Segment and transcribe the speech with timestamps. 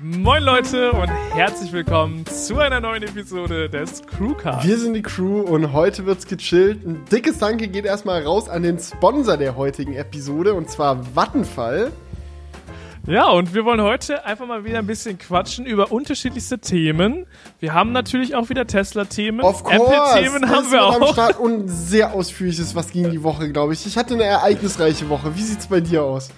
[0.00, 4.64] Moin Leute und herzlich willkommen zu einer neuen Episode des Crewcast.
[4.64, 6.86] Wir sind die Crew und heute wird's gechillt.
[6.86, 11.90] Ein dickes Danke geht erstmal raus an den Sponsor der heutigen Episode und zwar Vattenfall.
[13.08, 17.26] Ja, und wir wollen heute einfach mal wieder ein bisschen quatschen über unterschiedlichste Themen.
[17.58, 19.40] Wir haben natürlich auch wieder Tesla-Themen.
[19.40, 21.00] Apple-Themen haben wir auch.
[21.00, 23.84] Am Start und sehr ausführliches, was ging die Woche, glaube ich.
[23.84, 25.34] Ich hatte eine ereignisreiche Woche.
[25.34, 26.28] Wie sieht's bei dir aus?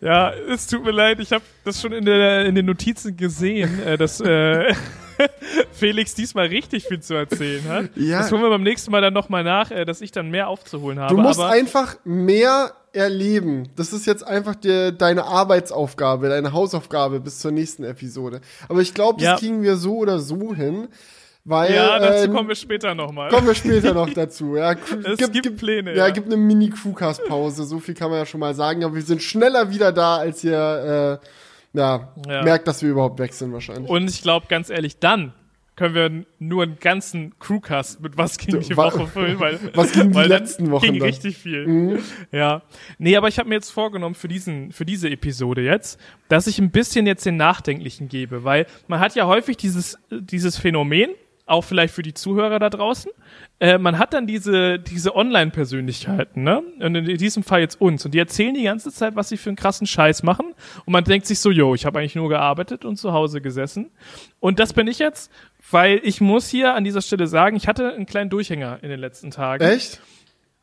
[0.00, 3.82] Ja, es tut mir leid, ich habe das schon in, der, in den Notizen gesehen,
[3.82, 4.74] äh, dass äh,
[5.72, 7.90] Felix diesmal richtig viel zu erzählen hat.
[7.96, 8.18] Ja.
[8.18, 10.98] Das holen wir beim nächsten Mal dann nochmal nach, äh, dass ich dann mehr aufzuholen
[10.98, 11.14] habe.
[11.14, 13.68] Du musst einfach mehr erleben.
[13.76, 18.40] Das ist jetzt einfach dir, deine Arbeitsaufgabe, deine Hausaufgabe bis zur nächsten Episode.
[18.68, 19.36] Aber ich glaube, das ja.
[19.36, 20.88] kriegen wir so oder so hin.
[21.48, 23.30] Weil, ja, dazu äh, kommen wir später nochmal.
[23.30, 24.56] Kommen wir später noch dazu.
[24.56, 24.72] Ja,
[25.04, 25.92] es gibt, gibt Pläne.
[25.92, 27.64] Ja, ja, gibt eine Mini-Crewcast-Pause.
[27.64, 28.84] So viel kann man ja schon mal sagen.
[28.84, 31.26] Aber wir sind schneller wieder da, als ihr äh,
[31.78, 32.42] ja, ja.
[32.42, 33.88] merkt, dass wir überhaupt weg sind wahrscheinlich.
[33.88, 35.32] Und ich glaube, ganz ehrlich, dann
[35.74, 40.12] können wir nur einen ganzen Crewcast mit was ging die Woche füllen, weil was ging
[40.12, 41.08] die letzten Wochen ging dann?
[41.08, 41.66] richtig viel.
[41.66, 41.98] Mhm.
[42.30, 42.60] Ja.
[42.98, 46.58] Nee, aber ich habe mir jetzt vorgenommen für diesen für diese Episode jetzt, dass ich
[46.58, 51.10] ein bisschen jetzt den nachdenklichen gebe, weil man hat ja häufig dieses dieses Phänomen,
[51.48, 53.10] auch vielleicht für die Zuhörer da draußen.
[53.60, 56.62] Äh, man hat dann diese, diese Online-Persönlichkeiten, ne?
[56.80, 58.04] Und in diesem Fall jetzt uns.
[58.04, 60.54] Und die erzählen die ganze Zeit, was sie für einen krassen Scheiß machen.
[60.84, 63.90] Und man denkt sich so, yo, ich habe eigentlich nur gearbeitet und zu Hause gesessen.
[64.40, 65.30] Und das bin ich jetzt,
[65.70, 69.00] weil ich muss hier an dieser Stelle sagen, ich hatte einen kleinen Durchhänger in den
[69.00, 69.64] letzten Tagen.
[69.64, 70.00] Echt?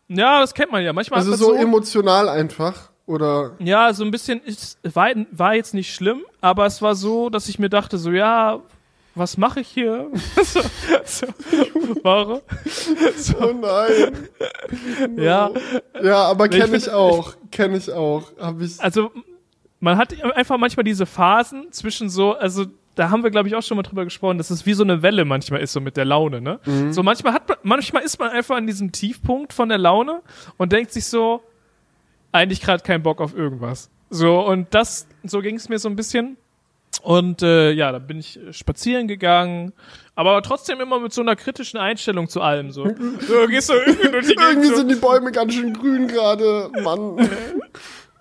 [0.07, 0.93] Ja, das kennt man ja.
[0.93, 2.91] Manchmal also so, so emotional einfach.
[3.07, 3.51] Oder?
[3.59, 7.47] Ja, so ein bisschen, es war, war jetzt nicht schlimm, aber es war so, dass
[7.49, 8.61] ich mir dachte, so, ja,
[9.15, 10.11] was mache ich hier?
[10.43, 10.61] so,
[11.05, 11.27] so,
[12.03, 12.41] warum?
[13.15, 13.35] So.
[13.39, 14.27] Oh nein.
[15.17, 15.51] Ja.
[16.03, 17.33] Ja, aber kenne ich, ich, auch.
[17.49, 18.23] Kenne ich auch.
[18.37, 18.79] Hab ich.
[18.81, 19.11] Also,
[19.79, 23.63] man hat einfach manchmal diese Phasen zwischen so, also, da haben wir, glaube ich, auch
[23.63, 26.05] schon mal drüber gesprochen, dass es wie so eine Welle manchmal ist, so mit der
[26.05, 26.59] Laune, ne?
[26.65, 26.93] Mhm.
[26.93, 30.21] So manchmal hat man, manchmal ist man einfach an diesem Tiefpunkt von der Laune
[30.57, 31.41] und denkt sich so,
[32.31, 33.89] eigentlich gerade keinen Bock auf irgendwas.
[34.09, 36.37] So, und das, so ging es mir so ein bisschen.
[37.05, 39.73] Und äh, ja, da bin ich spazieren gegangen,
[40.15, 42.71] aber trotzdem immer mit so einer kritischen Einstellung zu allem.
[42.71, 42.83] So,
[43.27, 47.29] so gehst du irgendwie durch die Irgendwie sind die Bäume ganz schön grün gerade, Mann.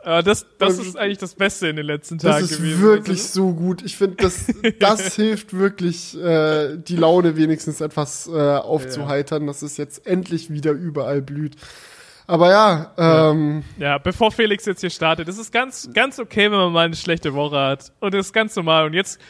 [0.05, 2.63] Ja, das, das ist eigentlich das Beste in den letzten Tagen gewesen.
[2.63, 3.49] Das ist wirklich also.
[3.49, 3.83] so gut.
[3.83, 9.47] Ich finde, das, das hilft wirklich, äh, die Laune wenigstens etwas äh, aufzuheitern, ja.
[9.47, 11.57] dass es jetzt endlich wieder überall blüht.
[12.27, 13.87] Aber ja, ähm, ja.
[13.87, 16.97] ja, bevor Felix jetzt hier startet, es ist ganz, ganz okay, wenn man mal eine
[16.97, 17.93] schlechte Woche hat.
[18.01, 18.87] Und das ist ganz normal.
[18.87, 19.21] Und jetzt,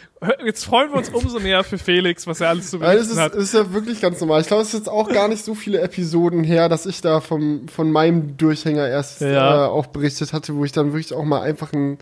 [0.45, 3.19] jetzt freuen wir uns umso mehr für Felix, was er alles zu berichten ja, ist,
[3.19, 3.35] hat.
[3.35, 4.41] Das ist ja wirklich ganz normal.
[4.43, 7.21] Ich glaube, es ist jetzt auch gar nicht so viele Episoden her, dass ich da
[7.21, 9.65] vom, von meinem Durchhänger erst ja.
[9.65, 11.99] äh, auch berichtet hatte, wo ich dann wirklich auch mal einfach einen,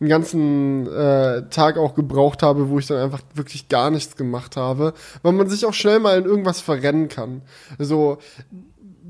[0.00, 4.56] einen ganzen äh, Tag auch gebraucht habe, wo ich dann einfach wirklich gar nichts gemacht
[4.56, 7.42] habe, weil man sich auch schnell mal in irgendwas verrennen kann.
[7.78, 8.16] Also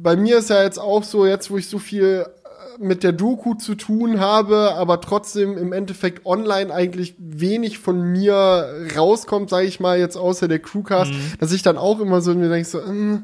[0.03, 3.12] bei mir ist ja jetzt auch so, jetzt wo ich so viel äh, mit der
[3.12, 9.66] Doku zu tun habe, aber trotzdem im Endeffekt online eigentlich wenig von mir rauskommt, sage
[9.66, 11.33] ich mal jetzt außer der Crewcast, mhm.
[11.39, 13.19] dass ich dann auch immer so mir denke so, äh,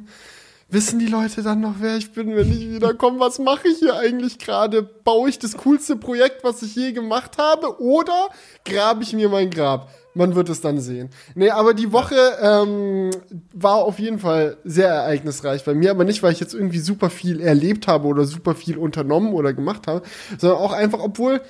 [0.68, 3.20] wissen die Leute dann noch, wer ich bin, wenn ich wiederkomme?
[3.20, 4.82] Was mache ich hier eigentlich gerade?
[4.82, 8.28] Baue ich das coolste Projekt, was ich je gemacht habe, oder
[8.64, 9.88] grabe ich mir mein Grab?
[10.16, 11.10] Man wird es dann sehen.
[11.34, 13.10] Nee, aber die Woche ähm,
[13.52, 17.10] war auf jeden Fall sehr ereignisreich bei mir, aber nicht, weil ich jetzt irgendwie super
[17.10, 20.02] viel erlebt habe oder super viel unternommen oder gemacht habe,
[20.38, 21.40] sondern auch einfach, obwohl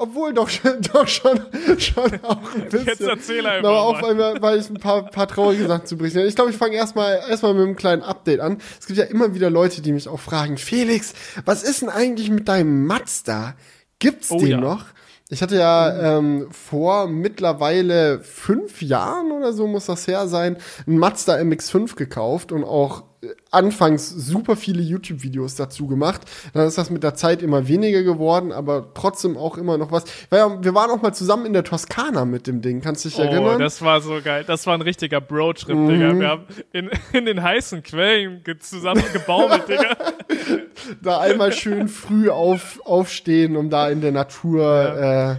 [0.00, 1.40] obwohl doch schon, doch schon,
[1.78, 2.86] schon auch ein bisschen.
[2.86, 3.68] Jetzt erzähl einfach.
[3.68, 6.56] Aber auch, weil, weil ich ein paar, paar traurige Sachen zu berichten Ich glaube, ich
[6.56, 8.58] fange erstmal erstmal mit einem kleinen Update an.
[8.78, 12.30] Es gibt ja immer wieder Leute, die mich auch fragen, Felix, was ist denn eigentlich
[12.30, 13.56] mit deinem Mazda?
[13.98, 14.60] Gibt's oh, den ja.
[14.60, 14.84] noch?
[15.30, 20.56] Ich hatte ja ähm, vor mittlerweile fünf Jahren oder so muss das her sein,
[20.86, 23.04] ein Mazda MX5 gekauft und auch
[23.50, 26.22] anfangs super viele YouTube-Videos dazu gemacht.
[26.54, 30.04] Dann ist das mit der Zeit immer weniger geworden, aber trotzdem auch immer noch was.
[30.30, 33.18] Weil wir waren auch mal zusammen in der Toskana mit dem Ding, kannst du dich
[33.18, 33.58] oh, erinnern?
[33.58, 34.44] das war so geil.
[34.46, 35.88] Das war ein richtiger Bro-Trip, mhm.
[35.88, 36.18] Digga.
[36.20, 39.96] Wir haben in, in den heißen Quellen zusammen gebaumelt, Digga.
[41.02, 45.32] da einmal schön früh auf, aufstehen, um da in der Natur ja.
[45.32, 45.36] äh,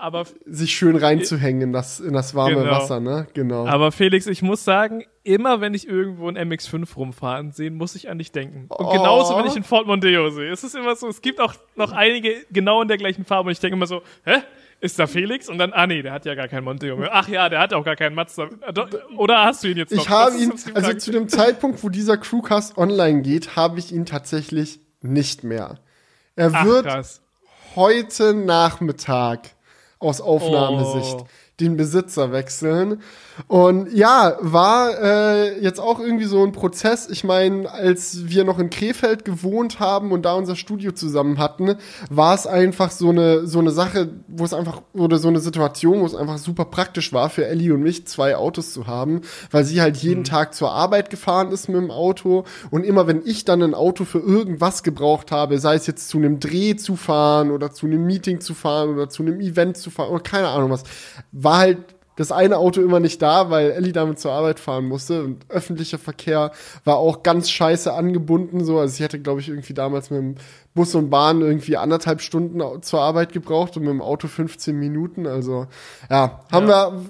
[0.00, 2.70] aber sich schön reinzuhängen in das, in das warme genau.
[2.70, 3.26] Wasser, ne?
[3.34, 3.66] Genau.
[3.66, 8.08] Aber Felix, ich muss sagen, immer wenn ich irgendwo ein MX5 rumfahren sehe, muss ich
[8.08, 8.66] an dich denken.
[8.68, 8.92] Und oh.
[8.92, 10.50] genauso, wenn ich einen Ford Mondeo sehe.
[10.50, 13.52] Es ist immer so, es gibt auch noch einige genau in der gleichen Farbe und
[13.52, 14.42] ich denke immer so, hä?
[14.82, 15.50] Ist da Felix?
[15.50, 17.10] Und dann, ah nee, der hat ja gar keinen Mondeo mehr.
[17.12, 18.48] Ach ja, der hat auch gar keinen Mazda.
[19.18, 20.02] Oder hast du ihn jetzt noch?
[20.02, 24.06] Ich habe ihn, also zu dem Zeitpunkt, wo dieser Crewcast online geht, habe ich ihn
[24.06, 25.80] tatsächlich nicht mehr.
[26.34, 27.20] Er Ach, wird krass.
[27.76, 29.50] heute Nachmittag
[29.98, 31.16] aus Aufnahmesicht.
[31.20, 31.26] Oh
[31.60, 33.00] den Besitzer wechseln.
[33.46, 37.08] Und ja, war äh, jetzt auch irgendwie so ein Prozess.
[37.08, 41.76] Ich meine, als wir noch in Krefeld gewohnt haben und da unser Studio zusammen hatten,
[42.10, 46.00] war es einfach so eine so eine Sache, wo es einfach oder so eine Situation,
[46.00, 49.64] wo es einfach super praktisch war für Ellie und mich zwei Autos zu haben, weil
[49.64, 50.24] sie halt jeden mhm.
[50.24, 54.04] Tag zur Arbeit gefahren ist mit dem Auto und immer wenn ich dann ein Auto
[54.04, 58.04] für irgendwas gebraucht habe, sei es jetzt zu einem Dreh zu fahren oder zu einem
[58.04, 60.84] Meeting zu fahren oder zu einem Event zu fahren oder keine Ahnung was,
[61.32, 61.78] war halt
[62.20, 65.24] das eine Auto immer nicht da, weil Ellie damit zur Arbeit fahren musste.
[65.24, 66.52] Und öffentlicher Verkehr
[66.84, 68.62] war auch ganz scheiße angebunden.
[68.62, 68.78] So.
[68.78, 70.34] Also ich hätte, glaube ich, irgendwie damals mit dem
[70.74, 75.26] Bus und Bahn irgendwie anderthalb Stunden zur Arbeit gebraucht und mit dem Auto 15 Minuten.
[75.26, 75.66] Also
[76.10, 76.92] ja, haben ja.
[76.92, 77.02] wir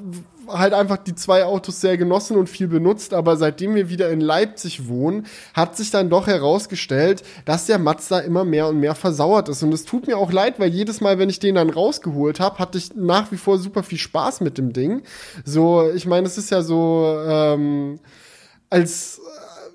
[0.53, 4.21] halt einfach die zwei Autos sehr genossen und viel benutzt, aber seitdem wir wieder in
[4.21, 9.49] Leipzig wohnen, hat sich dann doch herausgestellt, dass der Mazda immer mehr und mehr versauert
[9.49, 9.63] ist.
[9.63, 12.59] Und es tut mir auch leid, weil jedes Mal, wenn ich den dann rausgeholt habe,
[12.59, 15.03] hatte ich nach wie vor super viel Spaß mit dem Ding.
[15.45, 18.01] So, ich meine, es ist ja so ähm,
[18.69, 19.21] als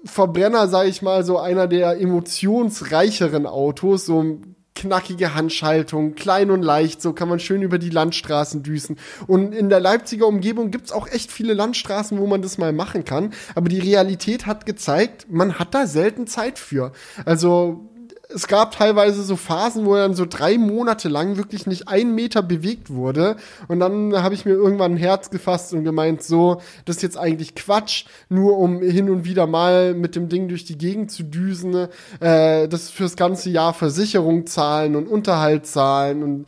[0.06, 4.40] Verbrenner, sage ich mal, so einer der emotionsreicheren Autos, so
[4.76, 8.98] knackige Handschaltung, klein und leicht, so kann man schön über die Landstraßen düsen.
[9.26, 13.06] Und in der Leipziger Umgebung gibt's auch echt viele Landstraßen, wo man das mal machen
[13.06, 13.34] kann.
[13.56, 16.92] Aber die Realität hat gezeigt, man hat da selten Zeit für.
[17.24, 17.90] Also
[18.34, 22.16] es gab teilweise so Phasen, wo er dann so drei Monate lang wirklich nicht ein
[22.16, 23.36] Meter bewegt wurde.
[23.68, 27.18] Und dann habe ich mir irgendwann ein Herz gefasst und gemeint, so, das ist jetzt
[27.18, 31.24] eigentlich Quatsch, nur um hin und wieder mal mit dem Ding durch die Gegend zu
[31.24, 31.88] düsen,
[32.20, 36.46] äh, das fürs ganze Jahr Versicherung zahlen und Unterhalt zahlen und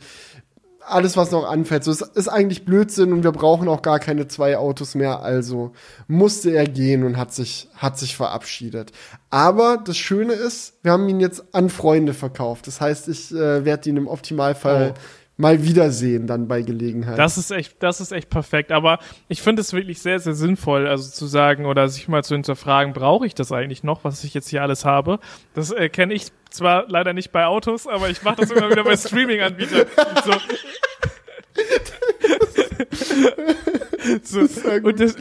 [0.90, 1.84] alles, was noch anfällt.
[1.84, 5.20] So, es ist eigentlich Blödsinn und wir brauchen auch gar keine zwei Autos mehr.
[5.20, 5.72] Also
[6.06, 8.92] musste er gehen und hat sich, hat sich verabschiedet.
[9.30, 12.66] Aber das Schöne ist, wir haben ihn jetzt an Freunde verkauft.
[12.66, 15.00] Das heißt, ich äh, werde ihn im Optimalfall oh.
[15.36, 17.18] mal wiedersehen dann bei Gelegenheit.
[17.18, 18.72] Das ist echt, das ist echt perfekt.
[18.72, 18.98] Aber
[19.28, 22.92] ich finde es wirklich sehr, sehr sinnvoll, also zu sagen oder sich mal zu hinterfragen,
[22.92, 25.18] brauche ich das eigentlich noch, was ich jetzt hier alles habe?
[25.54, 28.84] Das äh, kenne ich zwar leider nicht bei Autos, aber ich mache das immer wieder
[28.84, 29.86] bei Streaming-Anbietern.
[34.22, 34.46] So.
[34.46, 35.16] so, und das,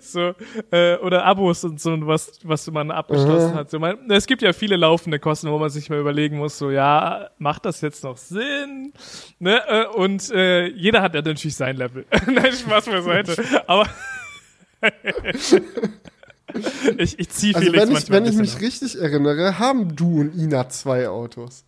[0.00, 0.34] so
[0.70, 3.54] äh, oder Abos und so was was man abgeschlossen mhm.
[3.54, 3.70] hat.
[3.70, 6.70] So, man, es gibt ja viele laufende Kosten, wo man sich mal überlegen muss, so
[6.70, 8.92] ja, macht das jetzt noch Sinn?
[9.38, 9.60] Ne?
[9.66, 12.06] Äh, und äh, jeder hat ja natürlich sein Level.
[12.26, 13.42] Nein, Spaß beiseite.
[13.66, 13.86] Aber
[16.98, 20.34] ich, ich ziehe also Felix wenn ich, wenn ich mich richtig erinnere, haben du und
[20.34, 21.64] Ina zwei Autos.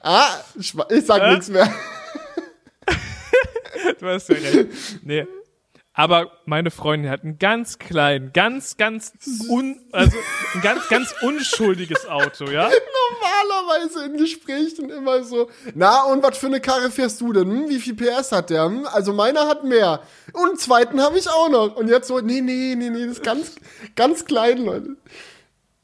[0.00, 0.28] Ah,
[0.58, 1.30] ich, ich sag äh?
[1.30, 1.70] nichts mehr.
[4.00, 4.68] du hast ja recht.
[5.02, 5.26] Nee.
[6.00, 9.12] Aber meine Freundin hat ein ganz klein, ganz, ganz
[9.50, 10.16] un, also
[10.54, 12.70] ein ganz, ganz unschuldiges Auto, ja?
[13.20, 17.50] Normalerweise in Gesprächen immer so, na, und was für eine Karre fährst du denn?
[17.50, 18.64] Hm, wie viel PS hat der?
[18.64, 20.00] Hm, also meiner hat mehr.
[20.32, 21.76] Und einen zweiten habe ich auch noch.
[21.76, 23.56] Und jetzt so, nee, nee, nee, nee, das ist ganz,
[23.94, 24.96] ganz klein, Leute.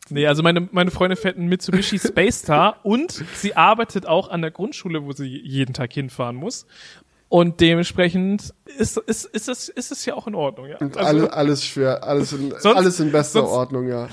[0.09, 4.41] Nee, also meine, meine Freundin fährt einen Mitsubishi Space Star und sie arbeitet auch an
[4.41, 6.67] der Grundschule, wo sie jeden Tag hinfahren muss.
[7.29, 10.77] Und dementsprechend ist, ist, ist, es, ist es ja auch in Ordnung, ja.
[10.79, 14.09] Also, alles, alles schwer, alles in, sonst, alles in bester sonst, Ordnung, ja.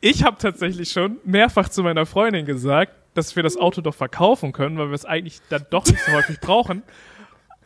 [0.00, 4.52] Ich habe tatsächlich schon mehrfach zu meiner Freundin gesagt, dass wir das Auto doch verkaufen
[4.52, 6.82] können, weil wir es eigentlich dann doch nicht so häufig brauchen.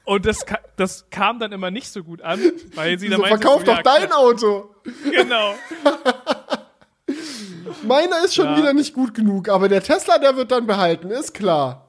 [0.05, 0.45] Und das,
[0.77, 2.41] das kam dann immer nicht so gut an,
[2.75, 4.13] weil sie dann meinte, verkauf so, doch ja, dein.
[4.13, 4.75] Auto.
[5.11, 5.55] Genau.
[7.85, 8.57] Meiner ist schon ja.
[8.57, 11.82] wieder nicht gut genug, aber der Tesla, der wird dann behalten, ist klar.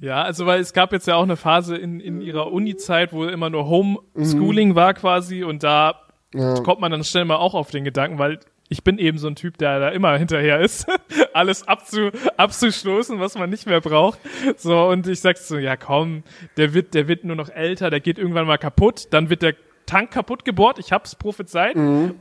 [0.00, 3.24] Ja, also weil es gab jetzt ja auch eine Phase in, in ihrer Uni-Zeit, wo
[3.24, 4.74] immer nur Homeschooling mhm.
[4.74, 6.00] war quasi und da
[6.34, 6.54] ja.
[6.60, 9.36] kommt man dann schnell mal auch auf den Gedanken, weil ich bin eben so ein
[9.36, 10.86] Typ, der da immer hinterher ist,
[11.32, 14.18] alles abzu, abzustoßen, was man nicht mehr braucht.
[14.56, 16.22] So, und ich sag so, ja komm,
[16.56, 19.54] der wird, der wird nur noch älter, der geht irgendwann mal kaputt, dann wird der
[19.86, 22.14] Tank kaputt gebohrt, ich hab's prophezeit mhm.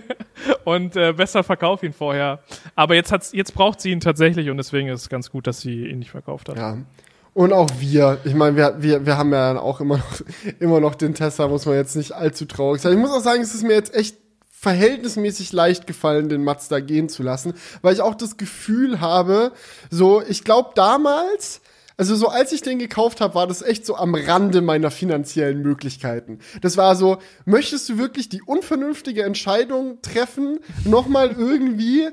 [0.64, 2.40] und äh, besser verkauf ihn vorher.
[2.74, 5.60] Aber jetzt hat's, jetzt braucht sie ihn tatsächlich und deswegen ist es ganz gut, dass
[5.60, 6.56] sie ihn nicht verkauft hat.
[6.56, 6.78] Ja.
[7.36, 8.16] Und auch wir.
[8.24, 10.22] Ich meine, wir, wir, wir haben ja auch immer noch,
[10.58, 12.94] immer noch den Tesla, muss man jetzt nicht allzu traurig sein.
[12.94, 14.16] Ich muss auch sagen, es ist mir jetzt echt
[14.50, 17.52] verhältnismäßig leicht gefallen, den Mazda gehen zu lassen,
[17.82, 19.52] weil ich auch das Gefühl habe,
[19.90, 21.60] so, ich glaube damals,
[21.98, 25.60] also so als ich den gekauft habe, war das echt so am Rande meiner finanziellen
[25.60, 26.38] Möglichkeiten.
[26.62, 32.08] Das war so, möchtest du wirklich die unvernünftige Entscheidung treffen, nochmal irgendwie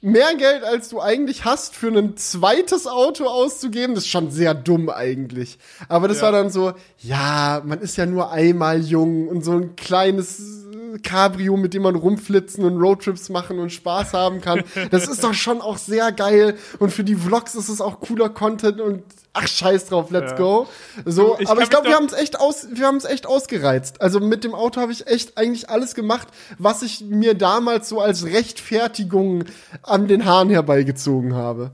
[0.00, 4.54] mehr Geld, als du eigentlich hast, für ein zweites Auto auszugeben, das ist schon sehr
[4.54, 5.58] dumm eigentlich.
[5.88, 6.24] Aber das ja.
[6.24, 10.60] war dann so, ja, man ist ja nur einmal jung und so ein kleines
[11.02, 14.64] Cabrio, mit dem man rumflitzen und Roadtrips machen und Spaß haben kann.
[14.90, 16.56] Das ist doch schon auch sehr geil.
[16.78, 20.36] Und für die Vlogs ist es auch cooler Content und ach scheiß drauf, let's ja.
[20.36, 20.66] go.
[21.04, 24.00] So, ich aber ich glaube, wir haben es echt aus, wir haben es echt ausgereizt.
[24.00, 26.28] Also mit dem Auto habe ich echt eigentlich alles gemacht,
[26.58, 29.44] was ich mir damals so als Rechtfertigung
[29.82, 31.70] an den Haaren herbeigezogen habe.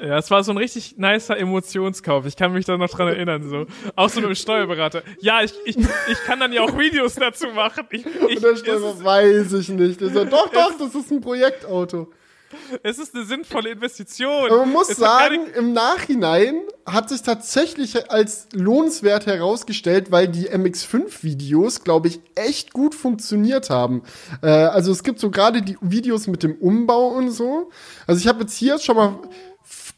[0.00, 2.24] Ja, es war so ein richtig nicer Emotionskauf.
[2.26, 3.66] Ich kann mich da noch dran erinnern, so.
[3.96, 5.02] Auch so mit dem Steuerberater.
[5.20, 7.86] Ja, ich, ich, ich kann dann ja auch Videos dazu machen.
[7.90, 10.00] Ich, ich, Und der weiß ich nicht.
[10.00, 12.08] So, doch, doch, das ist ein Projektauto.
[12.82, 14.50] Es ist eine sinnvolle Investition.
[14.50, 20.48] Aber man muss es sagen, im Nachhinein hat sich tatsächlich als lohnenswert herausgestellt, weil die
[20.48, 24.02] MX5-Videos, glaube ich, echt gut funktioniert haben.
[24.42, 27.70] Äh, also es gibt so gerade die Videos mit dem Umbau und so.
[28.06, 29.18] Also ich habe jetzt hier schon mal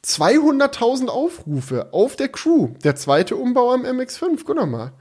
[0.04, 2.70] 200.000 Aufrufe auf der Crew.
[2.84, 4.92] Der zweite Umbau am MX5, guck doch mal.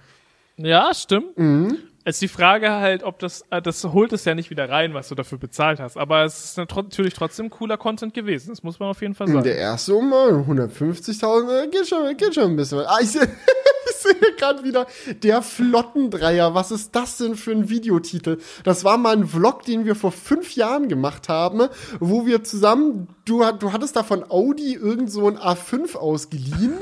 [0.57, 1.37] Ja, stimmt.
[1.37, 1.77] Mhm.
[2.05, 4.93] Es ist die Frage halt, ob das, äh, das holt es ja nicht wieder rein,
[4.93, 5.97] was du dafür bezahlt hast.
[5.97, 8.49] Aber es ist natürlich trotzdem cooler Content gewesen.
[8.49, 9.43] Das muss man auf jeden Fall sagen.
[9.43, 12.79] Der erste Umbau, 150.000, äh, geht schon, geht schon ein bisschen.
[12.79, 13.13] Ah, ich,
[13.95, 14.87] sehe gerade wieder
[15.23, 16.53] der Flottendreier.
[16.53, 18.37] Was ist das denn für ein Videotitel?
[18.63, 21.67] Das war mal ein Vlog, den wir vor fünf Jahren gemacht haben,
[21.99, 26.73] wo wir zusammen, du, du hattest da von Audi irgend so ein A5 ausgeliehen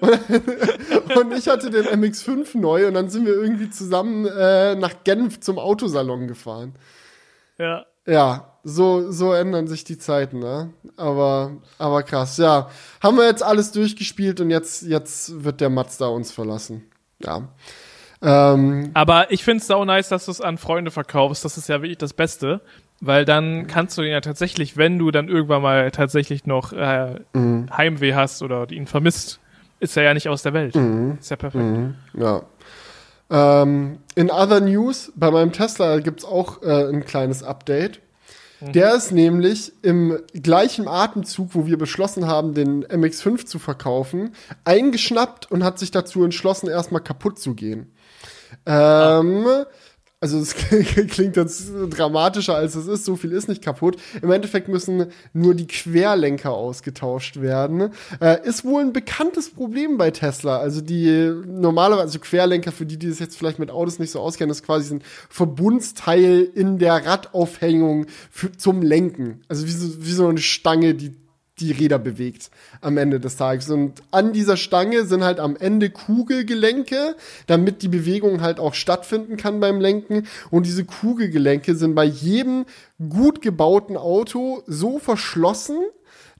[0.00, 5.04] und, und, ich hatte den MX5 neu und dann sind wir irgendwie zusammen äh, nach
[5.04, 6.74] Genf zum Autosalon gefahren.
[7.58, 7.86] Ja.
[8.06, 10.70] Ja, so, so ändern sich die Zeiten, ne?
[10.96, 12.68] Aber, aber krass, ja.
[13.02, 16.84] Haben wir jetzt alles durchgespielt und jetzt, jetzt wird der Mazda uns verlassen.
[17.22, 17.48] Ja.
[18.22, 21.44] Ähm, aber ich find's sau nice, dass du es an Freunde verkaufst.
[21.44, 22.62] Das ist ja wirklich das Beste.
[23.00, 27.20] Weil dann kannst du ihn ja tatsächlich, wenn du dann irgendwann mal tatsächlich noch äh,
[27.34, 27.68] mhm.
[27.76, 29.40] Heimweh hast oder ihn vermisst,
[29.80, 30.74] ist er ja nicht aus der Welt.
[30.74, 31.18] Mhm.
[31.20, 31.64] Ist ja perfekt.
[31.64, 31.96] Mhm.
[32.14, 32.42] Ja.
[33.30, 38.00] Ähm, in other news, bei meinem Tesla gibt's auch äh, ein kleines Update.
[38.60, 44.34] Der ist nämlich im gleichen Atemzug, wo wir beschlossen haben, den MX5 zu verkaufen,
[44.64, 47.92] eingeschnappt und hat sich dazu entschlossen, erstmal kaputt zu gehen.
[48.66, 49.46] Ähm,
[50.24, 50.54] also es
[51.10, 53.98] klingt jetzt dramatischer als es ist, so viel ist nicht kaputt.
[54.22, 57.90] Im Endeffekt müssen nur die Querlenker ausgetauscht werden.
[58.22, 60.56] Äh, ist wohl ein bekanntes Problem bei Tesla.
[60.56, 64.20] Also die normalerweise, also Querlenker, für die, die es jetzt vielleicht mit Autos nicht so
[64.20, 69.42] auskennen, ist quasi ein Verbundsteil in der Radaufhängung für, zum Lenken.
[69.48, 71.14] Also wie so, wie so eine Stange, die
[71.60, 73.70] die Räder bewegt am Ende des Tages.
[73.70, 79.36] Und an dieser Stange sind halt am Ende Kugelgelenke, damit die Bewegung halt auch stattfinden
[79.36, 80.26] kann beim Lenken.
[80.50, 82.64] Und diese Kugelgelenke sind bei jedem
[83.08, 85.78] gut gebauten Auto so verschlossen,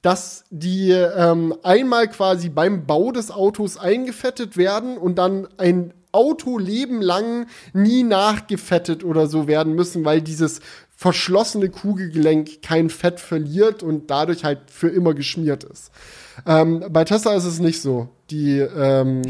[0.03, 7.03] dass die ähm, einmal quasi beim Bau des Autos eingefettet werden und dann ein Autoleben
[7.03, 10.61] lang nie nachgefettet oder so werden müssen, weil dieses
[11.05, 15.91] verschlossene Kugelgelenk kein Fett verliert und dadurch halt für immer geschmiert ist.
[16.47, 18.09] Ähm, bei Tesla ist es nicht so.
[18.31, 19.21] Die, ähm,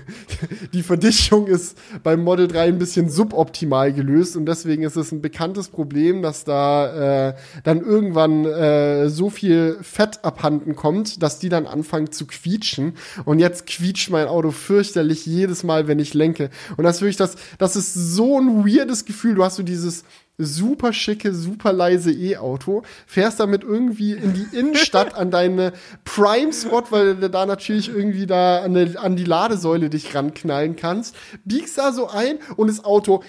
[0.72, 5.20] die Verdichtung ist beim Model 3 ein bisschen suboptimal gelöst und deswegen ist es ein
[5.20, 7.34] bekanntes Problem, dass da äh,
[7.64, 12.94] dann irgendwann äh, so viel Fett abhanden kommt, dass die dann anfangen zu quietschen.
[13.26, 16.48] Und jetzt quietscht mein Auto fürchterlich jedes Mal, wenn ich lenke.
[16.78, 19.34] Und das wirklich das, das ist so ein weirdes Gefühl.
[19.34, 20.04] Du hast so dieses
[20.38, 25.72] super schicke, super leise E-Auto, fährst damit irgendwie in die Innenstadt an deine
[26.04, 31.16] Prime-Spot, weil du da natürlich irgendwie da an, eine, an die Ladesäule dich ranknallen kannst,
[31.44, 33.22] biegst da so ein und das Auto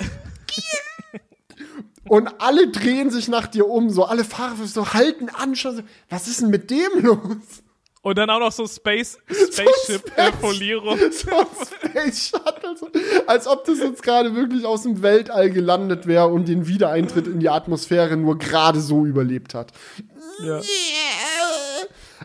[2.08, 5.82] und alle drehen sich nach dir um, so alle Fahrer so halten an, schon so,
[6.10, 7.62] was ist denn mit dem los?
[8.02, 10.98] Und dann auch noch so Space Spaceship-Folierung.
[11.10, 12.76] So, so Space Shuttle.
[12.76, 12.88] So,
[13.26, 17.40] als ob das jetzt gerade wirklich aus dem Weltall gelandet wäre und den Wiedereintritt in
[17.40, 19.72] die Atmosphäre nur gerade so überlebt hat.
[20.42, 20.60] Ja.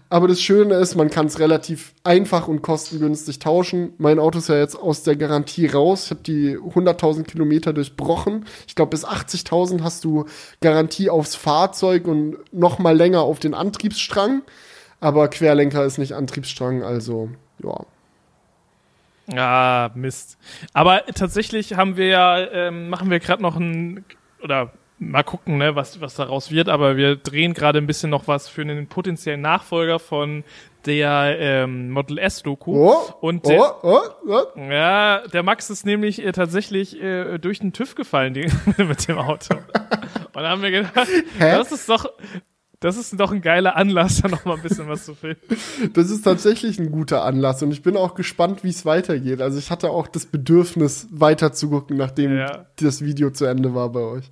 [0.09, 3.93] Aber das Schöne ist, man kann es relativ einfach und kostengünstig tauschen.
[3.97, 6.05] Mein Auto ist ja jetzt aus der Garantie raus.
[6.05, 8.45] Ich habe die 100.000 Kilometer durchbrochen.
[8.67, 10.25] Ich glaube, bis 80.000 hast du
[10.61, 14.43] Garantie aufs Fahrzeug und noch mal länger auf den Antriebsstrang.
[15.03, 17.27] Aber Querlenker ist nicht Antriebsstrang, also
[17.61, 17.85] ja.
[19.35, 20.37] Ah, Mist.
[20.71, 24.05] Aber tatsächlich haben wir ja, ähm, machen wir gerade noch ein,
[24.41, 28.29] oder mal gucken, ne, was, was daraus wird, aber wir drehen gerade ein bisschen noch
[28.29, 30.45] was für einen potenziellen Nachfolger von
[30.85, 32.73] der ähm, Model S Doku.
[32.73, 34.59] Oh, und der, oh, oh, oh.
[34.71, 38.49] ja, der Max ist nämlich äh, tatsächlich äh, durch den TÜV gefallen die,
[38.81, 39.55] mit dem Auto.
[39.55, 41.57] und da haben wir gedacht, Hä?
[41.57, 42.09] das ist doch
[42.83, 45.37] Das ist doch ein geiler Anlass, da noch mal ein bisschen was zu filmen.
[45.93, 49.41] Das ist tatsächlich ein guter Anlass und ich bin auch gespannt, wie es weitergeht.
[49.41, 52.65] Also ich hatte auch das Bedürfnis, weiter zu gucken, nachdem ja.
[52.75, 54.29] das Video zu Ende war bei euch.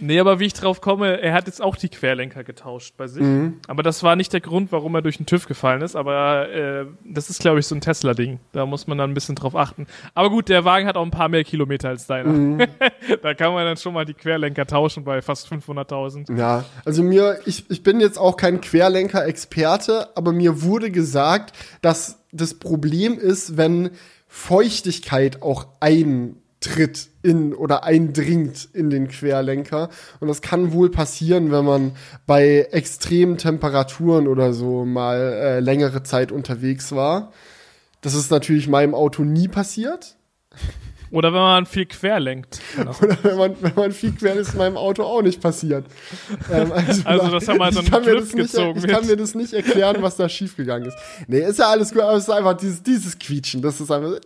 [0.00, 3.22] Nee, aber wie ich drauf komme, er hat jetzt auch die Querlenker getauscht bei sich.
[3.22, 3.58] Mhm.
[3.68, 5.96] Aber das war nicht der Grund, warum er durch den TÜV gefallen ist.
[5.96, 8.40] Aber äh, das ist, glaube ich, so ein Tesla-Ding.
[8.52, 9.86] Da muss man dann ein bisschen drauf achten.
[10.14, 12.32] Aber gut, der Wagen hat auch ein paar mehr Kilometer als deiner.
[12.32, 12.66] Mhm.
[13.22, 16.36] da kann man dann schon mal die Querlenker tauschen bei fast 500.000.
[16.36, 22.20] Ja, also mir, ich, ich bin jetzt auch kein Querlenker-Experte, aber mir wurde gesagt, dass
[22.32, 23.90] das Problem ist, wenn
[24.28, 29.88] Feuchtigkeit auch ein tritt in oder eindringt in den Querlenker.
[30.20, 31.92] Und das kann wohl passieren, wenn man
[32.26, 37.32] bei extremen Temperaturen oder so mal äh, längere Zeit unterwegs war.
[38.02, 40.16] Das ist natürlich meinem Auto nie passiert.
[41.10, 42.60] Oder wenn man viel quer lenkt.
[42.78, 45.86] Oder wenn man, wenn man viel quer ist, meinem Auto auch nicht passiert.
[46.52, 48.74] Ähm, also, also das haben wir so einen Cliff gezogen.
[48.74, 50.96] Nicht, ich kann mir das nicht erklären, was da schiefgegangen ist.
[51.26, 53.60] Nee, ist ja alles gut, aber es ist einfach dieses, dieses Quietschen.
[53.60, 54.18] Das ist einfach so.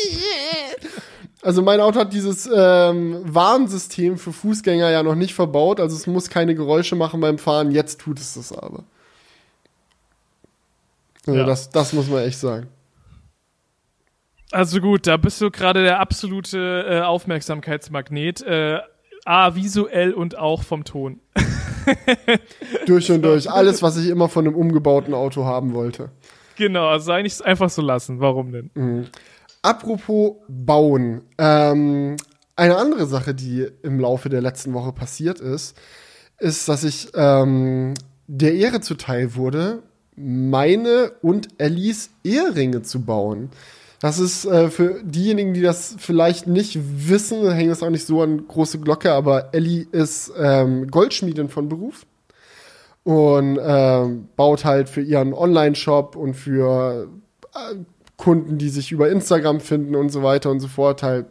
[1.42, 6.06] Also mein Auto hat dieses ähm, Warnsystem für Fußgänger ja noch nicht verbaut, also es
[6.06, 7.70] muss keine Geräusche machen beim Fahren.
[7.70, 8.84] Jetzt tut es das aber.
[11.26, 11.46] Also ja.
[11.46, 12.68] das, das muss man echt sagen.
[14.52, 18.42] Also gut, da bist du gerade der absolute äh, Aufmerksamkeitsmagnet.
[18.42, 18.80] Äh,
[19.24, 21.20] A, visuell und auch vom Ton.
[22.86, 23.50] durch und durch.
[23.50, 26.10] Alles, was ich immer von einem umgebauten Auto haben wollte.
[26.56, 28.20] Genau, also eigentlich einfach so lassen.
[28.20, 28.70] Warum denn?
[28.74, 29.06] Mhm.
[29.62, 31.22] Apropos Bauen.
[31.38, 32.16] Ähm,
[32.56, 35.76] eine andere Sache, die im Laufe der letzten Woche passiert ist,
[36.38, 37.94] ist, dass ich ähm,
[38.26, 39.82] der Ehre zuteil wurde,
[40.16, 43.50] meine und Ellies Eheringe zu bauen.
[44.00, 48.22] Das ist äh, für diejenigen, die das vielleicht nicht wissen, hängt das auch nicht so
[48.22, 52.06] an große Glocke, aber Ellie ist ähm, Goldschmiedin von Beruf
[53.04, 57.08] und ähm, baut halt für ihren Online-Shop und für
[57.54, 57.76] äh,
[58.20, 61.26] Kunden, die sich über Instagram finden und so weiter und so fort, halt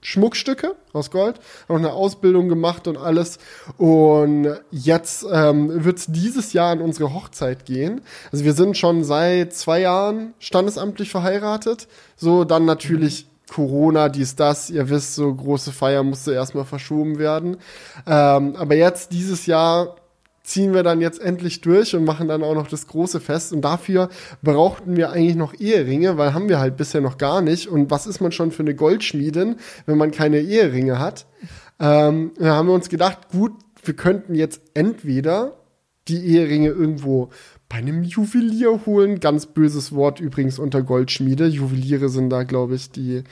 [0.00, 3.38] Schmuckstücke aus Gold, Auch eine Ausbildung gemacht und alles.
[3.76, 8.00] Und jetzt ähm, wird es dieses Jahr an unsere Hochzeit gehen.
[8.32, 11.86] Also wir sind schon seit zwei Jahren standesamtlich verheiratet.
[12.16, 17.58] So, dann natürlich Corona, dies, das, ihr wisst, so große Feier musste erstmal verschoben werden.
[18.06, 19.96] Ähm, aber jetzt dieses Jahr
[20.42, 23.52] ziehen wir dann jetzt endlich durch und machen dann auch noch das große Fest.
[23.52, 24.08] Und dafür
[24.42, 27.68] brauchten wir eigentlich noch Eheringe, weil haben wir halt bisher noch gar nicht.
[27.68, 31.26] Und was ist man schon für eine Goldschmiedin, wenn man keine Eheringe hat?
[31.78, 33.52] Ähm, da haben wir uns gedacht, gut,
[33.84, 35.58] wir könnten jetzt entweder
[36.08, 37.30] die Eheringe irgendwo
[37.68, 39.20] bei einem Juwelier holen.
[39.20, 41.46] Ganz böses Wort übrigens unter Goldschmiede.
[41.46, 43.22] Juweliere sind da, glaube ich, die,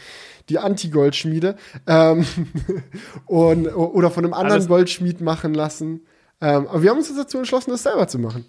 [0.49, 1.57] die Anti-Goldschmiede.
[1.87, 2.25] Ähm,
[3.27, 6.03] und, oder von einem anderen Alles Goldschmied machen lassen.
[6.41, 8.45] Ähm, aber wir haben uns dazu entschlossen, das selber zu machen.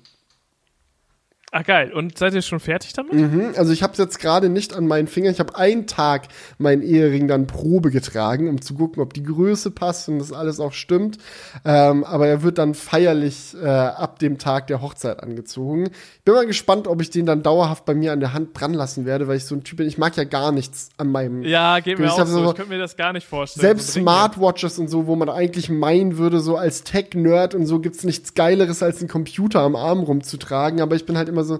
[1.54, 1.92] Ah, geil.
[1.92, 3.12] Und seid ihr schon fertig damit?
[3.12, 5.34] Mhm, also ich habe es jetzt gerade nicht an meinen Fingern.
[5.34, 9.70] Ich habe einen Tag meinen Ehering dann Probe getragen, um zu gucken, ob die Größe
[9.70, 11.18] passt und das alles auch stimmt.
[11.66, 15.88] Ähm, aber er wird dann feierlich äh, ab dem Tag der Hochzeit angezogen.
[16.20, 18.74] Ich bin mal gespannt, ob ich den dann dauerhaft bei mir an der Hand dran
[18.74, 19.88] lassen werde, weil ich so ein Typ bin.
[19.90, 21.44] Ich mag ja gar nichts an meinem.
[21.44, 22.52] Ja, geht mir auch so.
[22.52, 23.62] Ich könnte mir das gar nicht vorstellen.
[23.62, 27.80] Selbst so Smartwatches und so, wo man eigentlich meinen würde, so als Tech-Nerd und so
[27.80, 30.80] gibt's nichts Geileres, als einen Computer am Arm rumzutragen.
[30.80, 31.60] Aber ich bin halt immer immer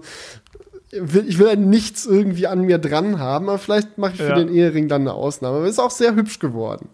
[0.90, 4.34] ich will halt nichts irgendwie an mir dran haben, aber vielleicht mache ich für ja.
[4.34, 5.58] den Ehering dann eine Ausnahme.
[5.58, 6.88] Aber ist auch sehr hübsch geworden.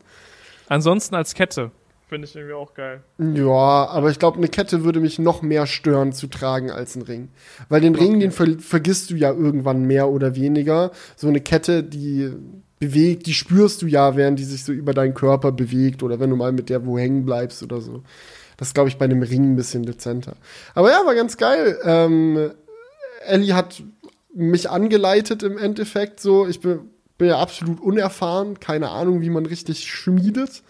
[0.69, 1.73] Ansonsten als Kette.
[2.09, 3.03] Finde ich irgendwie auch geil.
[3.19, 7.03] Ja, aber ich glaube, eine Kette würde mich noch mehr stören zu tragen als ein
[7.03, 7.29] Ring.
[7.69, 8.05] Weil den okay.
[8.05, 10.91] Ring, den ver vergisst du ja irgendwann mehr oder weniger.
[11.17, 12.33] So eine Kette, die
[12.79, 16.31] bewegt, die spürst du ja, während die sich so über deinen Körper bewegt oder wenn
[16.31, 18.03] du mal mit der wo hängen bleibst oder so.
[18.57, 20.35] Das glaube ich bei einem Ring ein bisschen dezenter.
[20.75, 21.79] Aber ja, war ganz geil.
[21.85, 22.53] Ähm,
[23.29, 23.83] Ellie hat
[24.35, 26.47] mich angeleitet im Endeffekt so.
[26.47, 30.63] Ich bin, bin ja absolut unerfahren, keine Ahnung, wie man richtig schmiedet.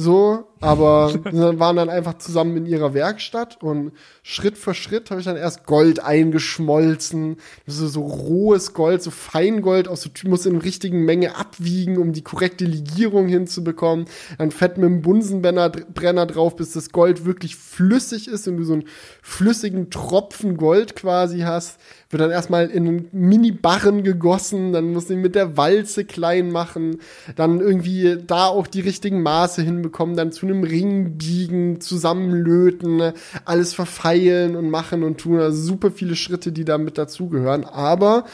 [0.00, 5.20] So, aber wir waren dann einfach zusammen in ihrer Werkstatt und Schritt für Schritt habe
[5.20, 7.36] ich dann erst Gold eingeschmolzen,
[7.66, 12.12] so, so rohes Gold, so Feingold aus so muss in der richtigen Menge abwiegen, um
[12.12, 14.06] die korrekte Legierung hinzubekommen.
[14.38, 18.74] Dann fett mit dem Bunsenbrenner drauf, bis das Gold wirklich flüssig ist und du so
[18.74, 18.84] einen
[19.22, 21.78] flüssigen Tropfen Gold quasi hast.
[22.10, 26.98] Wird dann erstmal in einen Mini-Barren gegossen, dann muss ich mit der Walze klein machen,
[27.36, 33.12] dann irgendwie da auch die richtigen Maße hinbekommen, dann zu einem Ring biegen, zusammenlöten,
[33.44, 35.40] alles verfeilen und machen und tun.
[35.40, 37.64] Also super viele Schritte, die da mit dazugehören.
[37.64, 38.24] Aber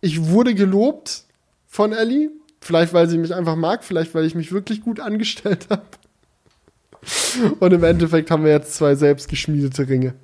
[0.00, 1.24] ich wurde gelobt
[1.66, 2.30] von Ellie.
[2.60, 5.82] Vielleicht, weil sie mich einfach mag, vielleicht, weil ich mich wirklich gut angestellt habe.
[7.58, 10.14] Und im Endeffekt haben wir jetzt zwei selbstgeschmiedete Ringe.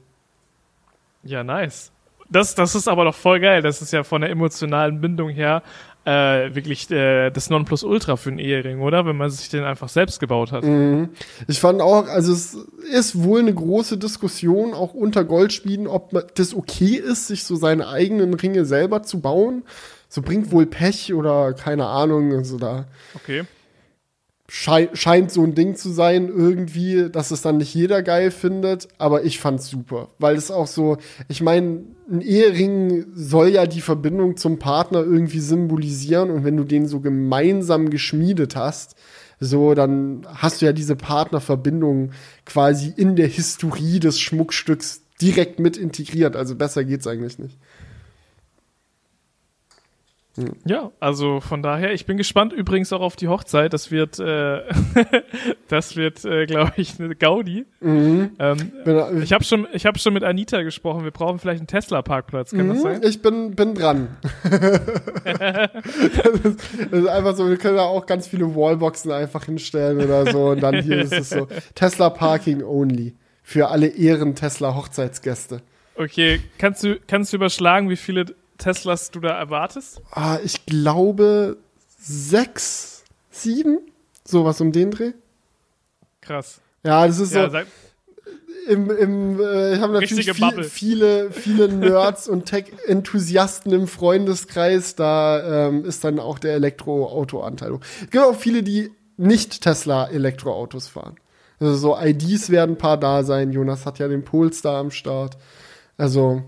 [1.23, 1.93] Ja, nice.
[2.29, 3.63] Das, das ist aber doch voll geil.
[3.63, 5.63] Das ist ja von der emotionalen Bindung her
[6.07, 9.05] äh, wirklich äh, das Nonplusultra für einen Ehering, oder?
[9.05, 10.65] Wenn man sich den einfach selbst gebaut hat.
[10.65, 11.11] Mhm.
[11.49, 12.57] Ich fand auch, also es
[12.93, 17.89] ist wohl eine große Diskussion auch unter Goldschmieden, ob das okay ist, sich so seine
[17.89, 19.65] eigenen Ringe selber zu bauen.
[20.09, 22.85] So bringt wohl Pech oder keine Ahnung, also da.
[23.15, 23.45] Okay
[24.49, 28.89] schei scheint so ein Ding zu sein, irgendwie, dass es dann nicht jeder geil findet,
[28.99, 33.81] aber ich fand's super, weil es auch so, ich meine, ein Ehering soll ja die
[33.81, 38.95] Verbindung zum Partner irgendwie symbolisieren und wenn du den so gemeinsam geschmiedet hast,
[39.39, 42.13] so, dann hast du ja diese Partnerverbindung
[42.47, 47.59] quasi in der Historie des Schmuckstücks direkt mit integriert, also besser geht's eigentlich nicht.
[50.65, 53.73] Ja, also von daher, ich bin gespannt übrigens auch auf die Hochzeit.
[53.73, 54.63] Das wird, äh,
[55.69, 57.67] das wird, äh, glaube ich, eine Gaudi.
[57.81, 58.33] Mhm.
[58.39, 58.73] Ähm,
[59.23, 61.05] ich habe schon, ich habe schon mit Anita gesprochen.
[61.05, 62.51] Wir brauchen vielleicht einen Tesla-Parkplatz.
[62.51, 63.01] Kann mhm, das sein?
[63.03, 64.17] Ich bin, bin dran.
[64.45, 64.61] das,
[66.45, 67.49] ist, das, ist, einfach so.
[67.49, 70.51] Wir können da auch ganz viele Wallboxen einfach hinstellen oder so.
[70.51, 75.63] Und dann hier ist es so Tesla Parking only für alle Ehren Tesla Hochzeitsgäste.
[75.95, 78.27] Okay, kannst du, kannst du überschlagen, wie viele
[78.59, 80.01] Teslas du da erwartest?
[80.11, 81.59] Ah, ich glaube
[81.99, 83.79] sechs, sieben,
[84.25, 85.13] sowas um den Dreh.
[86.21, 86.61] Krass.
[86.85, 87.59] Ja, das ist ja, so.
[88.69, 94.97] Im, im, äh, ich habe natürlich viel, viele, viele Nerds und Tech-Enthusiasten im Freundeskreis.
[94.97, 97.79] Da ähm, ist dann auch der Elektroauto-Anteil.
[98.03, 101.17] Es gibt auch viele, die nicht Tesla-Elektroautos fahren.
[101.61, 103.53] Also so IDs werden ein paar da sein.
[103.53, 105.37] Jonas hat ja den Polestar am Start.
[105.97, 106.43] Also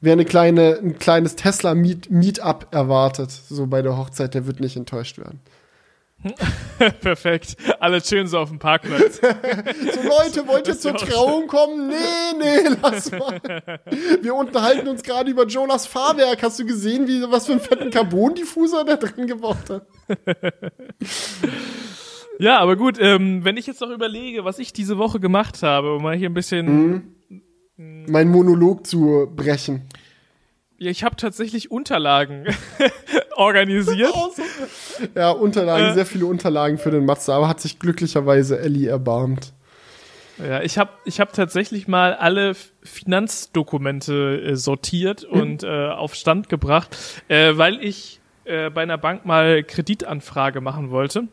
[0.00, 2.38] wer eine kleine, ein kleines Tesla-Meetup Meet
[2.70, 5.40] erwartet, so bei der Hochzeit, der wird nicht enttäuscht werden.
[7.00, 7.56] Perfekt.
[7.78, 9.16] Alle chillen so auf dem Parkplatz.
[9.20, 11.88] so Leute, wollt ihr zur Trauung kommen?
[11.88, 11.94] Nee,
[12.38, 13.40] nee, lass mal.
[14.22, 16.42] Wir unterhalten uns gerade über Jonas Fahrwerk.
[16.42, 19.86] Hast du gesehen, wie, was für einen fetten Carbon-Diffuser der drin gebaut hat?
[22.38, 25.94] ja, aber gut, ähm, wenn ich jetzt noch überlege, was ich diese Woche gemacht habe,
[25.94, 27.15] um mal hier ein bisschen mhm
[27.76, 29.82] mein Monolog zu brechen.
[30.78, 32.46] Ja, ich habe tatsächlich Unterlagen
[33.36, 34.12] organisiert.
[35.14, 39.52] ja, Unterlagen, äh, sehr viele Unterlagen für den Matze, aber hat sich glücklicherweise Ellie erbarmt.
[40.38, 45.40] Ja, ich habe ich hab tatsächlich mal alle Finanzdokumente äh, sortiert mhm.
[45.40, 46.94] und äh, auf Stand gebracht,
[47.28, 51.28] äh, weil ich äh, bei einer Bank mal Kreditanfrage machen wollte.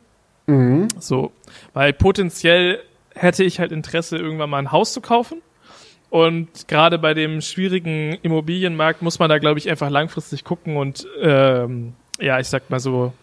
[0.48, 0.88] Mhm.
[1.00, 1.34] So,
[1.74, 2.80] weil potenziell
[3.14, 5.42] hätte ich halt Interesse, irgendwann mal ein Haus zu kaufen.
[6.14, 11.08] Und gerade bei dem schwierigen Immobilienmarkt muss man da, glaube ich, einfach langfristig gucken und
[11.20, 13.14] ähm, ja, ich sag mal so,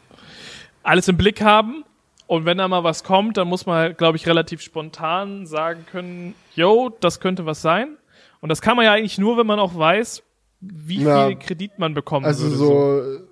[0.83, 1.85] alles im Blick haben.
[2.27, 6.35] Und wenn da mal was kommt, dann muss man, glaube ich, relativ spontan sagen können,
[6.57, 7.97] yo, das könnte was sein.
[8.41, 10.25] Und das kann man ja eigentlich nur, wenn man auch weiß,
[10.59, 12.55] wie ja, viel Kredit man bekommen also würde.
[12.55, 13.27] Also so,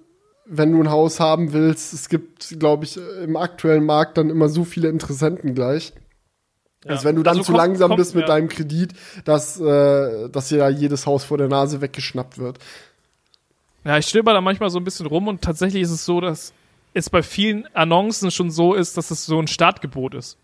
[0.47, 4.49] wenn du ein Haus haben willst, es gibt, glaube ich, im aktuellen Markt dann immer
[4.49, 5.94] so viele Interessenten gleich.
[6.85, 6.93] Ja.
[6.93, 8.35] Also wenn du dann also zu kommt, langsam kommt, bist mit ja.
[8.35, 8.93] deinem Kredit,
[9.25, 12.59] dass, äh, dass dir da jedes Haus vor der Nase weggeschnappt wird.
[13.85, 16.53] Ja, ich stöber da manchmal so ein bisschen rum und tatsächlich ist es so, dass
[16.95, 20.38] es bei vielen Annoncen schon so ist, dass es so ein Startgebot ist.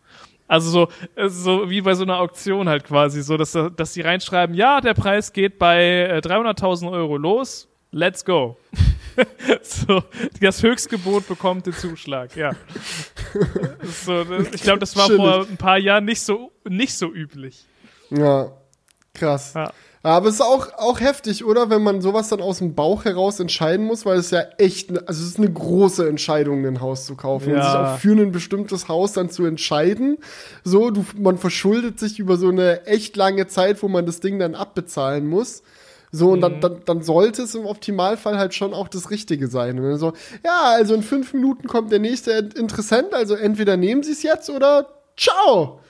[0.46, 0.70] Also
[1.16, 4.80] so, so wie bei so einer Auktion halt quasi, so dass, dass die reinschreiben, ja,
[4.80, 8.56] der Preis geht bei 300.000 äh, Euro los, let's go.
[9.62, 10.02] so,
[10.40, 12.50] das Höchstgebot bekommt den Zuschlag, ja.
[14.04, 15.20] so, das, ich glaube, das war Chillig.
[15.20, 17.64] vor ein paar Jahren nicht so, nicht so üblich.
[18.10, 18.52] Ja,
[19.14, 19.52] krass.
[19.54, 19.72] Ja.
[20.02, 21.70] Aber es ist auch, auch heftig, oder?
[21.70, 25.22] Wenn man sowas dann aus dem Bauch heraus entscheiden muss, weil es ja echt, also
[25.22, 27.56] es ist eine große Entscheidung, ein Haus zu kaufen ja.
[27.56, 30.18] und sich auch für ein bestimmtes Haus dann zu entscheiden.
[30.62, 34.38] So, du, man verschuldet sich über so eine echt lange Zeit, wo man das Ding
[34.38, 35.62] dann abbezahlen muss.
[36.14, 36.60] So, und dann, mhm.
[36.60, 39.80] dann, dann sollte es im Optimalfall halt schon auch das Richtige sein.
[39.80, 40.12] Und dann so,
[40.44, 44.48] ja, also in fünf Minuten kommt der nächste Interessent, also entweder nehmen Sie es jetzt
[44.48, 45.80] oder ciao.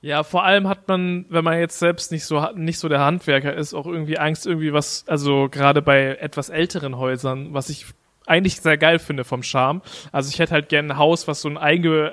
[0.00, 3.52] Ja, vor allem hat man, wenn man jetzt selbst nicht so nicht so der Handwerker
[3.52, 7.84] ist, auch irgendwie Angst, irgendwie was, also gerade bei etwas älteren Häusern, was ich
[8.24, 9.82] eigentlich sehr geil finde vom Charme.
[10.10, 12.12] Also ich hätte halt gerne ein Haus, was so ein einge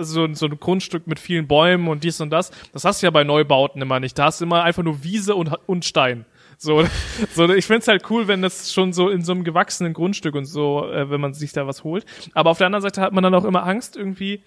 [0.00, 2.50] so, so ein Grundstück mit vielen Bäumen und dies und das.
[2.72, 4.18] Das hast du ja bei Neubauten immer nicht.
[4.18, 6.24] Da hast du immer einfach nur Wiese und, und Stein.
[6.58, 6.84] So,
[7.34, 10.44] so ich find's halt cool, wenn das schon so in so einem gewachsenen Grundstück und
[10.44, 12.06] so, äh, wenn man sich da was holt.
[12.34, 14.42] Aber auf der anderen Seite hat man dann auch immer Angst, irgendwie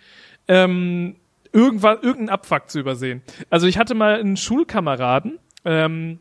[0.48, 1.16] ähm,
[1.52, 3.22] irgendwann irgendeinen Abfuck zu übersehen.
[3.50, 6.20] Also ich hatte mal einen Schulkameraden, ähm,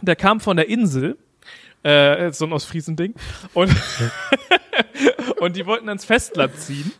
[0.00, 1.18] der kam von der Insel,
[1.82, 3.14] äh, so ein Ostfriesending,
[3.54, 3.74] und
[5.40, 6.92] und die wollten ans Festland ziehen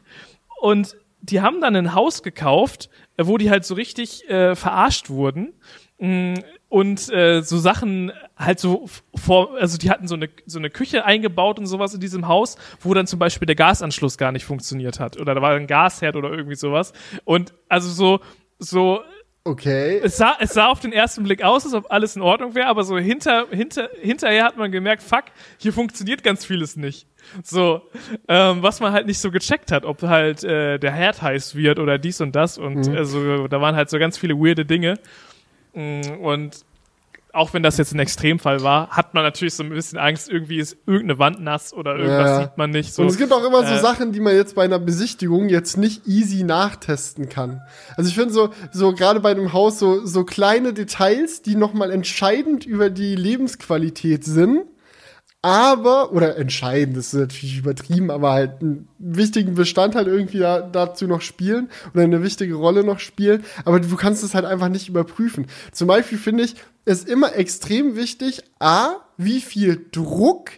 [0.60, 5.10] und die haben dann ein Haus gekauft, äh, wo die halt so richtig äh, verarscht
[5.10, 5.54] wurden
[5.98, 6.34] mm,
[6.68, 11.04] und äh, so Sachen halt so vor, also die hatten so eine so eine Küche
[11.04, 15.00] eingebaut und sowas in diesem Haus, wo dann zum Beispiel der Gasanschluss gar nicht funktioniert
[15.00, 16.92] hat oder da war ein Gasherd oder irgendwie sowas
[17.24, 18.20] und also so
[18.58, 19.00] so
[19.42, 20.00] Okay.
[20.04, 22.66] es sah, es sah auf den ersten Blick aus, als ob alles in Ordnung wäre,
[22.66, 25.24] aber so hinter, hinter, hinterher hat man gemerkt, fuck,
[25.56, 27.06] hier funktioniert ganz vieles nicht.
[27.44, 27.82] So,
[28.28, 31.78] ähm, was man halt nicht so gecheckt hat, ob halt äh, der Herd heiß wird
[31.78, 32.96] oder dies und das und Mhm.
[32.96, 34.98] also da waren halt so ganz viele weirde Dinge.
[35.74, 36.64] Mm, Und
[37.32, 40.58] auch wenn das jetzt ein Extremfall war, hat man natürlich so ein bisschen Angst, irgendwie
[40.58, 42.40] ist irgendeine Wand nass oder irgendwas Ja.
[42.40, 42.92] sieht man nicht.
[42.92, 43.02] So.
[43.02, 45.76] Und es gibt auch immer so äh, Sachen, die man jetzt bei einer Besichtigung jetzt
[45.76, 47.60] nicht easy nachtesten kann.
[47.96, 51.92] Also ich finde so, so gerade bei einem Haus so, so kleine Details, die nochmal
[51.92, 54.62] entscheidend über die Lebensqualität sind.
[55.42, 61.06] Aber, oder entscheidend, das ist natürlich übertrieben, aber halt einen wichtigen Bestandteil irgendwie da, dazu
[61.06, 63.42] noch spielen oder eine wichtige Rolle noch spielen.
[63.64, 65.46] Aber du kannst es halt einfach nicht überprüfen.
[65.72, 70.50] Zum Beispiel finde ich es immer extrem wichtig, A, wie viel Druck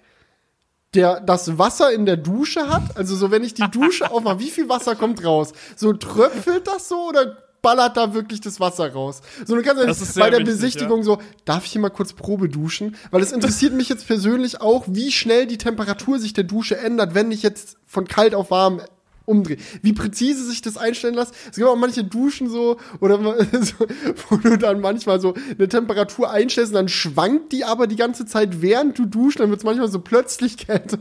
[0.94, 2.96] der das Wasser in der Dusche hat.
[2.96, 5.52] Also so, wenn ich die Dusche aufmache, wie viel Wasser kommt raus?
[5.76, 9.22] So tröpfelt das so oder ballert da wirklich das Wasser raus?
[9.46, 12.48] So, du kannst ja bei der wichtig, Besichtigung so, darf ich hier mal kurz Probe
[12.48, 12.96] duschen?
[13.10, 17.14] Weil es interessiert mich jetzt persönlich auch, wie schnell die Temperatur sich der Dusche ändert,
[17.14, 18.80] wenn ich jetzt von kalt auf warm
[19.24, 19.56] umdrehe.
[19.82, 21.34] Wie präzise sich das einstellen lässt.
[21.50, 23.18] Es gibt auch manche Duschen so, oder
[23.62, 23.86] so,
[24.28, 28.26] wo du dann manchmal so eine Temperatur einstellst und dann schwankt die aber die ganze
[28.26, 30.98] Zeit, während du duschst, dann wird es manchmal so plötzlich kälter.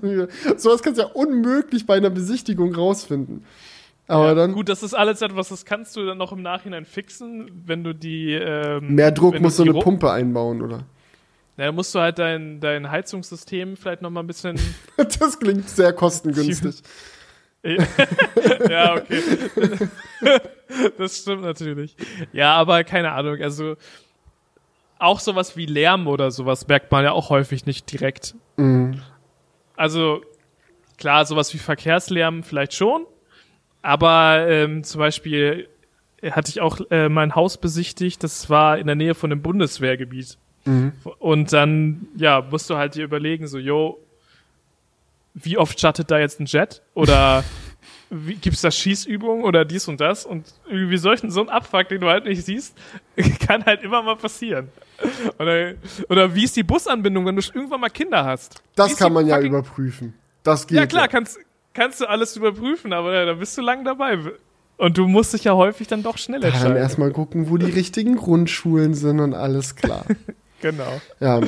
[0.58, 3.44] Sowas kannst du ja unmöglich bei einer Besichtigung rausfinden.
[4.12, 6.84] Aber ja, dann gut, das ist alles etwas, das kannst du dann noch im Nachhinein
[6.86, 10.80] fixen, wenn du die ähm, mehr Druck wenn muss du eine Ru- Pumpe einbauen, oder?
[11.56, 14.60] Ja, dann musst du halt dein, dein Heizungssystem vielleicht noch mal ein bisschen.
[14.98, 16.82] Das klingt sehr kostengünstig.
[18.70, 19.22] ja, okay.
[20.98, 21.96] das stimmt natürlich.
[22.34, 23.42] Ja, aber keine Ahnung.
[23.42, 23.76] Also
[25.00, 28.36] auch sowas wie Lärm oder sowas merkt man ja auch häufig nicht direkt.
[28.58, 29.02] Mhm.
[29.78, 30.22] Also
[30.98, 33.06] klar, sowas wie Verkehrslärm vielleicht schon,
[33.82, 35.68] aber ähm, zum Beispiel
[36.24, 38.24] hatte ich auch äh, mein Haus besichtigt.
[38.24, 40.38] Das war in der Nähe von einem Bundeswehrgebiet.
[40.66, 40.92] Mhm.
[41.18, 43.98] Und dann, ja, musst du halt dir überlegen, so, yo,
[45.34, 46.84] wie oft schattet da jetzt ein Jet?
[46.94, 47.44] Oder
[48.12, 50.26] wie, gibt's da Schießübungen oder dies und das?
[50.26, 52.78] Und irgendwie solchen, so ein Abfuck, den du halt nicht siehst,
[53.48, 54.70] kann halt immer mal passieren.
[55.40, 55.74] Oder,
[56.10, 58.62] oder wie ist die Busanbindung, wenn du irgendwann mal Kinder hast?
[58.76, 60.14] Das kann man ja überprüfen.
[60.44, 60.78] Das geht.
[60.78, 61.40] Ja klar, kannst,
[61.74, 64.18] kannst du alles überprüfen, aber ja, da bist du lang dabei.
[64.78, 66.78] Und du musst dich ja häufig dann doch schnell Dann entscheiden.
[66.78, 70.06] erstmal gucken, wo die richtigen Grundschulen sind und alles klar.
[70.62, 71.02] Genau.
[71.20, 71.42] ja.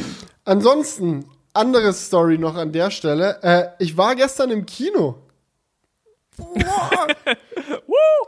[0.44, 3.38] Ansonsten, andere Story noch an der Stelle.
[3.44, 5.20] Äh, ich war gestern im Kino.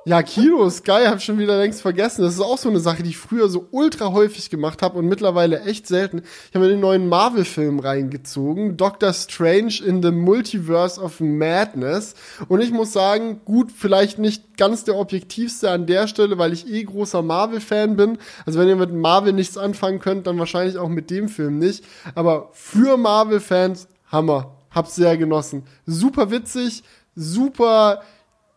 [0.08, 2.21] ja, Kino ist geil, hab schon wieder längst vergessen.
[2.21, 5.08] Das ist auch so eine Sache, die ich früher so ultra häufig gemacht habe und
[5.08, 6.21] mittlerweile echt selten.
[6.49, 12.13] Ich habe mir den neuen Marvel-Film reingezogen, Doctor Strange in the Multiverse of Madness.
[12.47, 16.71] Und ich muss sagen, gut, vielleicht nicht ganz der objektivste an der Stelle, weil ich
[16.71, 18.19] eh großer Marvel-Fan bin.
[18.45, 21.84] Also wenn ihr mit Marvel nichts anfangen könnt, dann wahrscheinlich auch mit dem Film nicht.
[22.13, 24.51] Aber für Marvel-Fans, Hammer.
[24.69, 25.63] Hab's sehr genossen.
[25.86, 26.84] Super witzig,
[27.15, 28.01] super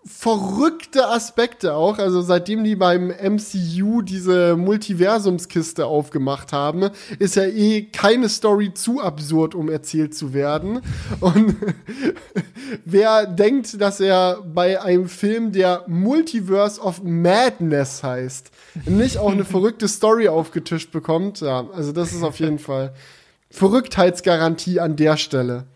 [0.09, 1.99] verrückte Aspekte auch.
[1.99, 9.01] Also seitdem die beim MCU diese Multiversumskiste aufgemacht haben, ist ja eh keine Story zu
[9.01, 10.81] absurd, um erzählt zu werden.
[11.21, 11.57] Und
[12.85, 18.51] wer denkt, dass er bei einem Film, der Multiverse of Madness heißt,
[18.87, 22.94] nicht auch eine verrückte Story aufgetischt bekommt, ja, also das ist auf jeden Fall
[23.51, 25.66] Verrücktheitsgarantie an der Stelle.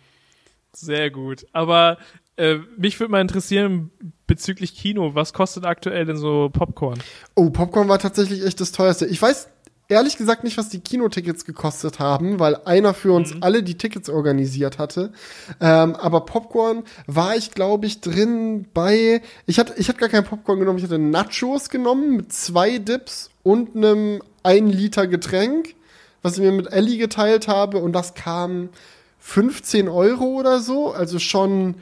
[0.72, 1.46] Sehr gut.
[1.52, 1.98] Aber
[2.36, 3.90] äh, mich würde mal interessieren
[4.32, 6.98] bezüglich Kino, was kostet aktuell denn so Popcorn?
[7.34, 9.04] Oh, Popcorn war tatsächlich echt das teuerste.
[9.04, 9.48] Ich weiß
[9.88, 14.08] ehrlich gesagt nicht, was die Kinotickets gekostet haben, weil einer für uns alle die Tickets
[14.08, 15.12] organisiert hatte.
[15.60, 19.20] Ähm, aber Popcorn war ich, glaube ich, drin bei.
[19.44, 23.28] Ich hatte, ich hatte gar kein Popcorn genommen, ich hatte Nachos genommen mit zwei Dips
[23.42, 25.74] und einem 1 Liter Getränk,
[26.22, 27.76] was ich mir mit Ellie geteilt habe.
[27.76, 28.70] Und das kam
[29.18, 30.90] 15 Euro oder so.
[30.90, 31.74] Also schon.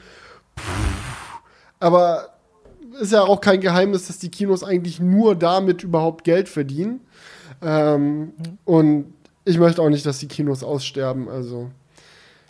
[1.78, 2.29] Aber
[3.00, 7.00] ist ja auch kein Geheimnis, dass die Kinos eigentlich nur damit überhaupt Geld verdienen.
[7.62, 8.32] Ähm,
[8.64, 9.12] und
[9.44, 11.28] ich möchte auch nicht, dass die Kinos aussterben.
[11.28, 11.70] Also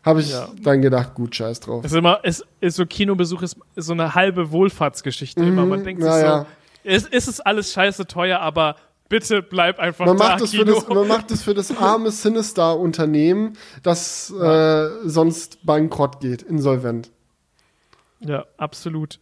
[0.04, 0.48] habe ich Ja.
[0.62, 1.84] dann gedacht, gut, scheiß drauf.
[1.84, 5.66] Es ist immer, es ist so Kinobesuch ist, ist so eine halbe Wohlfahrtsgeschichte immer.
[5.66, 6.18] Man denkt sich Mhm.
[6.20, 6.46] ja, so,
[6.84, 8.76] es ist es alles scheiße teuer, aber
[9.08, 10.74] bitte bleib einfach Man da, macht, das für Kino.
[10.74, 17.10] das, man macht das für das arme Sinister-Unternehmen, das äh, sonst bankrott geht, insolvent.
[18.20, 19.18] Ja, absolut.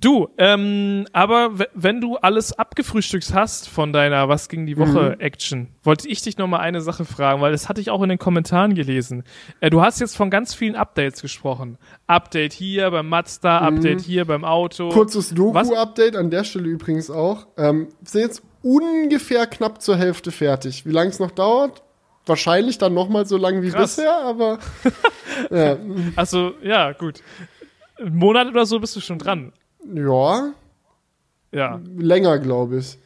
[0.00, 5.20] Du, ähm, aber wenn du alles abgefrühstückt hast von deiner Was ging die Woche mhm.
[5.20, 8.08] Action, wollte ich dich noch mal eine Sache fragen, weil das hatte ich auch in
[8.08, 9.24] den Kommentaren gelesen.
[9.60, 11.78] Äh, du hast jetzt von ganz vielen Updates gesprochen.
[12.06, 13.76] Update hier beim Mazda, mhm.
[13.78, 14.88] Update hier beim Auto.
[14.90, 17.46] Kurzes Doku-Update an der Stelle übrigens auch.
[17.56, 20.86] Ähm, sind jetzt ungefähr knapp zur Hälfte fertig.
[20.86, 21.82] Wie lange es noch dauert?
[22.26, 23.96] Wahrscheinlich dann noch mal so lange wie Krass.
[23.96, 24.58] bisher, aber
[25.50, 25.76] ja.
[26.16, 27.22] Also ja, gut.
[27.98, 29.52] Einen Monat oder so bist du schon dran.
[29.92, 30.54] Ja.
[31.52, 31.80] Ja.
[31.96, 32.98] Länger, glaube ich.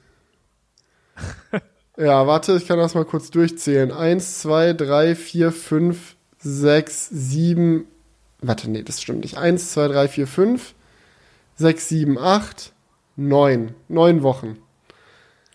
[1.97, 3.93] ja, warte, ich kann das mal kurz durchzählen.
[3.93, 7.87] Eins, zwei, drei, vier, fünf, sechs, sieben.
[8.41, 9.37] Warte, nee, das stimmt nicht.
[9.37, 10.75] Eins, zwei, drei, vier, fünf,
[11.57, 12.73] sechs, sieben, acht,
[13.17, 13.75] neun.
[13.89, 14.59] Neun Wochen.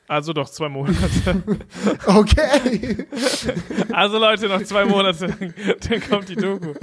[0.08, 1.44] Also doch zwei Monate.
[2.06, 3.08] okay.
[3.92, 6.74] Also Leute, noch zwei Monate, dann kommt die Doku.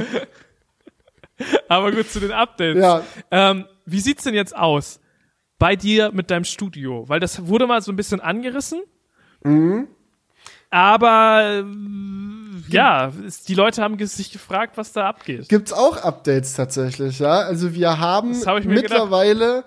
[1.68, 2.80] Aber gut, zu den Updates.
[2.80, 3.02] Ja.
[3.30, 5.00] Ähm, wie sieht's denn jetzt aus
[5.58, 7.08] bei dir mit deinem Studio?
[7.08, 8.80] Weil das wurde mal so ein bisschen angerissen.
[9.42, 9.88] Mhm.
[10.70, 11.64] Aber
[12.68, 13.12] ja,
[13.48, 15.48] die Leute haben sich gefragt, was da abgeht.
[15.48, 17.40] Gibt's auch Updates tatsächlich, ja?
[17.40, 19.64] Also wir haben hab mittlerweile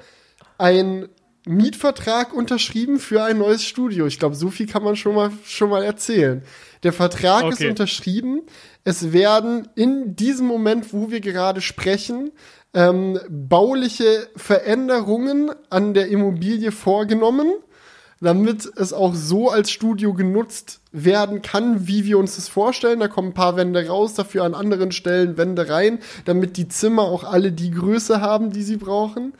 [0.58, 1.10] ein
[1.46, 4.06] Mietvertrag unterschrieben für ein neues Studio.
[4.06, 6.42] Ich glaube, so viel kann man schon mal schon mal erzählen.
[6.84, 7.54] Der Vertrag okay.
[7.54, 8.44] ist unterschrieben.
[8.86, 12.32] Es werden in diesem Moment, wo wir gerade sprechen,
[12.74, 17.52] ähm, bauliche Veränderungen an der Immobilie vorgenommen,
[18.20, 23.00] damit es auch so als Studio genutzt werden kann, wie wir uns das vorstellen.
[23.00, 27.04] Da kommen ein paar Wände raus, dafür an anderen Stellen Wände rein, damit die Zimmer
[27.04, 29.34] auch alle die Größe haben, die sie brauchen.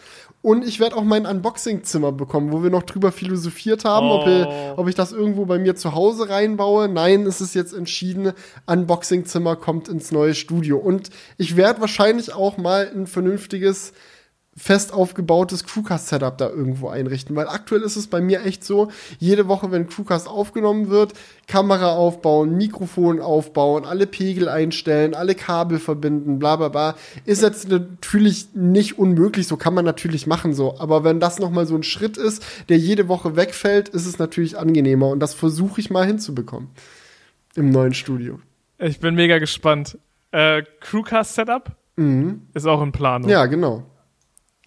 [0.44, 4.20] Und ich werde auch mein Unboxing-Zimmer bekommen, wo wir noch drüber philosophiert haben, oh.
[4.20, 6.90] ob, ich, ob, ich das irgendwo bei mir zu Hause reinbaue.
[6.90, 8.34] Nein, es ist jetzt entschieden,
[8.66, 10.78] Unboxing-Zimmer kommt ins neue Studio.
[10.78, 13.94] Und ich werde wahrscheinlich auch mal ein vernünftiges
[14.56, 17.36] fest aufgebautes Crewcast-Setup da irgendwo einrichten.
[17.36, 18.90] Weil aktuell ist es bei mir echt so,
[19.20, 21.14] jede Woche, wenn Crewcast aufgenommen wird,
[21.48, 27.70] Kamera aufbauen, Mikrofon aufbauen, alle Pegel einstellen, alle Kabel verbinden, bla bla bla, ist jetzt
[27.70, 30.78] natürlich nicht unmöglich, so kann man natürlich machen so.
[30.80, 34.58] Aber wenn das nochmal so ein Schritt ist, der jede Woche wegfällt, ist es natürlich
[34.58, 35.10] angenehmer.
[35.10, 36.70] Und das versuche ich mal hinzubekommen.
[37.56, 38.40] Im neuen Studio.
[38.80, 39.98] Ich bin mega gespannt.
[40.32, 41.72] Äh, Crewcast-Setup?
[41.96, 42.48] Mhm.
[42.54, 43.30] Ist auch in Planung.
[43.30, 43.84] Ja, genau.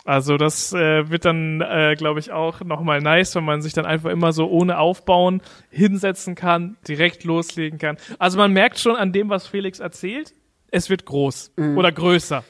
[0.07, 3.85] Also das äh, wird dann, äh, glaube ich, auch nochmal nice, wenn man sich dann
[3.85, 7.97] einfach immer so ohne Aufbauen hinsetzen kann, direkt loslegen kann.
[8.21, 10.33] Also man merkt schon an dem, was Felix erzählt,
[10.71, 11.79] es wird groß mhm.
[11.79, 12.43] oder größer.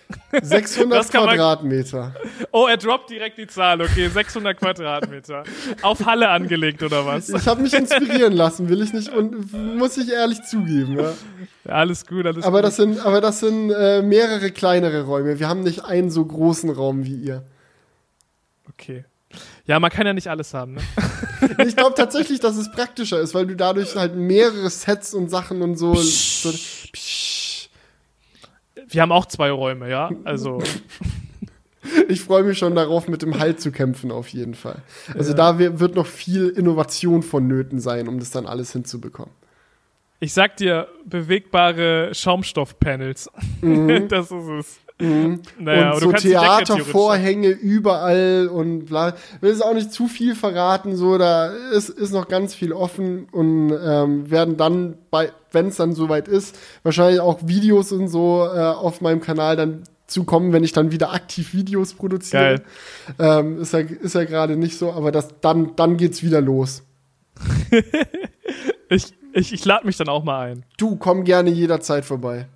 [0.42, 2.14] 600 Quadratmeter.
[2.50, 3.81] oh, er droppt direkt die Zahl.
[3.83, 5.44] Okay, 600 Quadratmeter.
[5.83, 7.29] Auf Halle angelegt oder was?
[7.29, 10.98] Ich habe mich inspirieren lassen, will ich nicht und muss ich ehrlich zugeben.
[10.98, 11.12] Ja.
[11.64, 12.64] ja alles gut, alles aber gut.
[12.64, 15.38] Das sind, aber das sind äh, mehrere kleinere Räume.
[15.38, 17.44] Wir haben nicht einen so großen Raum wie ihr.
[18.72, 19.05] Okay.
[19.66, 20.81] Ja, man kann ja nicht alles haben, ne?
[21.66, 25.61] ich glaube tatsächlich, dass es praktischer ist, weil du dadurch halt mehrere Sets und Sachen
[25.61, 25.92] und so.
[25.92, 26.42] Psch.
[26.42, 27.36] so psch
[28.88, 30.11] wir haben auch zwei Räume, ja.
[30.25, 30.62] Also.
[32.09, 34.83] Ich freue mich schon darauf, mit dem Halt zu kämpfen, auf jeden Fall.
[35.14, 35.37] Also ja.
[35.37, 39.33] da wird noch viel Innovation vonnöten sein, um das dann alles hinzubekommen.
[40.18, 43.31] Ich sag dir, bewegbare Schaumstoffpanels.
[43.61, 44.09] Mhm.
[44.09, 44.81] das ist es.
[44.99, 45.43] Mhm.
[45.59, 49.15] Naja, und so Theatervorhänge überall und bla.
[49.41, 53.29] Will es auch nicht zu viel verraten, so da ist, ist noch ganz viel offen
[53.31, 58.47] und ähm, werden dann bei, wenn es dann soweit ist, wahrscheinlich auch Videos und so
[58.47, 62.63] äh, auf meinem Kanal dann zukommen, wenn ich dann wieder aktiv Videos produziere.
[63.19, 66.85] Ähm, ist ja, ist ja gerade nicht so, aber das, dann, dann geht's wieder los.
[68.89, 70.65] ich ich, ich lade mich dann auch mal ein.
[70.79, 72.47] Du, komm gerne jederzeit vorbei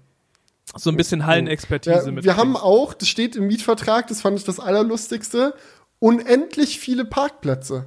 [0.76, 2.24] so ein bisschen Hallenexpertise ja, mit.
[2.24, 5.54] Wir haben auch, das steht im Mietvertrag, das fand ich das Allerlustigste,
[5.98, 7.86] unendlich viele Parkplätze.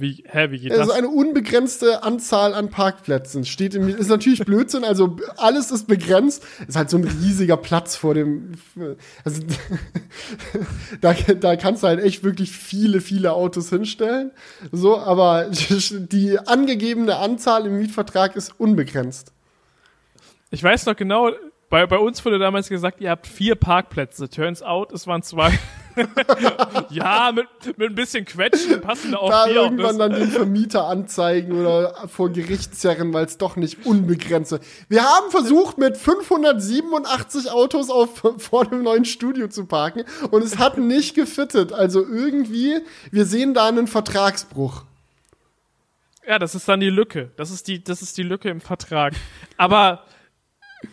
[0.00, 0.90] Wie, hä, wie geht also das?
[0.90, 6.44] Also eine unbegrenzte Anzahl an Parkplätzen steht im, ist natürlich Blödsinn, also alles ist begrenzt.
[6.68, 8.52] Ist halt so ein riesiger Platz vor dem,
[9.24, 9.42] also
[11.00, 14.30] da, da kannst du halt echt wirklich viele, viele Autos hinstellen.
[14.70, 19.32] So, aber die angegebene Anzahl im Mietvertrag ist unbegrenzt.
[20.50, 21.30] Ich weiß noch genau,
[21.70, 24.30] bei, bei uns wurde damals gesagt, ihr habt vier Parkplätze.
[24.30, 25.58] Turns out, es waren zwei.
[26.90, 29.56] ja, mit, mit ein bisschen Quetschen passen da auch da vier.
[29.56, 34.62] irgendwann dann den Vermieter anzeigen oder vor Gericht zerren, weil es doch nicht unbegrenzt ist.
[34.88, 40.56] Wir haben versucht, mit 587 Autos auf, vor dem neuen Studio zu parken und es
[40.58, 41.72] hat nicht gefittet.
[41.72, 44.84] Also irgendwie, wir sehen da einen Vertragsbruch.
[46.26, 47.30] Ja, das ist dann die Lücke.
[47.36, 49.14] Das ist die, das ist die Lücke im Vertrag.
[49.56, 50.04] Aber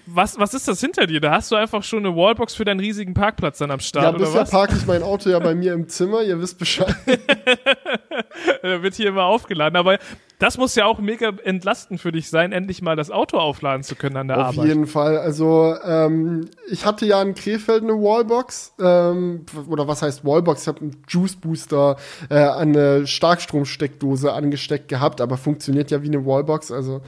[0.07, 1.19] was, was ist das hinter dir?
[1.19, 4.09] Da hast du einfach schon eine Wallbox für deinen riesigen Parkplatz dann am Start, ja,
[4.09, 4.49] oder bisher was?
[4.49, 6.95] parke ich mein Auto ja bei mir im Zimmer, ihr wisst Bescheid.
[8.63, 9.75] da wird hier immer aufgeladen.
[9.75, 9.99] Aber
[10.39, 13.95] das muss ja auch mega entlastend für dich sein, endlich mal das Auto aufladen zu
[13.95, 14.67] können an der Auf Arbeit.
[14.67, 15.17] jeden Fall.
[15.19, 18.73] Also ähm, ich hatte ja in Krefeld eine Wallbox.
[18.79, 20.63] Ähm, oder was heißt Wallbox?
[20.63, 21.97] Ich habe einen Juice Booster
[22.29, 26.71] äh, an eine Starkstromsteckdose angesteckt gehabt, aber funktioniert ja wie eine Wallbox.
[26.71, 27.01] Also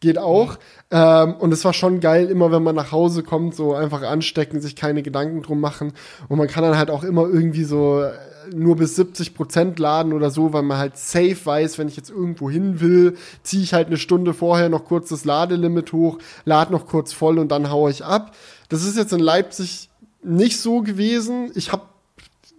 [0.00, 0.58] geht auch.
[0.94, 4.60] Ähm, und es war schon geil, immer wenn man nach Hause kommt, so einfach anstecken,
[4.60, 5.92] sich keine Gedanken drum machen.
[6.28, 8.12] Und man kann dann halt auch immer irgendwie so äh,
[8.54, 12.10] nur bis 70 Prozent laden oder so, weil man halt safe weiß, wenn ich jetzt
[12.10, 16.70] irgendwo hin will, ziehe ich halt eine Stunde vorher noch kurz das Ladelimit hoch, lade
[16.70, 18.36] noch kurz voll und dann haue ich ab.
[18.68, 19.90] Das ist jetzt in Leipzig
[20.22, 21.50] nicht so gewesen.
[21.56, 21.82] Ich habe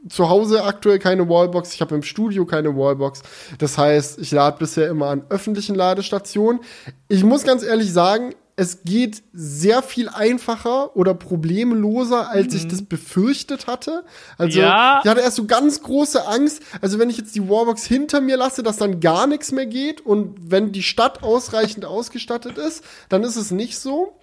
[0.10, 3.22] zu Hause aktuell keine Wallbox, ich habe im Studio keine Wallbox.
[3.58, 6.62] Das heißt, ich lade bisher immer an öffentlichen Ladestationen.
[7.08, 12.84] Ich muss ganz ehrlich sagen, es geht sehr viel einfacher oder problemloser, als ich das
[12.84, 14.06] befürchtet hatte.
[14.38, 15.01] Also, Ja.
[15.03, 16.62] ich hatte erst so ganz große Angst.
[16.80, 20.06] Also, wenn ich jetzt die Wallbox hinter mir lasse, dass dann gar nichts mehr geht
[20.06, 24.18] und wenn die Stadt ausreichend ausgestattet ist, dann ist es nicht so.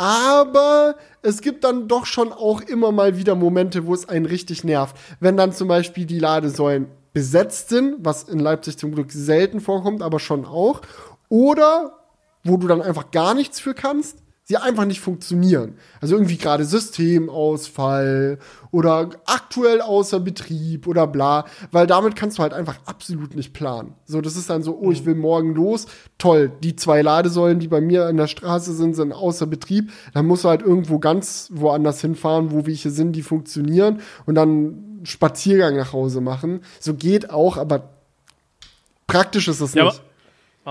[0.00, 4.64] Aber es gibt dann doch schon auch immer mal wieder Momente, wo es einen richtig
[4.64, 4.96] nervt.
[5.20, 10.00] Wenn dann zum Beispiel die Ladesäulen besetzt sind, was in Leipzig zum Glück selten vorkommt,
[10.00, 10.80] aber schon auch.
[11.28, 11.98] Oder
[12.44, 14.19] wo du dann einfach gar nichts für kannst,
[14.50, 15.76] sie einfach nicht funktionieren.
[16.00, 18.40] Also irgendwie gerade Systemausfall
[18.72, 23.94] oder aktuell außer Betrieb oder bla, weil damit kannst du halt einfach absolut nicht planen.
[24.06, 25.86] So, das ist dann so, oh, ich will morgen los.
[26.18, 29.92] Toll, die zwei Ladesäulen, die bei mir an der Straße sind, sind außer Betrieb.
[30.14, 35.00] Dann musst du halt irgendwo ganz woanders hinfahren, wo welche sind, die funktionieren und dann
[35.04, 36.62] Spaziergang nach Hause machen.
[36.80, 37.90] So geht auch, aber
[39.06, 40.02] praktisch ist es Ja, nicht.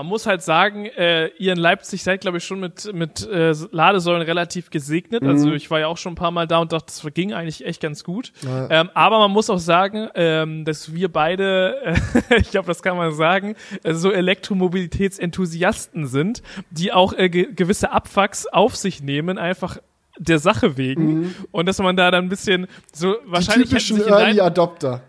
[0.00, 3.52] Man muss halt sagen, äh, ihr in Leipzig seid, glaube ich, schon mit, mit äh,
[3.70, 5.22] Ladesäulen relativ gesegnet.
[5.22, 7.66] Also ich war ja auch schon ein paar Mal da und dachte, das ging eigentlich
[7.66, 8.32] echt ganz gut.
[8.42, 8.70] Ja.
[8.70, 11.94] Ähm, aber man muss auch sagen, ähm, dass wir beide, äh,
[12.40, 17.92] ich glaube, das kann man sagen, äh, so Elektromobilitätsenthusiasten sind, die auch äh, ge gewisse
[17.92, 19.78] Abfucks auf sich nehmen, einfach
[20.16, 21.34] der Sache wegen.
[21.50, 25.02] Und dass man da dann ein bisschen so Die wahrscheinlich hätten typischen Early Adopter.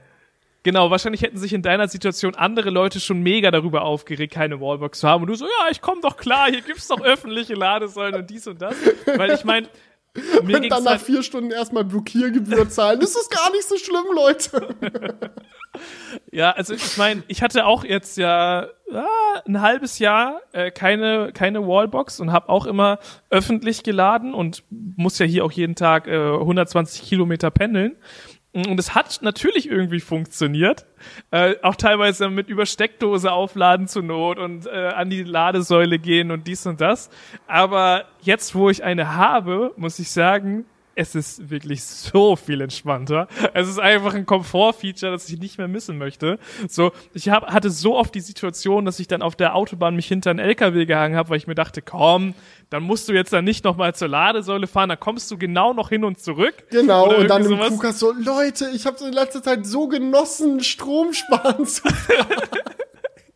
[0.64, 5.00] Genau, wahrscheinlich hätten sich in deiner Situation andere Leute schon mega darüber aufgeregt, keine Wallbox
[5.00, 5.24] zu haben.
[5.24, 8.46] Und du so, ja, ich komme doch klar, hier gibt's doch öffentliche Ladesäulen und dies
[8.48, 8.76] und das.
[9.06, 9.68] Weil ich meine,
[10.44, 13.00] mir Und dann nach halt, vier Stunden erstmal Blockiergebühr zahlen.
[13.00, 14.76] Das ist gar nicht so schlimm, Leute.
[16.32, 21.32] ja, also ich meine, ich hatte auch jetzt ja ah, ein halbes Jahr äh, keine
[21.34, 23.00] keine Wallbox und habe auch immer
[23.30, 27.96] öffentlich geladen und muss ja hier auch jeden Tag äh, 120 Kilometer pendeln.
[28.54, 30.86] Und es hat natürlich irgendwie funktioniert.
[31.32, 36.32] Äh, auch teilweise mit über Steckdose aufladen zur Not und äh, an die Ladesäule gehen
[36.32, 37.10] und dies und das.
[37.48, 40.66] Aber jetzt, wo ich eine habe, muss ich sagen,
[40.96, 43.28] es ist wirklich so viel entspannter.
[43.54, 46.38] Es ist einfach ein Komfortfeature, das ich nicht mehr missen möchte.
[46.68, 50.08] So, ich hab, hatte so oft die Situation, dass ich dann auf der Autobahn mich
[50.08, 52.34] hinter einen LKW gehangen habe, weil ich mir dachte, komm,
[52.70, 55.90] dann musst du jetzt dann nicht nochmal zur Ladesäule fahren, dann kommst du genau noch
[55.90, 56.56] hin und zurück.
[56.70, 57.68] Genau, und dann im sowas.
[57.68, 61.84] Flughafen so, Leute, ich habe in letzter Zeit so genossen, Strom sparen zu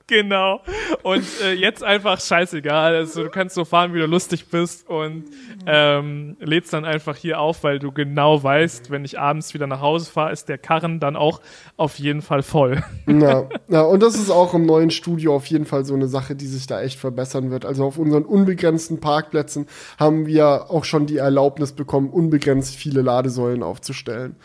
[0.08, 0.62] Genau.
[1.02, 2.96] Und äh, jetzt einfach scheißegal.
[2.96, 5.26] Also du kannst so fahren, wie du lustig bist und
[5.66, 9.82] ähm, lädst dann einfach hier auf, weil du genau weißt, wenn ich abends wieder nach
[9.82, 11.42] Hause fahre, ist der Karren dann auch
[11.76, 12.84] auf jeden Fall voll.
[13.08, 16.36] Ja, ja, und das ist auch im neuen Studio auf jeden Fall so eine Sache,
[16.36, 17.66] die sich da echt verbessern wird.
[17.66, 23.64] Also auf unseren unbegrenzten Parkplätzen haben wir auch schon die Erlaubnis bekommen, unbegrenzt viele Ladesäulen
[23.64, 24.36] aufzustellen.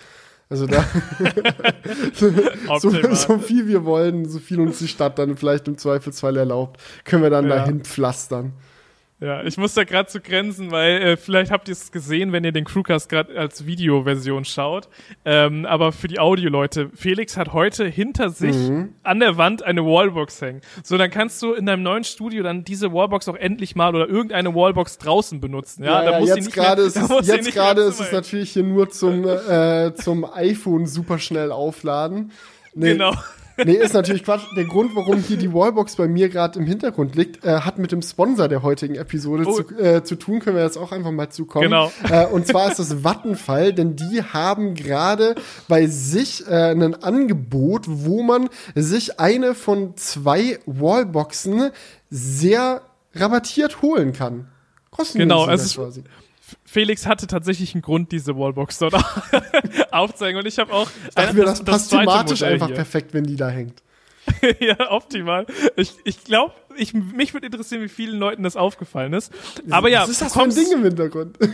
[0.50, 0.84] Also da
[2.12, 6.80] so, so viel wir wollen, so viel uns die Stadt dann vielleicht im Zweifelsfall erlaubt,
[7.04, 7.56] können wir dann Ja.
[7.56, 8.52] dahin pflastern.
[9.22, 12.42] Ja, ich muss da gerade zu grenzen, weil äh, vielleicht habt ihr es gesehen, wenn
[12.42, 14.88] ihr den Crewcast gerade als Videoversion schaut.
[15.26, 18.94] Ähm, aber für die Audioleute, Felix hat heute hinter sich Mhm.
[19.02, 20.62] an der Wand eine Wallbox hängen.
[20.82, 24.08] So, dann kannst du in deinem neuen Studio dann diese Wallbox auch endlich mal oder
[24.08, 25.84] irgendeine Wallbox draußen benutzen.
[25.84, 28.88] Ja, da muss sie jetzt gerade ist es, jetzt gerade ist es natürlich hier nur
[28.88, 32.32] zum, äh, zum iPhone super schnell aufladen.
[32.72, 33.12] Nee, Genau.
[33.64, 34.42] Nee, ist natürlich Quatsch.
[34.56, 37.92] Der Grund, warum hier die Wallbox bei mir gerade im Hintergrund liegt, äh, hat mit
[37.92, 39.60] dem Sponsor der heutigen Episode Oh.
[39.62, 40.40] zu, äh, zu tun.
[40.40, 41.64] Können wir jetzt auch einfach mal zukommen.
[41.64, 41.92] Genau.
[42.08, 45.34] Äh, und zwar ist das Vattenfall, denn die haben gerade
[45.68, 51.70] bei sich äh, ein Angebot, wo man sich eine von zwei Wallboxen
[52.08, 52.82] sehr
[53.14, 54.48] rabattiert holen kann.
[54.90, 56.04] Kostenlos Genau, es ist- quasi.
[56.70, 58.94] Felix hatte tatsächlich einen Grund, diese Wallbox dort
[59.90, 60.38] aufzeigen.
[60.38, 62.76] Und ich habe auch Ach, ein- mir das, passt zweite thematisch einfach hier.
[62.76, 63.82] perfekt, wenn die da hängt.
[64.60, 65.46] ja, optimal.
[65.74, 69.32] Ich, ich glaube, ich, mich würde interessieren, wie vielen Leuten das aufgefallen ist.
[69.70, 71.38] Aber ja, was ist das für ein Ding im Hintergrund?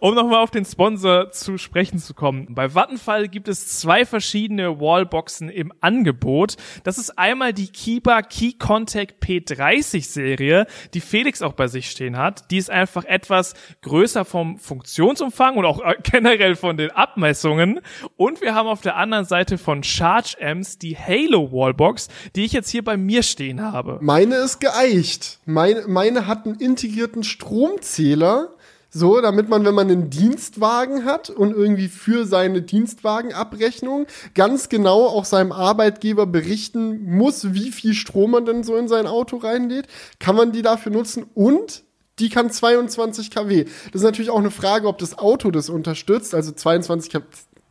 [0.00, 2.54] um nochmal auf den Sponsor zu sprechen zu kommen.
[2.54, 6.56] Bei Vattenfall gibt es zwei verschiedene Wallboxen im Angebot.
[6.82, 12.18] Das ist einmal die Kiba Key Contact P30 Serie, die Felix auch bei sich stehen
[12.18, 12.50] hat.
[12.50, 17.80] Die ist einfach etwas größer vom Funktionsumfang und auch äh, generell von den Abmessungen.
[18.16, 22.52] Und wir haben auf der anderen Seite von Charge Amps die Halo Wallbox, die ich
[22.52, 23.98] jetzt hier bei mir stehen habe.
[24.00, 25.38] Meine ist geeicht.
[25.44, 28.50] Meine, meine hat einen integrierten Stromzähler
[28.96, 35.06] so, damit man, wenn man einen Dienstwagen hat und irgendwie für seine Dienstwagenabrechnung ganz genau
[35.06, 39.88] auch seinem Arbeitgeber berichten muss, wie viel Strom man denn so in sein Auto reinlädt,
[40.20, 41.82] kann man die dafür nutzen und
[42.20, 43.64] die kann 22 kW.
[43.64, 46.32] Das ist natürlich auch eine Frage, ob das Auto das unterstützt.
[46.32, 47.24] Also 22 kW.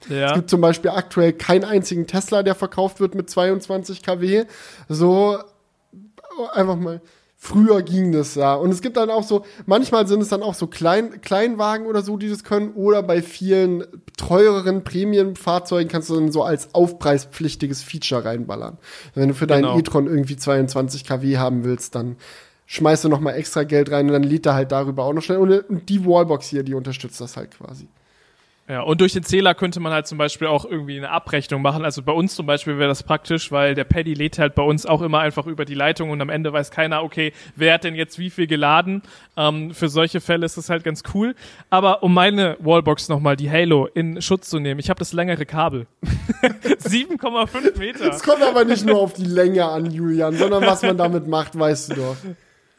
[0.10, 0.28] Ja.
[0.28, 4.44] Es gibt zum Beispiel aktuell keinen einzigen Tesla, der verkauft wird mit 22 kW.
[4.90, 5.38] So,
[6.52, 7.02] einfach mal
[7.46, 8.54] Früher ging das ja.
[8.56, 12.02] Und es gibt dann auch so, manchmal sind es dann auch so Klein, Kleinwagen oder
[12.02, 12.72] so, die das können.
[12.72, 13.84] Oder bei vielen
[14.18, 18.78] teureren Prämienfahrzeugen kannst du dann so als aufpreispflichtiges Feature reinballern.
[19.14, 19.78] Wenn du für deinen genau.
[19.78, 22.16] e-tron irgendwie 22 kW haben willst, dann
[22.66, 25.22] schmeißt du noch mal extra Geld rein und dann lädt er halt darüber auch noch
[25.22, 25.40] schnell.
[25.40, 27.90] Und die Wallbox hier, die unterstützt das halt quasi.
[28.70, 31.84] Ja, und durch den Zähler könnte man halt zum Beispiel auch irgendwie eine Abrechnung machen.
[31.84, 34.86] Also bei uns zum Beispiel wäre das praktisch, weil der Paddy lädt halt bei uns
[34.86, 37.96] auch immer einfach über die Leitung und am Ende weiß keiner, okay, wer hat denn
[37.96, 39.02] jetzt wie viel geladen.
[39.36, 41.36] Ähm, für solche Fälle ist das halt ganz cool.
[41.70, 45.46] Aber um meine Wallbox nochmal, die Halo, in Schutz zu nehmen, ich habe das längere
[45.46, 45.86] Kabel.
[46.64, 48.14] 7,5 Meter.
[48.14, 51.60] Es kommt aber nicht nur auf die Länge an, Julian, sondern was man damit macht,
[51.60, 52.16] weißt du doch.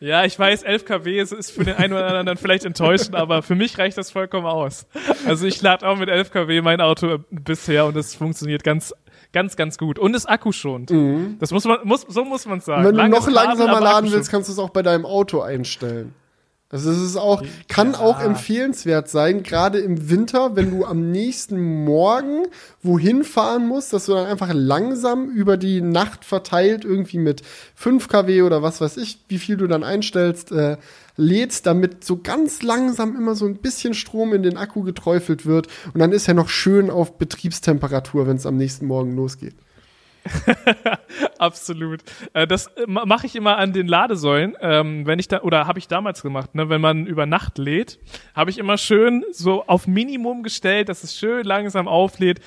[0.04, 3.42] Ja, ich weiß, 11 kW ist, ist für den einen oder anderen vielleicht enttäuschend, aber
[3.42, 4.86] für mich reicht das vollkommen aus.
[5.26, 8.92] Also ich lade auch mit 11 kW mein Auto bisher und es funktioniert ganz
[9.32, 9.98] ganz, ganz gut.
[9.98, 10.90] Und ist Akku schont.
[10.90, 11.36] Mhm.
[11.40, 12.84] Das muss man, muss, so muss man sagen.
[12.84, 16.14] Wenn du noch langsamer laden willst, kannst du es auch bei deinem Auto einstellen.
[16.74, 18.00] Also es ist auch, kann ja.
[18.00, 22.48] auch empfehlenswert sein, gerade im Winter, wenn du am nächsten Morgen
[22.82, 27.42] wohin fahren musst, dass du dann einfach langsam über die Nacht verteilt irgendwie mit
[27.76, 30.76] 5 kW oder was weiß ich, wie viel du dann einstellst, äh,
[31.16, 35.68] lädst, damit so ganz langsam immer so ein bisschen Strom in den Akku geträufelt wird
[35.92, 39.54] und dann ist er noch schön auf Betriebstemperatur, wenn es am nächsten Morgen losgeht.
[41.38, 42.02] Absolut.
[42.32, 45.78] Äh, das äh, mache ich immer an den Ladesäulen, ähm, wenn ich da oder habe
[45.78, 47.98] ich damals gemacht, ne, wenn man über Nacht lädt,
[48.34, 52.40] habe ich immer schön so auf Minimum gestellt, dass es schön langsam auflädt.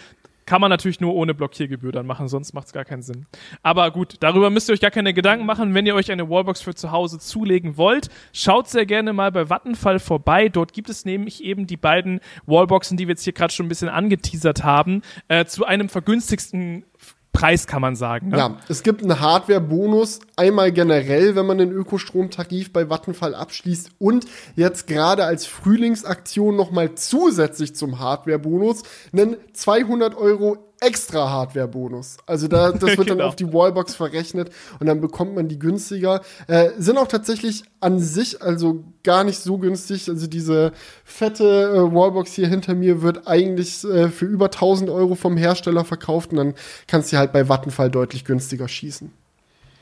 [0.48, 3.26] Kann man natürlich nur ohne Blockiergebühr dann machen, sonst macht es gar keinen Sinn.
[3.64, 5.74] Aber gut, darüber müsst ihr euch gar keine Gedanken machen.
[5.74, 9.50] Wenn ihr euch eine Wallbox für zu Hause zulegen wollt, schaut sehr gerne mal bei
[9.50, 10.48] Vattenfall vorbei.
[10.48, 13.70] Dort gibt es nämlich eben die beiden Wallboxen, die wir jetzt hier gerade schon ein
[13.70, 16.86] bisschen angeteasert haben, äh, zu einem vergünstigsten
[17.32, 18.30] Preis, kann man sagen.
[18.30, 18.38] Ne?
[18.38, 24.26] Ja, es gibt einen Hardware-Bonus, einmal generell, wenn man den Ökostromtarif bei Vattenfall abschließt und
[24.56, 32.18] jetzt gerade als Frühlingsaktion nochmal zusätzlich zum Hardware-Bonus einen 200 Euro extra Hardware-Bonus.
[32.26, 33.16] Also da, das wird genau.
[33.16, 36.22] dann auf die Wallbox verrechnet und dann bekommt man die günstiger.
[36.48, 40.10] Äh, sind auch tatsächlich an sich also gar nicht so günstig.
[40.10, 40.72] Also diese
[41.04, 45.86] fette äh, Wallbox hier hinter mir wird eigentlich äh, für über 1000 Euro vom Hersteller
[45.86, 46.54] verkauft und dann
[46.88, 49.12] kannst du halt bei Vattenfall deutlich günstiger schießen.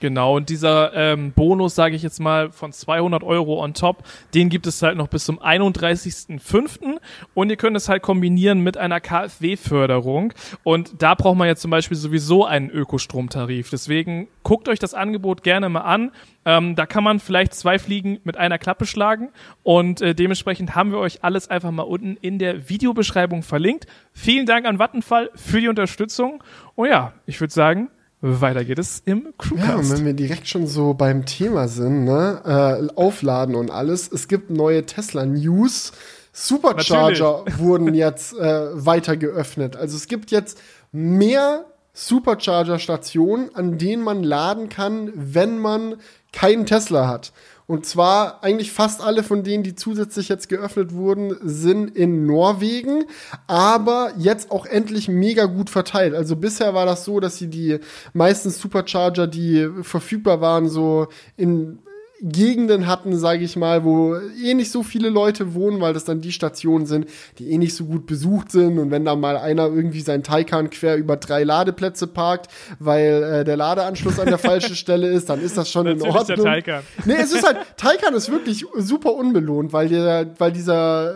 [0.02, 4.50] Genau, und dieser ähm, Bonus, sage ich jetzt mal, von 200 Euro on top, den
[4.50, 6.98] gibt es halt noch bis zum 31.05.
[7.34, 10.34] Und ihr könnt es halt kombinieren mit einer KfW-Förderung.
[10.64, 13.70] Und da braucht man jetzt zum Beispiel sowieso einen Ökostromtarif.
[13.70, 16.12] Deswegen guckt euch das Angebot gerne mal an.
[16.44, 19.30] Ähm, da kann man vielleicht zwei Fliegen mit einer Klappe schlagen.
[19.64, 23.88] Und äh, dementsprechend haben wir euch alles einfach mal unten in der Videobeschreibung verlinkt.
[24.14, 26.44] Vielen Dank an Vattenfall für die Unterstützung.
[26.76, 27.90] Und ja, ich würde sagen,
[28.26, 29.68] weiter geht es im Crewcast.
[29.70, 32.42] Ja, und wenn wir direkt schon so beim Thema sind, ne,
[32.90, 35.92] äh, aufladen und alles, es gibt neue Tesla News.
[36.32, 37.60] Supercharger Natürlich.
[37.60, 39.78] wurden jetzt äh, weiter geöffnet.
[39.78, 40.60] Also es gibt jetzt
[40.92, 45.96] mehr Supercharger-Stationen, an denen man laden kann, wenn man
[46.34, 47.32] keinen Tesla hat.
[47.68, 53.06] Und zwar eigentlich fast alle von denen, die zusätzlich jetzt geöffnet wurden, sind in Norwegen,
[53.48, 56.14] aber jetzt auch endlich mega gut verteilt.
[56.14, 57.80] Also bisher war das so, dass sie die
[58.14, 61.08] meisten Supercharger, die verfügbar waren, so
[61.38, 61.80] in
[62.22, 66.22] Gegenden hatten, sage ich mal, wo eh nicht so viele Leute wohnen, weil das dann
[66.22, 67.08] die Stationen sind,
[67.40, 68.80] die eh nicht so gut besucht sind.
[68.80, 72.50] Und wenn da mal einer irgendwie sein Taycan quer über drei Ladeplätze parkt,
[72.80, 76.26] weil äh, der Ladeanschluss an der falschen Stelle ist, dann ist das schon in Ordnung.
[76.26, 76.84] Der Taycan.
[77.06, 81.16] Nee, es ist halt, Taycan ist wirklich super unbelohnt, weil, der, weil dieser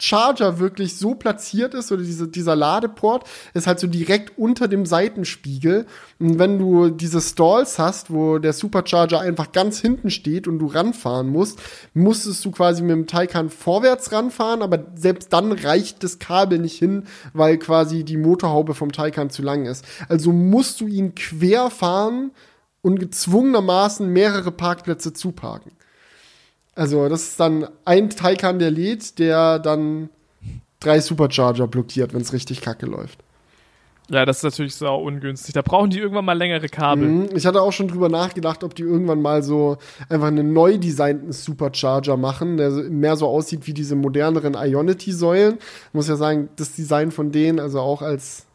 [0.00, 4.86] Charger wirklich so platziert ist oder diese, dieser Ladeport ist halt so direkt unter dem
[4.86, 5.86] Seitenspiegel.
[6.20, 10.66] Und wenn du diese Stalls hast, wo der Supercharger einfach ganz hinten steht und du
[10.66, 11.58] ranfahren musst,
[11.94, 16.78] musstest du quasi mit dem Taycan vorwärts ranfahren, aber selbst dann reicht das Kabel nicht
[16.78, 19.84] hin, weil quasi die Motorhaube vom Taycan zu lang ist.
[20.08, 22.30] Also musst du ihn quer fahren
[22.82, 25.72] und gezwungenermaßen mehrere Parkplätze zuparken.
[26.78, 30.10] Also, das ist dann ein Taycan, der lädt, der dann
[30.78, 33.18] drei Supercharger blockiert, wenn es richtig kacke läuft.
[34.08, 35.54] Ja, das ist natürlich so ungünstig.
[35.54, 37.08] Da brauchen die irgendwann mal längere Kabel.
[37.08, 37.28] Mhm.
[37.34, 41.32] Ich hatte auch schon drüber nachgedacht, ob die irgendwann mal so einfach einen neu designten
[41.32, 45.58] Supercharger machen, der mehr so aussieht wie diese moderneren Ionity-Säulen.
[45.58, 48.46] Ich muss ja sagen, das Design von denen, also auch als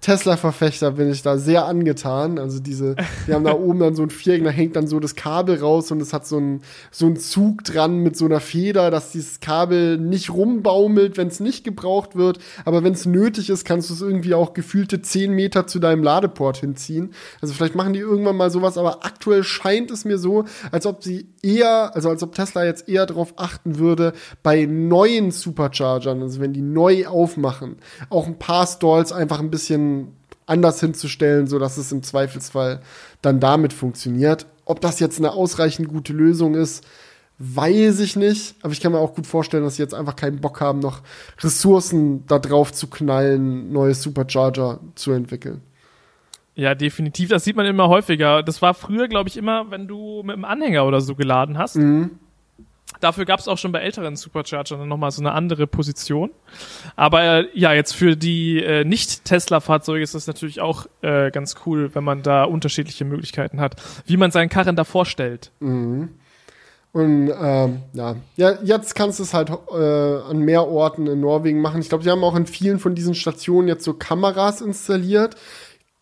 [0.00, 2.38] Tesla-Verfechter bin ich da sehr angetan.
[2.38, 2.94] Also diese,
[3.26, 5.90] die haben da oben dann so ein Viereck, da hängt dann so das Kabel raus
[5.90, 9.40] und es hat so ein so ein Zug dran mit so einer Feder, dass dieses
[9.40, 12.38] Kabel nicht rumbaumelt, wenn es nicht gebraucht wird.
[12.64, 16.02] Aber wenn es nötig ist, kannst du es irgendwie auch gefühlte zehn Meter zu deinem
[16.02, 17.12] Ladeport hinziehen.
[17.40, 21.02] Also vielleicht machen die irgendwann mal sowas, aber aktuell scheint es mir so, als ob
[21.02, 24.12] sie eher, also als ob Tesla jetzt eher darauf achten würde,
[24.42, 27.76] bei neuen Superchargern, also wenn die neu aufmachen,
[28.10, 30.16] auch ein paar Stalls einfach ein bisschen
[30.46, 32.80] anders hinzustellen, so dass es im Zweifelsfall
[33.22, 34.46] dann damit funktioniert.
[34.64, 36.84] Ob das jetzt eine ausreichend gute Lösung ist,
[37.38, 38.56] weiß ich nicht.
[38.62, 41.02] Aber ich kann mir auch gut vorstellen, dass sie jetzt einfach keinen Bock haben, noch
[41.40, 45.62] Ressourcen da drauf zu knallen, neue Supercharger zu entwickeln.
[46.58, 47.28] Ja, definitiv.
[47.28, 48.42] Das sieht man immer häufiger.
[48.42, 51.76] Das war früher, glaube ich, immer, wenn du mit einem Anhänger oder so geladen hast.
[51.76, 52.18] Mhm.
[52.98, 56.30] Dafür gab es auch schon bei älteren Superchargern nochmal so eine andere Position.
[56.96, 61.94] Aber äh, ja, jetzt für die äh, Nicht-Tesla-Fahrzeuge ist das natürlich auch äh, ganz cool,
[61.94, 65.52] wenn man da unterschiedliche Möglichkeiten hat, wie man seinen Karren da vorstellt.
[65.60, 66.08] Mhm.
[66.90, 68.16] Und ähm, ja.
[68.34, 69.76] ja, jetzt kannst du es halt äh,
[70.28, 71.80] an mehr Orten in Norwegen machen.
[71.80, 75.36] Ich glaube, sie haben auch in vielen von diesen Stationen jetzt so Kameras installiert.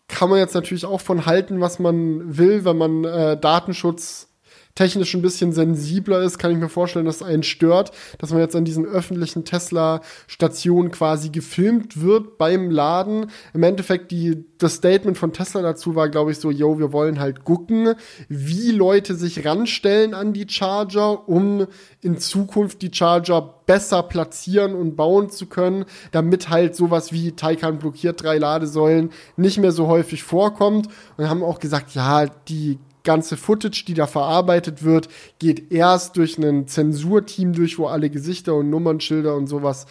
[0.07, 4.29] Kann man jetzt natürlich auch von halten, was man will, wenn man äh, Datenschutz
[4.77, 8.41] technisch ein bisschen sensibler ist, kann ich mir vorstellen, dass es einen stört, dass man
[8.41, 13.31] jetzt an diesen öffentlichen Tesla-Stationen quasi gefilmt wird beim Laden.
[13.55, 17.19] Im Endeffekt, die, das Statement von Tesla dazu war, glaube ich, so, yo, wir wollen
[17.19, 17.95] halt gucken,
[18.29, 21.65] wie Leute sich ranstellen an die Charger, um
[22.01, 27.79] in Zukunft die Charger besser platzieren und bauen zu können, damit halt sowas wie Taycan
[27.79, 30.87] blockiert drei Ladesäulen nicht mehr so häufig vorkommt.
[31.17, 32.77] Und haben auch gesagt, ja, die
[33.07, 35.07] ganze Footage, die da verarbeitet wird,
[35.39, 39.85] geht erst durch ein Zensurteam durch, wo alle Gesichter und Nummernschilder und sowas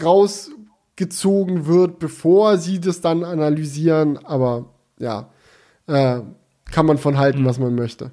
[0.00, 4.24] rausgezogen wird, bevor sie das dann analysieren.
[4.24, 5.30] Aber ja,
[5.88, 6.20] äh,
[6.70, 8.12] kann man von halten, was man möchte.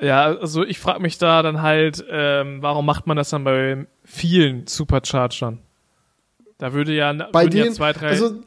[0.00, 3.86] Ja, also ich frage mich da dann halt, ähm, warum macht man das dann bei
[4.04, 5.58] vielen Superchargern?
[6.58, 8.10] Da würde ja, bei denen, ja zwei, drei.
[8.10, 8.40] Also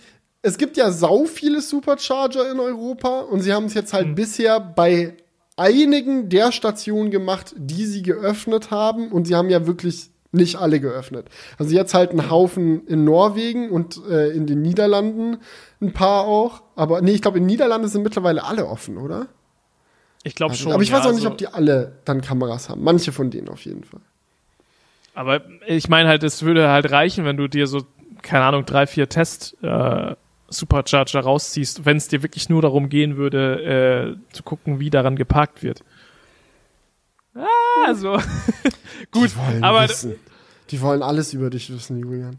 [0.45, 4.15] es gibt ja sau viele Supercharger in Europa und sie haben es jetzt halt mhm.
[4.15, 5.17] bisher bei
[5.57, 10.79] einigen der Stationen gemacht, die sie geöffnet haben und sie haben ja wirklich nicht alle
[10.79, 11.29] geöffnet.
[11.57, 15.37] Also jetzt halt ein Haufen in Norwegen und äh, in den Niederlanden
[15.81, 19.27] ein paar auch, aber nee, ich glaube in den Niederlanden sind mittlerweile alle offen, oder?
[20.23, 20.73] Ich glaube also, schon.
[20.73, 22.83] Aber ich weiß ja, auch nicht, also ob die alle dann Kameras haben.
[22.83, 24.01] Manche von denen auf jeden Fall.
[25.15, 27.81] Aber ich meine halt, es würde halt reichen, wenn du dir so
[28.21, 30.15] keine Ahnung drei, vier Test äh,
[30.47, 35.15] Supercharger rausziehst, wenn es dir wirklich nur darum gehen würde, äh, zu gucken, wie daran
[35.15, 35.83] geparkt wird.
[37.35, 38.13] Ah, so.
[39.11, 39.89] Gut, die aber.
[39.89, 40.15] Wissen.
[40.71, 42.37] Die wollen alles über dich wissen, Julian.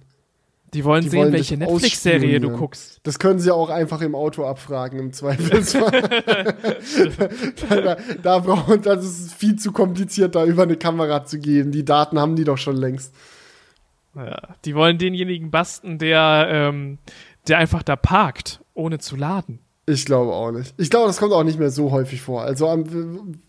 [0.74, 3.00] Die wollen die sehen, wollen welche Netflix-Serie du guckst.
[3.04, 6.02] Das können sie auch einfach im Auto abfragen, im Zweifelsfall.
[7.68, 11.70] da, da, da brauchen, das ist viel zu kompliziert, da über eine Kamera zu gehen.
[11.70, 13.14] Die Daten haben die doch schon längst.
[14.16, 16.98] Ja, die wollen denjenigen basten, der ähm,
[17.48, 19.60] der einfach da parkt, ohne zu laden.
[19.86, 20.74] Ich glaube auch nicht.
[20.78, 22.42] Ich glaube, das kommt auch nicht mehr so häufig vor.
[22.42, 23.40] Also um,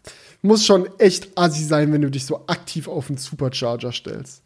[0.41, 4.43] muss schon echt assi sein, wenn du dich so aktiv auf einen Supercharger stellst.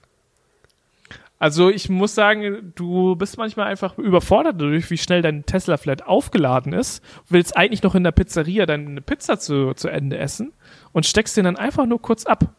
[1.38, 6.06] Also ich muss sagen, du bist manchmal einfach überfordert dadurch, wie schnell dein Tesla vielleicht
[6.06, 7.04] aufgeladen ist.
[7.30, 10.54] Willst eigentlich noch in der Pizzeria deine Pizza zu, zu Ende essen
[10.92, 12.54] und steckst den dann einfach nur kurz ab.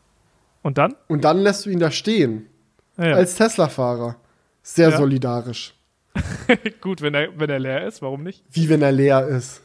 [0.62, 0.96] Und dann?
[1.06, 2.46] Und dann lässt du ihn da stehen.
[2.96, 3.14] Ja.
[3.14, 4.16] Als Tesla-Fahrer.
[4.64, 4.96] Sehr ja.
[4.98, 5.74] solidarisch.
[6.80, 8.44] Gut, wenn er, wenn er leer ist, warum nicht?
[8.50, 9.62] Wie wenn er leer ist?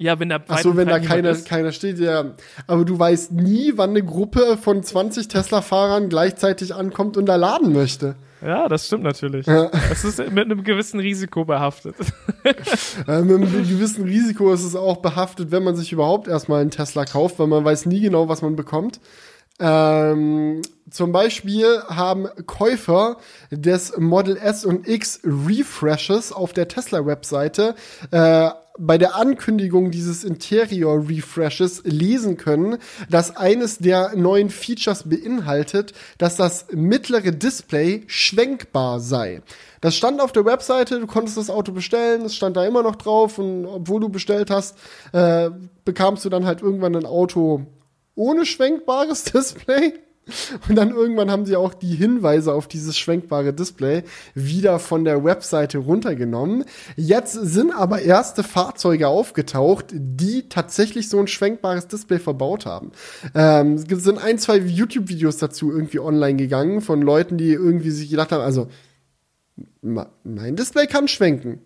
[0.00, 2.36] Ja, wenn da Ach so, wenn da keiner, keiner steht, ja.
[2.68, 7.72] Aber du weißt nie, wann eine Gruppe von 20 Tesla-Fahrern gleichzeitig ankommt und da laden
[7.72, 8.14] möchte.
[8.40, 9.46] Ja, das stimmt natürlich.
[9.46, 9.72] Ja.
[9.90, 11.96] Es ist mit einem gewissen Risiko behaftet.
[13.06, 16.70] Ja, mit einem gewissen Risiko ist es auch behaftet, wenn man sich überhaupt erstmal einen
[16.70, 19.00] Tesla kauft, weil man weiß nie genau, was man bekommt.
[19.60, 23.18] Ähm, zum Beispiel haben Käufer
[23.50, 27.74] des Model S und X Refreshes auf der Tesla-Webseite
[28.10, 32.78] äh, bei der Ankündigung dieses Interior-Refreshes lesen können,
[33.10, 39.42] dass eines der neuen Features beinhaltet, dass das mittlere Display schwenkbar sei.
[39.80, 42.96] Das stand auf der Webseite, du konntest das Auto bestellen, es stand da immer noch
[42.96, 44.78] drauf und obwohl du bestellt hast,
[45.12, 45.50] äh,
[45.84, 47.66] bekamst du dann halt irgendwann ein Auto
[48.18, 49.94] ohne schwenkbares Display.
[50.68, 54.02] Und dann irgendwann haben sie auch die Hinweise auf dieses schwenkbare Display
[54.34, 56.66] wieder von der Webseite runtergenommen.
[56.96, 62.92] Jetzt sind aber erste Fahrzeuge aufgetaucht, die tatsächlich so ein schwenkbares Display verbaut haben.
[63.34, 68.10] Ähm, es sind ein, zwei YouTube-Videos dazu irgendwie online gegangen von Leuten, die irgendwie sich
[68.10, 68.68] gedacht haben, also
[69.80, 71.62] mein Display kann schwenken.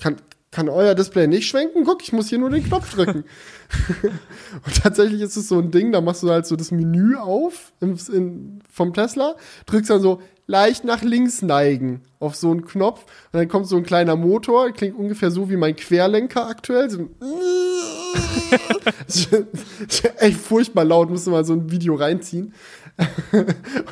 [0.00, 0.16] Kann,
[0.52, 1.84] kann euer Display nicht schwenken?
[1.84, 3.24] Guck, ich muss hier nur den Knopf drücken.
[4.02, 7.72] und tatsächlich ist es so ein Ding, da machst du halt so das Menü auf
[7.80, 9.36] im, in, vom Tesla,
[9.66, 13.76] drückst dann so leicht nach links neigen auf so einen Knopf und dann kommt so
[13.76, 16.90] ein kleiner Motor, klingt ungefähr so wie mein Querlenker aktuell.
[16.90, 17.08] So
[20.18, 22.52] echt furchtbar laut, musst du mal so ein Video reinziehen.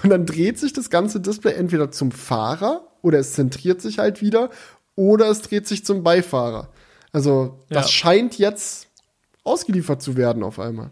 [0.03, 4.21] und dann dreht sich das ganze Display entweder zum Fahrer oder es zentriert sich halt
[4.21, 4.51] wieder
[4.97, 6.69] oder es dreht sich zum Beifahrer.
[7.13, 7.93] Also, das ja.
[7.93, 8.89] scheint jetzt
[9.45, 10.91] ausgeliefert zu werden auf einmal.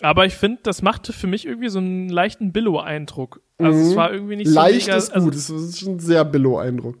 [0.00, 3.40] Aber ich finde, das machte für mich irgendwie so einen leichten Billo-Eindruck.
[3.58, 3.84] Also mhm.
[3.86, 6.96] es war irgendwie nicht so Leicht ist gut, also, das ist ein sehr Billo-Eindruck.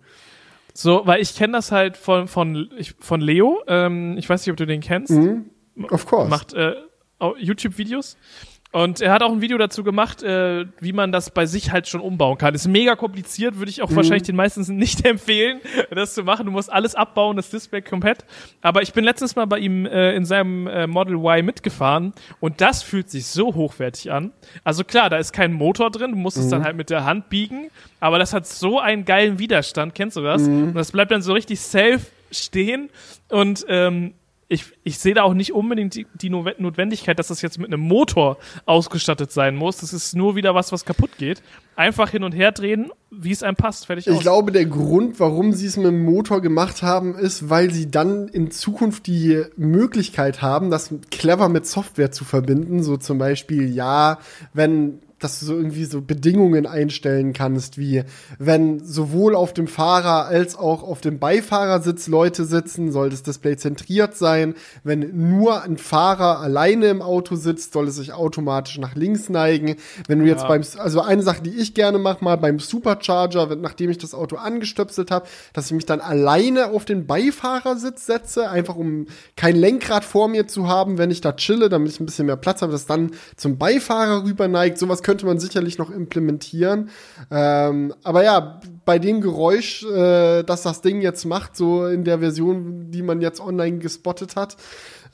[0.72, 3.62] So, weil ich kenne das halt von, von, von Leo.
[3.66, 5.10] Ähm, ich weiß nicht, ob du den kennst.
[5.10, 5.50] Mhm.
[5.90, 6.30] Of course.
[6.30, 6.74] Macht äh,
[7.38, 8.16] YouTube-Videos.
[8.72, 11.88] Und er hat auch ein Video dazu gemacht, äh, wie man das bei sich halt
[11.88, 12.54] schon umbauen kann.
[12.54, 13.96] Ist mega kompliziert, würde ich auch mhm.
[13.96, 15.60] wahrscheinlich den meisten nicht empfehlen,
[15.90, 16.46] das zu machen.
[16.46, 18.24] Du musst alles abbauen, das Display komplett.
[18.62, 22.62] Aber ich bin letztens mal bei ihm äh, in seinem äh, Model Y mitgefahren und
[22.62, 24.32] das fühlt sich so hochwertig an.
[24.64, 26.44] Also klar, da ist kein Motor drin, du musst mhm.
[26.44, 27.68] es dann halt mit der Hand biegen,
[28.00, 30.42] aber das hat so einen geilen Widerstand, kennst du das?
[30.42, 30.68] Mhm.
[30.68, 32.00] Und das bleibt dann so richtig safe
[32.30, 32.88] stehen
[33.28, 34.14] und ähm,
[34.52, 37.80] ich, ich sehe da auch nicht unbedingt die, die Notwendigkeit, dass das jetzt mit einem
[37.80, 38.36] Motor
[38.66, 39.78] ausgestattet sein muss.
[39.78, 41.42] Das ist nur wieder was, was kaputt geht.
[41.74, 43.86] Einfach hin und her drehen, wie es einem passt.
[43.86, 44.20] Fertig ich aus.
[44.20, 48.28] glaube, der Grund, warum sie es mit dem Motor gemacht haben, ist, weil sie dann
[48.28, 52.82] in Zukunft die Möglichkeit haben, das clever mit Software zu verbinden.
[52.82, 54.18] So zum Beispiel, ja,
[54.52, 58.02] wenn dass du so irgendwie so Bedingungen einstellen kannst, wie
[58.38, 63.56] wenn sowohl auf dem Fahrer als auch auf dem Beifahrersitz Leute sitzen, soll das Display
[63.56, 64.54] zentriert sein.
[64.84, 69.76] Wenn nur ein Fahrer alleine im Auto sitzt, soll es sich automatisch nach links neigen.
[70.08, 70.32] Wenn du ja.
[70.32, 74.14] jetzt beim, also eine Sache, die ich gerne mache, mal beim Supercharger, nachdem ich das
[74.14, 79.06] Auto angestöpselt habe, dass ich mich dann alleine auf den Beifahrersitz setze, einfach um
[79.36, 82.36] kein Lenkrad vor mir zu haben, wenn ich da chille, damit ich ein bisschen mehr
[82.36, 84.78] Platz habe, dass dann zum Beifahrer rüber neigt.
[84.78, 86.90] Sowas könnte man sicherlich noch implementieren.
[87.30, 92.18] Ähm, aber ja, bei dem Geräusch, äh, das das Ding jetzt macht, so in der
[92.20, 94.56] Version, die man jetzt online gespottet hat,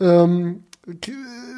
[0.01, 0.64] ähm,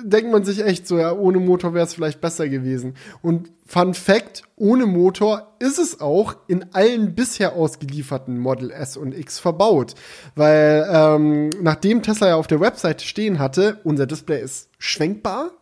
[0.03, 2.95] denkt man sich echt so, ja, ohne Motor wäre es vielleicht besser gewesen.
[3.23, 9.17] Und Fun Fact, ohne Motor ist es auch in allen bisher ausgelieferten Model S und
[9.17, 9.95] X verbaut.
[10.35, 15.53] Weil ähm, nachdem Tesla ja auf der Webseite stehen hatte, unser Display ist schwenkbar,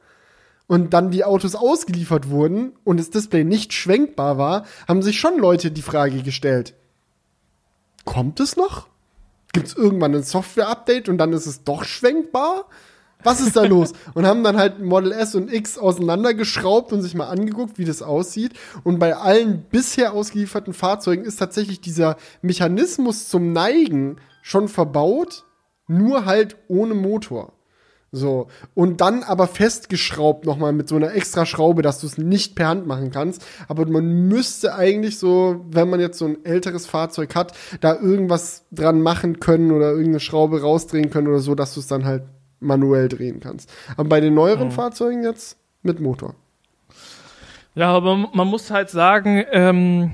[0.69, 5.39] und dann die Autos ausgeliefert wurden und das Display nicht schwenkbar war, haben sich schon
[5.39, 6.75] Leute die Frage gestellt,
[8.05, 8.87] kommt es noch?
[9.53, 12.66] Gibt es irgendwann ein Software-Update und dann ist es doch schwenkbar?
[13.23, 13.93] Was ist da los?
[14.14, 18.03] Und haben dann halt Model S und X auseinandergeschraubt und sich mal angeguckt, wie das
[18.03, 18.53] aussieht.
[18.85, 25.45] Und bei allen bisher ausgelieferten Fahrzeugen ist tatsächlich dieser Mechanismus zum Neigen schon verbaut,
[25.87, 27.57] nur halt ohne Motor.
[28.11, 28.46] So.
[28.74, 32.68] Und dann aber festgeschraubt nochmal mit so einer extra Schraube, dass du es nicht per
[32.68, 33.44] Hand machen kannst.
[33.68, 38.64] Aber man müsste eigentlich so, wenn man jetzt so ein älteres Fahrzeug hat, da irgendwas
[38.70, 42.22] dran machen können oder irgendeine Schraube rausdrehen können oder so, dass du es dann halt
[42.61, 43.70] manuell drehen kannst.
[43.96, 44.72] Aber bei den neueren oh.
[44.72, 46.34] Fahrzeugen jetzt mit Motor.
[47.74, 50.11] Ja, aber man muss halt sagen, ähm,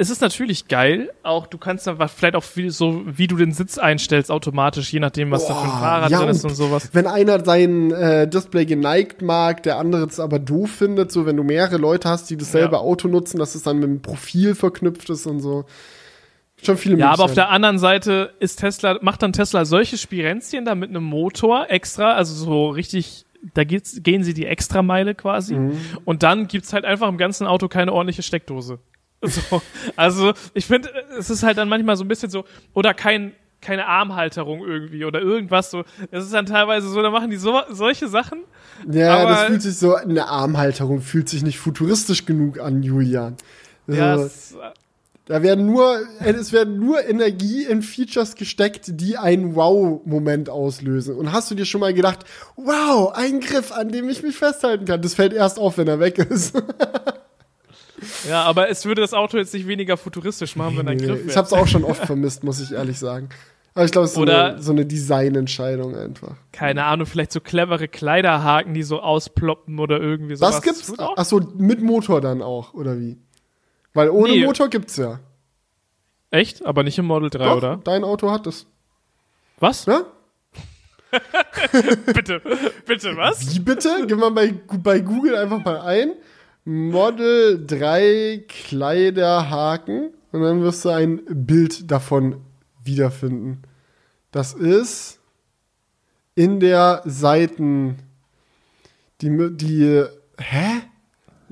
[0.00, 1.10] es ist natürlich geil.
[1.24, 5.00] Auch du kannst dann vielleicht auch wie, so, wie du den Sitz einstellst, automatisch, je
[5.00, 6.90] nachdem, was Boah, da für ein Fahrrad ja, drin ist und sowas.
[6.92, 11.36] Wenn einer sein äh, Display geneigt mag, der andere es aber doof findet, so wenn
[11.36, 12.80] du mehrere Leute hast, die dasselbe ja.
[12.80, 15.64] Auto nutzen, dass es dann mit dem Profil verknüpft ist und so.
[16.62, 20.64] Schon viele Ja, aber auf der anderen Seite ist Tesla, macht dann Tesla solche Spirenzchen
[20.64, 23.24] da mit einem Motor extra, also so richtig
[23.54, 25.54] da geht's, gehen sie die Extrameile quasi.
[25.54, 25.78] Mhm.
[26.04, 28.80] Und dann gibt's halt einfach im ganzen Auto keine ordentliche Steckdose.
[29.50, 29.60] So,
[29.96, 33.86] also ich finde, es ist halt dann manchmal so ein bisschen so, oder kein keine
[33.86, 35.84] Armhalterung irgendwie oder irgendwas so.
[36.10, 38.44] Das ist dann teilweise so, da machen die so, solche Sachen.
[38.88, 43.36] Ja, das fühlt sich so, eine Armhalterung fühlt sich nicht futuristisch genug an, Julian.
[43.88, 44.54] Ja, das,
[45.26, 51.16] da werden nur, es werden nur Energie in Features gesteckt, die einen Wow-Moment auslösen.
[51.16, 52.20] Und hast du dir schon mal gedacht,
[52.56, 55.02] wow, ein Griff, an dem ich mich festhalten kann?
[55.02, 56.54] Das fällt erst auf, wenn er weg ist.
[58.28, 61.28] ja, aber es würde das Auto jetzt nicht weniger futuristisch machen, wenn ein Griff wäre.
[61.28, 63.28] Ich hab's auch schon oft vermisst, muss ich ehrlich sagen.
[63.74, 66.34] Aber ich glaube, es ist Oder so eine, so eine Designentscheidung einfach.
[66.52, 70.56] Keine Ahnung, vielleicht so clevere Kleiderhaken, die so ausploppen oder irgendwie sowas.
[70.56, 70.98] Das gibt's?
[70.98, 73.18] Achso, mit Motor dann auch, oder wie?
[73.94, 74.44] Weil ohne nee.
[74.44, 75.20] Motor gibt's ja.
[76.30, 76.66] Echt?
[76.66, 77.80] Aber nicht im Model 3, Doch, oder?
[77.84, 78.66] Dein Auto hat es.
[79.60, 79.86] Was?
[79.86, 80.02] Ja?
[82.06, 82.42] bitte,
[82.84, 83.54] bitte, was?
[83.54, 84.04] Wie bitte?
[84.06, 86.12] Gib mal bei, bei Google einfach mal ein.
[86.64, 92.42] Model 3 Kleiderhaken und dann wirst du ein Bild davon
[92.84, 93.62] wiederfinden.
[94.30, 95.20] Das ist
[96.34, 97.98] in der Seiten
[99.20, 100.04] die die
[100.38, 100.82] hä?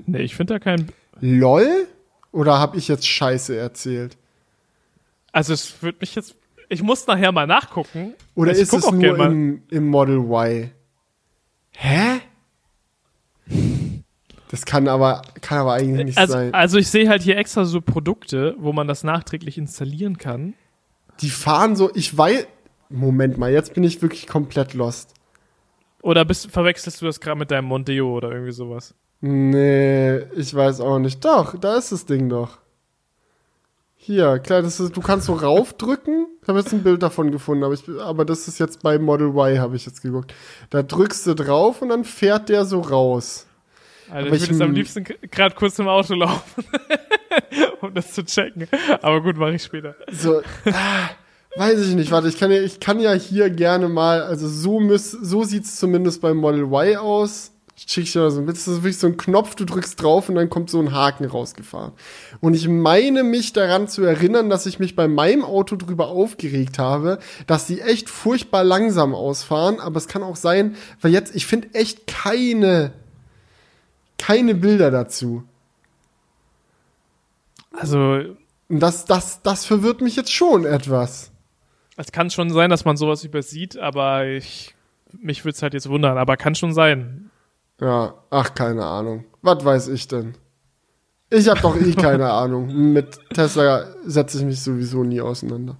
[0.05, 0.87] Nee, ich finde da kein
[1.19, 1.87] LOL
[2.31, 4.17] oder habe ich jetzt Scheiße erzählt?
[5.31, 6.35] Also es wird mich jetzt.
[6.69, 8.13] Ich muss nachher mal nachgucken.
[8.35, 10.71] Oder ist es nur im, im Model Y?
[11.71, 12.19] Hä?
[14.49, 16.53] Das kann aber, kann aber eigentlich nicht also, sein.
[16.53, 20.53] Also ich sehe halt hier extra so Produkte, wo man das nachträglich installieren kann.
[21.21, 22.47] Die fahren so, ich weiß.
[22.89, 25.13] Moment mal, jetzt bin ich wirklich komplett lost.
[26.01, 28.93] Oder bist, verwechselst du das gerade mit deinem Mondeo oder irgendwie sowas?
[29.19, 31.25] Nee, ich weiß auch nicht.
[31.25, 32.59] Doch, da ist das Ding doch.
[33.95, 36.27] Hier, klar, das ist, du kannst so raufdrücken.
[36.41, 39.29] Ich habe jetzt ein Bild davon gefunden, aber, ich, aber das ist jetzt bei Model
[39.29, 40.33] Y, habe ich jetzt geguckt.
[40.69, 43.46] Da drückst du drauf und dann fährt der so raus.
[44.09, 46.63] Also ich würde jetzt am liebsten gerade kurz im Auto laufen,
[47.81, 48.67] um das zu checken.
[49.01, 49.95] Aber gut, mache ich später.
[50.11, 51.09] So, ah,
[51.55, 52.11] weiß ich nicht.
[52.11, 55.75] Warte, ich kann ja, ich kann ja hier gerne mal, also so, müß, so sieht's
[55.77, 59.17] zumindest beim Model Y aus schicke ich dir so ein Das ist wirklich so ein
[59.17, 61.93] Knopf, du drückst drauf und dann kommt so ein Haken rausgefahren.
[62.41, 66.79] Und ich meine mich daran zu erinnern, dass ich mich bei meinem Auto drüber aufgeregt
[66.79, 69.79] habe, dass die echt furchtbar langsam ausfahren.
[69.79, 72.93] Aber es kann auch sein, weil jetzt, ich finde echt keine,
[74.17, 75.43] keine Bilder dazu.
[77.71, 78.35] Also.
[78.69, 81.31] Das, das, das verwirrt mich jetzt schon etwas.
[81.95, 84.75] Es kann schon sein, dass man sowas übersieht, aber ich,
[85.17, 87.31] mich würde es halt jetzt wundern, aber kann schon sein.
[87.79, 89.23] Ja, ach, keine Ahnung.
[89.41, 90.35] Was weiß ich denn?
[91.29, 92.93] Ich habe doch eh keine Ahnung.
[92.93, 95.77] Mit Tesla setze ich mich sowieso nie auseinander.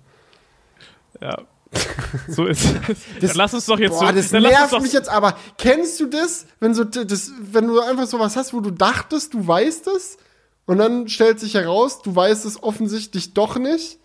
[1.21, 1.37] Ja.
[2.27, 2.97] So ist es.
[3.19, 4.15] Das, lass uns doch jetzt boah, so.
[4.15, 5.37] Das nervt mich jetzt aber.
[5.57, 9.45] Kennst du das, wenn so das, wenn du einfach sowas hast, wo du dachtest, du
[9.45, 10.17] weißt es,
[10.65, 13.99] und dann stellt sich heraus, du weißt es offensichtlich doch nicht?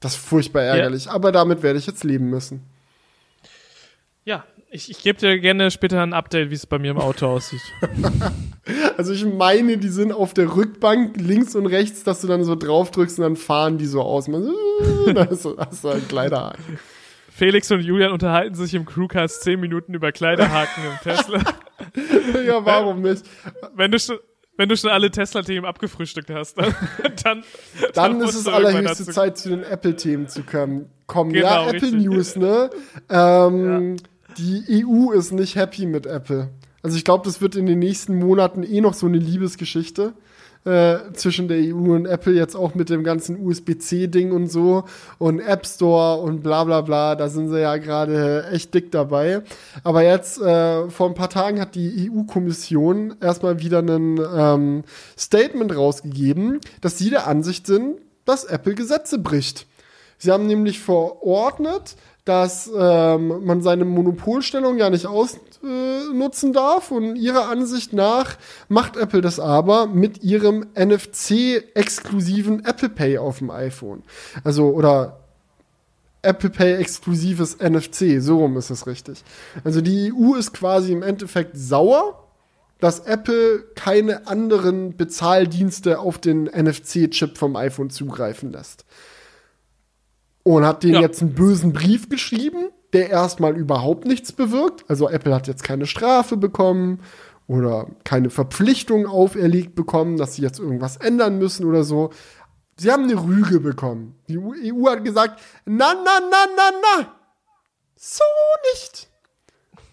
[0.00, 1.06] Das ist furchtbar ärgerlich.
[1.06, 1.12] Ja.
[1.12, 2.62] Aber damit werde ich jetzt leben müssen.
[4.24, 4.44] Ja,
[4.74, 7.62] ich, ich gebe dir gerne später ein Update, wie es bei mir im Auto aussieht.
[8.96, 12.56] also ich meine, die sind auf der Rückbank links und rechts, dass du dann so
[12.56, 14.26] drauf drückst und dann fahren die so aus.
[14.26, 14.52] Man,
[15.14, 16.78] da hast du, hast du ein Kleiderhaken.
[17.30, 21.38] Felix und Julian unterhalten sich im Crewcast zehn Minuten über Kleiderhaken im Tesla.
[22.44, 23.24] ja, warum nicht?
[23.76, 24.18] Wenn du schon,
[24.56, 26.74] wenn du schon alle Tesla-Themen abgefrühstückt hast, dann,
[27.22, 27.44] dann,
[27.94, 30.90] dann, dann ist es allerhöchste Zeit, zu den Apple-Themen zu kommen.
[31.06, 31.32] Kommen.
[31.32, 32.06] Genau, ja, Apple richtig.
[32.06, 32.70] News, ne?
[33.08, 34.02] Ähm, ja
[34.38, 36.48] die EU ist nicht happy mit Apple.
[36.82, 40.12] Also ich glaube, das wird in den nächsten Monaten eh noch so eine Liebesgeschichte
[40.64, 44.84] äh, zwischen der EU und Apple, jetzt auch mit dem ganzen USB-C-Ding und so
[45.18, 47.14] und App Store und bla bla bla.
[47.14, 49.42] Da sind sie ja gerade echt dick dabei.
[49.82, 54.84] Aber jetzt, äh, vor ein paar Tagen hat die EU-Kommission erstmal wieder ein ähm,
[55.18, 59.66] Statement rausgegeben, dass sie der Ansicht sind, dass Apple Gesetze bricht.
[60.16, 66.90] Sie haben nämlich verordnet, dass ähm, man seine Monopolstellung ja nicht ausnutzen äh, darf.
[66.90, 68.36] Und ihrer Ansicht nach
[68.68, 74.02] macht Apple das aber mit ihrem NFC-exklusiven Apple Pay auf dem iPhone.
[74.42, 75.20] Also, oder
[76.22, 79.22] Apple Pay exklusives NFC, so rum ist es richtig.
[79.62, 82.26] Also die EU ist quasi im Endeffekt sauer,
[82.80, 88.86] dass Apple keine anderen Bezahldienste auf den NFC-Chip vom iPhone zugreifen lässt
[90.44, 91.00] und hat denen ja.
[91.00, 94.84] jetzt einen bösen Brief geschrieben, der erstmal überhaupt nichts bewirkt.
[94.88, 97.00] Also Apple hat jetzt keine Strafe bekommen
[97.48, 102.10] oder keine Verpflichtung auferlegt bekommen, dass sie jetzt irgendwas ändern müssen oder so.
[102.76, 104.16] Sie haben eine Rüge bekommen.
[104.28, 107.14] Die EU hat gesagt, na, na, na, na, na,
[107.96, 108.24] so
[108.72, 109.08] nicht.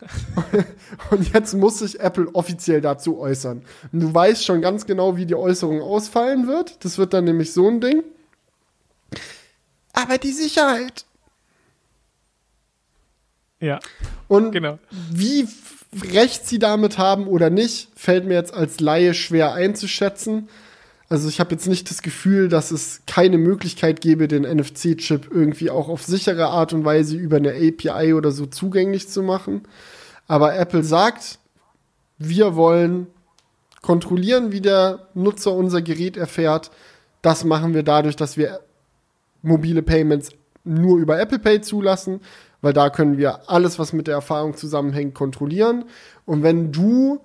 [1.12, 3.64] und jetzt muss sich Apple offiziell dazu äußern.
[3.92, 6.84] Und du weißt schon ganz genau, wie die Äußerung ausfallen wird.
[6.84, 8.04] Das wird dann nämlich so ein Ding.
[9.94, 11.06] Aber die Sicherheit.
[13.60, 13.80] Ja.
[14.28, 14.80] Und Genau.
[15.12, 15.48] wie
[16.14, 20.50] recht sie damit haben oder nicht, fällt mir jetzt als Laie schwer einzuschätzen.
[21.10, 25.70] Also ich habe jetzt nicht das Gefühl, dass es keine Möglichkeit gäbe, den NFC-Chip irgendwie
[25.70, 29.64] auch auf sichere Art und Weise über eine API oder so zugänglich zu machen.
[30.28, 31.40] Aber Apple sagt,
[32.18, 33.08] wir wollen
[33.82, 36.72] kontrollieren, wie der Nutzer unser Gerät erfährt.
[37.22, 38.62] Das machen wir dadurch, dass wir
[39.42, 40.32] mobile Payments
[40.64, 42.22] nur über Apple Pay zulassen,
[42.62, 45.86] weil da können wir alles, was mit der Erfahrung zusammenhängt, kontrollieren.
[46.26, 47.22] Und wenn du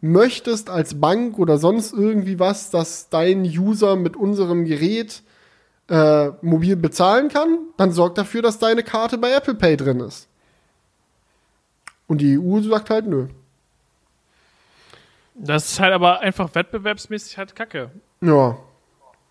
[0.00, 5.22] möchtest als Bank oder sonst irgendwie was, dass dein User mit unserem Gerät
[5.88, 10.28] äh, mobil bezahlen kann, dann sorg dafür, dass deine Karte bei Apple Pay drin ist.
[12.06, 13.28] Und die EU sagt halt nö.
[15.34, 17.90] Das ist halt aber einfach wettbewerbsmäßig halt kacke.
[18.20, 18.58] Ja.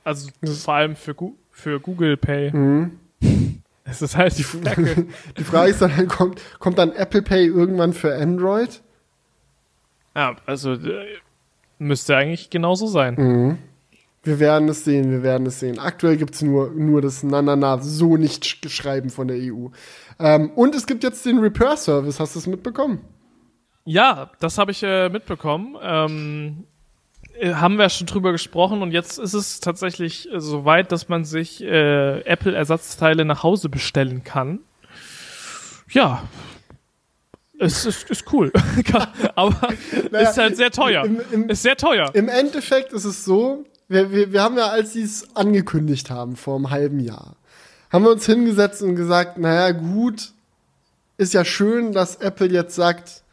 [0.03, 0.29] Also
[0.63, 1.15] vor allem für,
[1.59, 2.51] für Google Pay.
[2.51, 2.91] Mhm.
[3.91, 5.07] Es ist halt die Kacke.
[5.39, 8.81] Die Frage ist dann, halt, kommt, kommt dann Apple Pay irgendwann für Android?
[10.15, 11.05] ja, also äh,
[11.79, 13.15] müsste eigentlich genauso sein.
[13.17, 13.57] Mhm.
[14.21, 15.79] Wir werden es sehen, wir werden es sehen.
[15.79, 19.37] Aktuell gibt es nur, nur das Na, na, na, so nicht sch- schreiben von der
[19.37, 19.69] EU.
[20.19, 22.99] Ähm, und es gibt jetzt den Repair-Service, hast du es mitbekommen?
[23.85, 25.75] Ja, das habe ich äh, mitbekommen.
[25.81, 26.68] Ähm, äh,
[27.53, 31.25] haben wir schon drüber gesprochen und jetzt ist es tatsächlich äh, so weit, dass man
[31.25, 34.59] sich äh, Apple-Ersatzteile nach Hause bestellen kann.
[35.91, 36.23] Ja.
[37.59, 38.51] Es ist, ist cool.
[39.35, 39.69] Aber
[40.11, 41.03] Naja, ist halt sehr teuer.
[41.05, 42.09] im- im- ist sehr teuer.
[42.13, 46.35] Im Endeffekt ist es so, wir, wir, wir haben ja, als sie es angekündigt haben,
[46.35, 47.35] vor einem halben Jahr,
[47.91, 50.31] haben wir uns hingesetzt und gesagt, naja, gut,
[51.17, 53.23] ist ja schön, dass Apple jetzt sagt,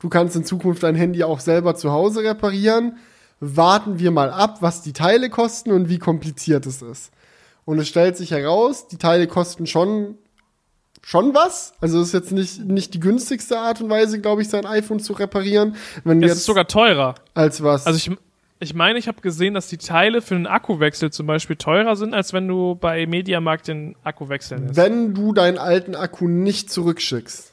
[0.00, 2.98] du kannst in Zukunft dein Handy auch selber zu Hause reparieren.
[3.44, 7.10] Warten wir mal ab, was die Teile kosten und wie kompliziert es ist.
[7.64, 10.16] Und es stellt sich heraus, die Teile kosten schon
[11.04, 11.72] schon was.
[11.80, 15.00] Also es ist jetzt nicht, nicht die günstigste Art und Weise, glaube ich, sein iPhone
[15.00, 15.74] zu reparieren.
[16.04, 17.16] Wenn Es ist sogar teurer.
[17.34, 17.86] als was.
[17.86, 18.16] Also ich,
[18.60, 22.14] ich meine, ich habe gesehen, dass die Teile für einen Akkuwechsel zum Beispiel teurer sind,
[22.14, 24.76] als wenn du bei Mediamarkt den Akku wechseln lässt.
[24.76, 27.51] wenn du deinen alten Akku nicht zurückschickst.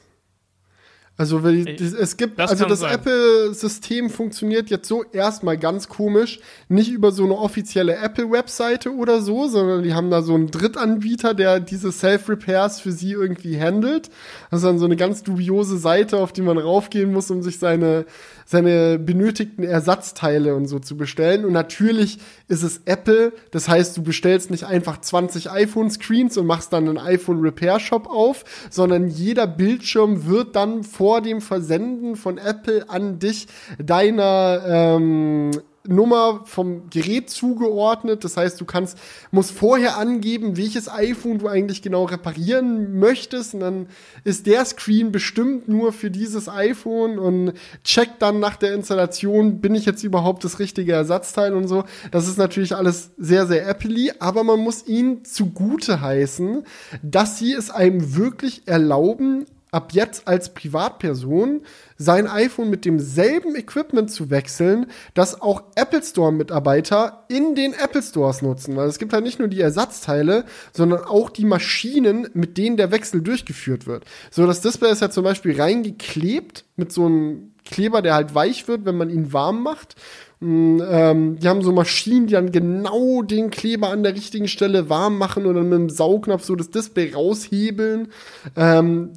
[1.20, 2.80] Also es gibt, das also das.
[2.80, 6.40] Apple-System funktioniert jetzt so erstmal ganz komisch,
[6.70, 11.34] nicht über so eine offizielle Apple-Webseite oder so, sondern die haben da so einen Drittanbieter,
[11.34, 14.08] der diese Self-Repairs für sie irgendwie handelt.
[14.50, 17.58] Das ist dann so eine ganz dubiose Seite, auf die man raufgehen muss, um sich
[17.58, 18.06] seine,
[18.46, 21.44] seine benötigten Ersatzteile und so zu bestellen.
[21.44, 22.18] Und natürlich
[22.48, 26.96] ist es Apple, das heißt, du bestellst nicht einfach 20 iPhone-Screens und machst dann einen
[26.96, 33.48] iPhone-Repair-Shop auf, sondern jeder Bildschirm wird dann vor dem Versenden von Apple an dich
[33.78, 35.50] deiner ähm,
[35.86, 38.22] Nummer vom Gerät zugeordnet.
[38.24, 38.98] Das heißt, du kannst,
[39.30, 43.54] musst vorher angeben, welches iPhone du eigentlich genau reparieren möchtest.
[43.54, 43.86] Und dann
[44.24, 49.74] ist der Screen bestimmt nur für dieses iPhone und checkt dann nach der Installation, bin
[49.74, 51.84] ich jetzt überhaupt das richtige Ersatzteil und so.
[52.10, 56.64] Das ist natürlich alles sehr, sehr Apple-y, aber man muss ihnen zugute heißen,
[57.02, 61.62] dass sie es einem wirklich erlauben, ab jetzt als Privatperson
[61.96, 68.02] sein iPhone mit demselben Equipment zu wechseln, das auch Apple Store Mitarbeiter in den Apple
[68.02, 72.56] Stores nutzen, weil es gibt halt nicht nur die Ersatzteile, sondern auch die Maschinen, mit
[72.58, 74.04] denen der Wechsel durchgeführt wird.
[74.30, 78.66] So das Display ist ja zum Beispiel reingeklebt mit so einem Kleber, der halt weich
[78.68, 79.94] wird, wenn man ihn warm macht.
[80.40, 84.88] Mm, Ähm, die haben so Maschinen, die dann genau den Kleber an der richtigen Stelle
[84.88, 88.08] warm machen und dann mit dem Saugnapf so das Display raushebeln,
[88.56, 89.12] ähm,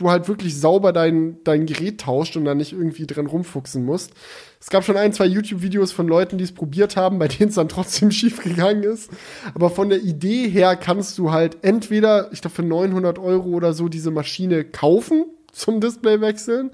[0.00, 4.12] du halt wirklich sauber dein, dein Gerät tauscht und dann nicht irgendwie dran rumfuchsen musst.
[4.58, 7.54] Es gab schon ein, zwei YouTube-Videos von Leuten, die es probiert haben, bei denen es
[7.56, 9.10] dann trotzdem schief gegangen ist.
[9.54, 13.72] Aber von der Idee her kannst du halt entweder, ich glaube, für 900 Euro oder
[13.72, 16.70] so diese Maschine kaufen zum Display wechseln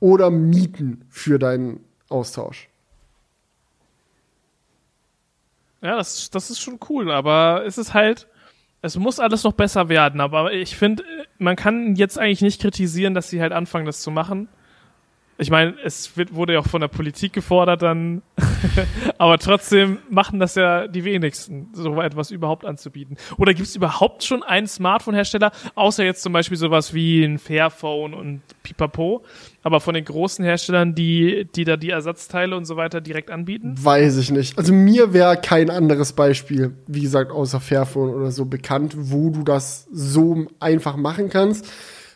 [0.00, 2.68] oder mieten für deinen Austausch.
[5.80, 8.26] Ja, das, das ist schon cool, aber es ist halt,
[8.84, 10.20] es muss alles noch besser werden.
[10.20, 11.04] Aber ich finde,
[11.38, 14.48] man kann jetzt eigentlich nicht kritisieren, dass sie halt anfangen, das zu machen.
[15.36, 18.22] Ich meine, es wird, wurde ja auch von der Politik gefordert dann,
[19.18, 23.16] aber trotzdem machen das ja die wenigsten, so etwas überhaupt anzubieten.
[23.36, 28.14] Oder gibt es überhaupt schon einen Smartphone-Hersteller, außer jetzt zum Beispiel sowas wie ein Fairphone
[28.14, 29.24] und Pipapo,
[29.64, 33.74] aber von den großen Herstellern, die, die da die Ersatzteile und so weiter direkt anbieten?
[33.76, 34.56] Weiß ich nicht.
[34.56, 39.42] Also mir wäre kein anderes Beispiel, wie gesagt, außer Fairphone oder so bekannt, wo du
[39.42, 41.66] das so einfach machen kannst.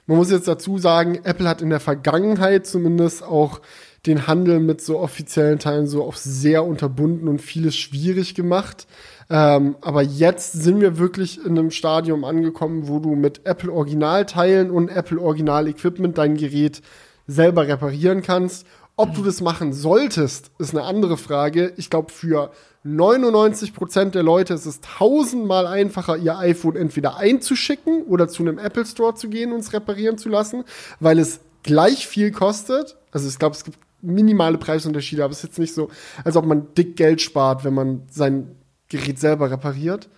[0.08, 3.60] Man muss jetzt dazu sagen, Apple hat in der Vergangenheit zumindest auch
[4.06, 8.86] den Handel mit so offiziellen Teilen so auf sehr unterbunden und vieles schwierig gemacht.
[9.28, 14.70] Ähm, aber jetzt sind wir wirklich in einem Stadium angekommen, wo du mit Apple Originalteilen
[14.70, 16.80] und Apple Original Equipment dein Gerät
[17.26, 18.66] selber reparieren kannst.
[18.96, 21.74] Ob du das machen solltest, ist eine andere Frage.
[21.76, 22.50] Ich glaube, für
[22.96, 28.86] 99% der Leute ist es tausendmal einfacher, ihr iPhone entweder einzuschicken oder zu einem Apple
[28.86, 30.64] Store zu gehen und es reparieren zu lassen,
[31.00, 32.96] weil es gleich viel kostet.
[33.10, 35.88] Also ich glaube, es gibt minimale Preisunterschiede, aber es ist jetzt nicht so,
[36.24, 38.56] als ob man dick Geld spart, wenn man sein
[38.88, 40.08] Gerät selber repariert.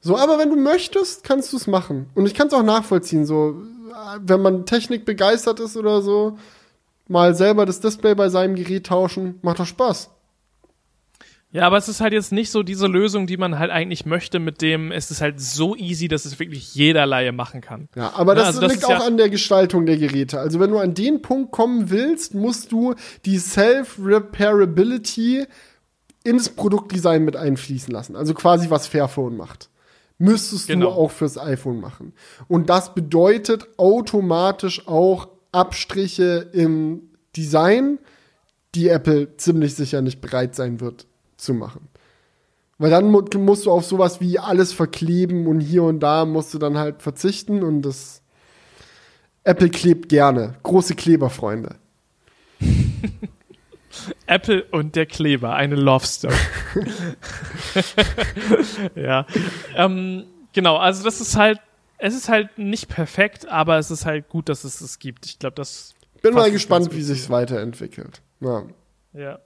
[0.00, 2.10] So, aber wenn du möchtest, kannst du es machen.
[2.14, 3.62] Und ich kann es auch nachvollziehen, so,
[4.20, 6.38] wenn man Technik begeistert ist oder so,
[7.08, 10.10] mal selber das Display bei seinem Gerät tauschen, macht doch Spaß.
[11.54, 14.40] Ja, aber es ist halt jetzt nicht so diese Lösung, die man halt eigentlich möchte,
[14.40, 17.88] mit dem es ist halt so easy, dass es wirklich jeder Laie machen kann.
[17.94, 20.40] Ja, aber das, also das liegt auch ja an der Gestaltung der Geräte.
[20.40, 25.46] Also wenn du an den Punkt kommen willst, musst du die Self-Repairability
[26.24, 28.16] ins Produktdesign mit einfließen lassen.
[28.16, 29.70] Also quasi was Fairphone macht.
[30.18, 30.86] Müsstest genau.
[30.86, 32.14] du auch fürs iPhone machen.
[32.48, 38.00] Und das bedeutet automatisch auch Abstriche im Design,
[38.74, 41.06] die Apple ziemlich sicher nicht bereit sein wird
[41.36, 41.88] zu machen.
[42.78, 46.52] Weil dann mu musst du auf sowas wie alles verkleben und hier und da musst
[46.54, 48.22] du dann halt verzichten und das
[49.44, 50.54] Apple klebt gerne.
[50.62, 51.76] Große Kleberfreunde.
[54.26, 56.34] Apple und der Kleber, eine Love Story.
[58.96, 59.26] ja.
[59.76, 61.60] Ähm, genau, also das ist halt,
[61.98, 65.26] es ist halt nicht perfekt, aber es ist halt gut, dass es es gibt.
[65.26, 65.94] Ich glaube, das.
[66.22, 68.22] Bin mal gespannt, wie sich's weiterentwickelt.
[68.40, 68.64] Ja.
[69.12, 69.38] Ja.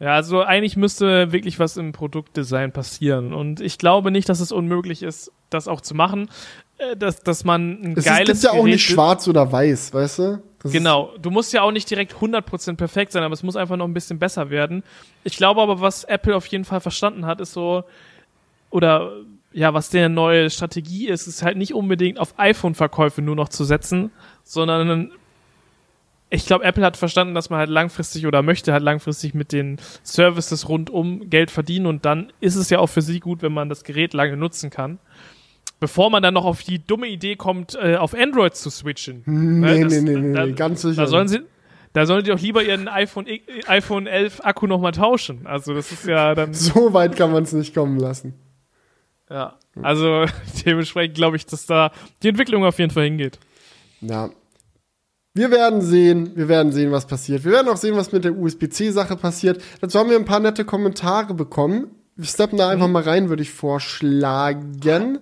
[0.00, 3.32] Ja, also eigentlich müsste wirklich was im Produktdesign passieren.
[3.32, 6.30] Und ich glaube nicht, dass es unmöglich ist, das auch zu machen.
[6.78, 8.38] Äh, dass, dass man ein es geiles.
[8.38, 10.42] Es gibt ja auch nicht schwarz oder weiß, weißt du?
[10.62, 11.10] Das genau.
[11.20, 13.94] Du musst ja auch nicht direkt 100% perfekt sein, aber es muss einfach noch ein
[13.94, 14.84] bisschen besser werden.
[15.24, 17.84] Ich glaube aber, was Apple auf jeden Fall verstanden hat, ist so,
[18.70, 19.12] oder
[19.52, 23.64] ja, was der neue Strategie ist, ist halt nicht unbedingt auf iPhone-Verkäufe nur noch zu
[23.64, 24.10] setzen,
[24.44, 25.12] sondern
[26.30, 29.78] ich glaube, Apple hat verstanden, dass man halt langfristig oder möchte halt langfristig mit den
[30.02, 33.68] Services rundum Geld verdienen und dann ist es ja auch für sie gut, wenn man
[33.68, 34.98] das Gerät lange nutzen kann.
[35.80, 39.22] Bevor man dann noch auf die dumme Idee kommt, äh, auf Android zu switchen.
[39.26, 41.02] Nee, das, nee, nee, nee, da, ganz sicher.
[41.02, 41.40] Da sollen sie,
[41.92, 43.26] da sollen die doch lieber ihren iPhone,
[43.66, 45.46] iPhone 11 Akku nochmal tauschen.
[45.46, 46.52] Also das ist ja dann.
[46.54, 48.34] So weit kann man es nicht kommen lassen.
[49.30, 50.24] Ja, also
[50.66, 53.38] dementsprechend glaube ich, dass da die Entwicklung auf jeden Fall hingeht.
[54.00, 54.30] Ja,
[55.38, 57.44] wir werden sehen, wir werden sehen, was passiert.
[57.44, 59.62] Wir werden auch sehen, was mit der USB-C-Sache passiert.
[59.80, 61.92] Dazu haben wir ein paar nette Kommentare bekommen.
[62.16, 62.94] Wir steppen da einfach mhm.
[62.94, 65.20] mal rein, würde ich vorschlagen.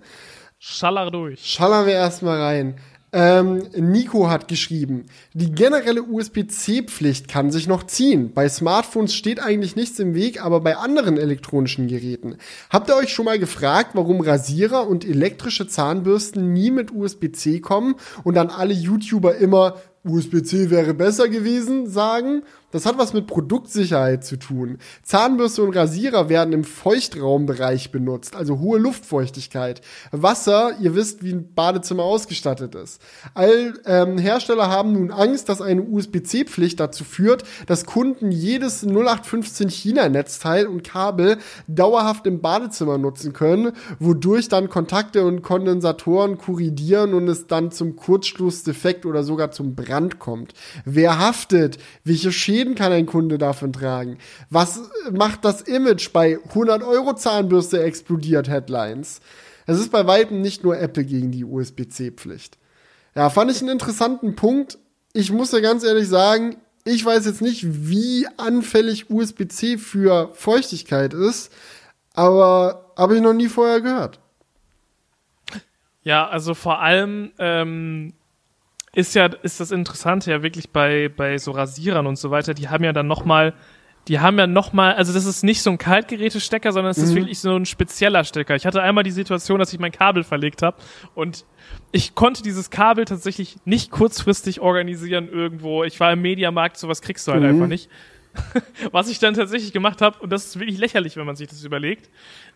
[0.58, 1.44] Schaller durch.
[1.44, 2.76] Schallern wir erstmal rein.
[3.12, 8.32] Ähm, Nico hat geschrieben, die generelle USB-C-Pflicht kann sich noch ziehen.
[8.34, 12.36] Bei Smartphones steht eigentlich nichts im Weg, aber bei anderen elektronischen Geräten.
[12.68, 17.94] Habt ihr euch schon mal gefragt, warum Rasierer und elektrische Zahnbürsten nie mit USB-C kommen
[18.24, 19.76] und dann alle YouTuber immer
[20.06, 22.42] USB-C wäre besser gewesen sagen?
[22.72, 24.78] Das hat was mit Produktsicherheit zu tun.
[25.02, 29.80] Zahnbürste und Rasierer werden im Feuchtraumbereich benutzt, also hohe Luftfeuchtigkeit.
[30.12, 33.00] Wasser, ihr wisst, wie ein Badezimmer ausgestattet ist.
[33.32, 39.70] All ähm, Hersteller haben nun Angst, dass eine USB-C-Pflicht dazu führt, dass Kunden jedes 0815
[39.70, 41.38] China-Netzteil und Kabel
[41.68, 47.96] dauerhaft im Badezimmer nutzen können, wodurch dann Kontakte und Kondensatoren korridieren und es dann zum
[47.96, 50.52] Kurzschlussdefekt oder sogar zum Brand kommt.
[50.84, 51.78] Wer haftet?
[52.04, 54.18] Welche Schäden kann ein Kunde davon tragen?
[54.50, 54.80] Was
[55.12, 59.20] macht das Image bei 100 Euro Zahnbürste explodiert Headlines?
[59.66, 62.58] Es ist bei weitem nicht nur Apple gegen die USB-C-Pflicht.
[63.14, 64.78] Ja, fand ich einen interessanten Punkt.
[65.12, 71.14] Ich muss ja ganz ehrlich sagen, ich weiß jetzt nicht, wie anfällig USB-C für Feuchtigkeit
[71.14, 71.52] ist,
[72.14, 74.20] aber habe ich noch nie vorher gehört.
[76.02, 78.12] Ja, also vor allem ähm,
[78.96, 82.70] ist ja, ist das Interessante ja wirklich bei, bei so Rasierern und so weiter, die
[82.70, 83.52] haben ja dann nochmal,
[84.08, 87.04] die haben ja nochmal, also das ist nicht so ein Kaltgerätestecker, sondern es mhm.
[87.04, 88.56] ist wirklich so ein spezieller Stecker.
[88.56, 90.78] Ich hatte einmal die Situation, dass ich mein Kabel verlegt habe
[91.14, 91.44] und
[91.92, 95.84] ich konnte dieses Kabel tatsächlich nicht kurzfristig organisieren irgendwo.
[95.84, 97.50] Ich war im Mediamarkt, sowas kriegst du halt mhm.
[97.50, 97.90] einfach nicht.
[98.92, 101.62] Was ich dann tatsächlich gemacht habe, und das ist wirklich lächerlich, wenn man sich das
[101.64, 102.08] überlegt,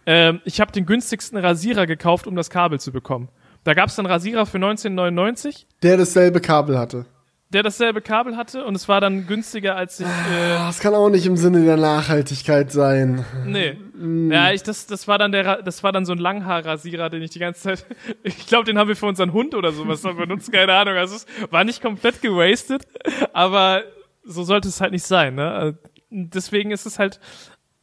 [0.07, 3.29] ähm, ich habe den günstigsten Rasierer gekauft, um das Kabel zu bekommen.
[3.65, 5.67] Da gab es einen Rasierer für 1999.
[5.83, 7.07] Der dasselbe Kabel hatte.
[7.53, 10.07] Der dasselbe Kabel hatte und es war dann günstiger als ich.
[10.07, 13.25] Äh, das kann auch nicht im Sinne der Nachhaltigkeit sein.
[13.45, 13.77] Nee.
[13.95, 14.31] Mm.
[14.31, 17.31] Ja, ich, das, das war dann der, das war dann so ein Langhaarrasierer, den ich
[17.31, 17.87] die ganze Zeit.
[18.23, 20.95] Ich glaube, den haben wir für unseren Hund oder sowas benutzt, keine Ahnung.
[20.95, 22.87] Also es war nicht komplett gewastet,
[23.33, 23.83] aber
[24.23, 25.77] so sollte es halt nicht sein, ne?
[26.11, 27.19] Deswegen ist es halt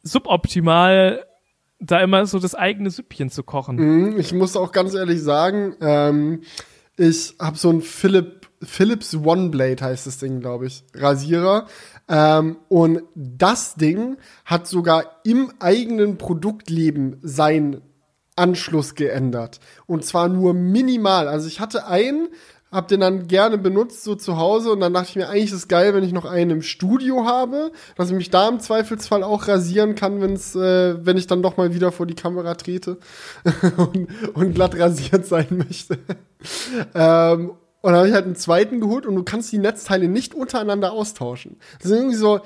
[0.02, 1.24] suboptimal,
[1.80, 3.76] da immer so das eigene Süppchen zu kochen.
[3.76, 6.42] Mhm, ich muss auch ganz ehrlich sagen, ähm,
[6.96, 11.66] ich habe so ein Philip, Philips One Blade heißt das Ding, glaube ich, Rasierer.
[12.08, 17.82] Ähm, und das Ding hat sogar im eigenen Produktleben sein
[18.34, 19.60] Anschluss geändert.
[19.86, 21.28] Und zwar nur minimal.
[21.28, 22.28] Also ich hatte einen,
[22.70, 25.52] hab den dann gerne benutzt, so zu Hause, und dann dachte ich mir, eigentlich ist
[25.52, 29.22] es geil, wenn ich noch einen im Studio habe, dass ich mich da im Zweifelsfall
[29.22, 32.98] auch rasieren kann, wenn's, äh, wenn ich dann doch mal wieder vor die Kamera trete
[33.76, 35.98] und, und glatt rasiert sein möchte.
[36.94, 40.34] ähm, und dann habe ich halt einen zweiten geholt und du kannst die Netzteile nicht
[40.34, 41.56] untereinander austauschen.
[41.78, 42.40] Das sind irgendwie so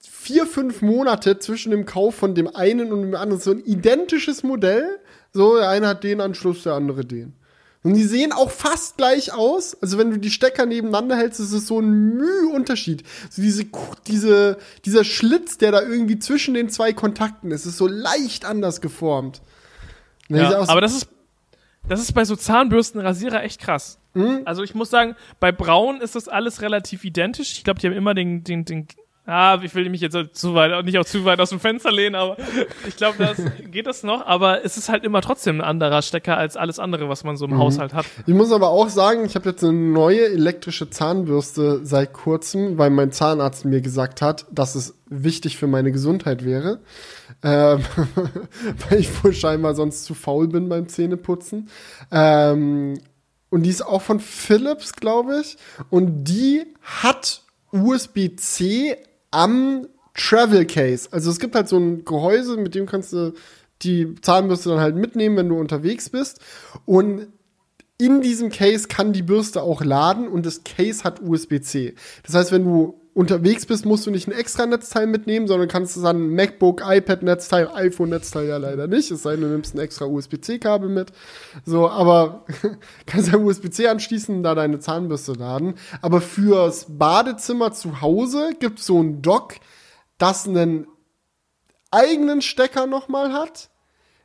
[0.00, 3.40] vier, fünf Monate zwischen dem Kauf von dem einen und dem anderen.
[3.40, 4.98] So ein identisches Modell.
[5.32, 7.34] So, der eine hat den Anschluss, der andere den.
[7.84, 9.80] Und die sehen auch fast gleich aus.
[9.80, 13.04] Also wenn du die Stecker nebeneinander hältst, ist es so ein Mühe-Unterschied.
[13.30, 13.66] So diese,
[14.06, 18.80] diese, dieser Schlitz, der da irgendwie zwischen den zwei Kontakten ist, ist so leicht anders
[18.80, 19.42] geformt.
[20.28, 21.08] Ja, aber das ist,
[21.88, 23.98] das ist bei so Zahnbürstenrasierer echt krass.
[24.14, 24.42] Mhm.
[24.44, 27.52] Also ich muss sagen, bei Braun ist das alles relativ identisch.
[27.52, 28.88] Ich glaube, die haben immer den, den, den
[29.30, 32.14] Ah, ich will mich jetzt zu weit, nicht auch zu weit aus dem Fenster lehnen,
[32.14, 32.38] aber
[32.86, 33.36] ich glaube, das
[33.70, 34.26] geht das noch.
[34.26, 37.44] Aber es ist halt immer trotzdem ein anderer Stecker als alles andere, was man so
[37.44, 37.58] im mhm.
[37.58, 38.06] Haushalt hat.
[38.26, 42.88] Ich muss aber auch sagen, ich habe jetzt eine neue elektrische Zahnbürste seit kurzem, weil
[42.88, 46.80] mein Zahnarzt mir gesagt hat, dass es wichtig für meine Gesundheit wäre.
[47.42, 47.84] Ähm,
[48.88, 51.68] weil ich wohl scheinbar sonst zu faul bin beim Zähneputzen.
[52.10, 52.98] Ähm,
[53.50, 55.58] und die ist auch von Philips, glaube ich.
[55.90, 57.42] Und die hat
[57.72, 58.96] USB-C
[59.30, 61.08] am Travel Case.
[61.12, 63.34] Also es gibt halt so ein Gehäuse, mit dem kannst du
[63.82, 66.40] die Zahnbürste dann halt mitnehmen, wenn du unterwegs bist.
[66.84, 67.28] Und
[67.98, 71.94] in diesem Case kann die Bürste auch laden und das Case hat USB-C.
[72.24, 75.96] Das heißt, wenn du unterwegs bist, musst du nicht ein extra Netzteil mitnehmen, sondern kannst
[75.96, 79.10] du dann MacBook, iPad-Netzteil, iPhone-Netzteil ja leider nicht.
[79.10, 81.10] Es sei denn, du nimmst ein extra USB-C-Kabel mit.
[81.64, 82.44] So, aber
[83.06, 85.74] kannst ja USB-C anschließen, da deine Zahnbürste laden.
[86.00, 89.54] Aber fürs Badezimmer zu Hause gibt's so ein Dock,
[90.18, 90.86] das einen
[91.90, 93.68] eigenen Stecker nochmal hat,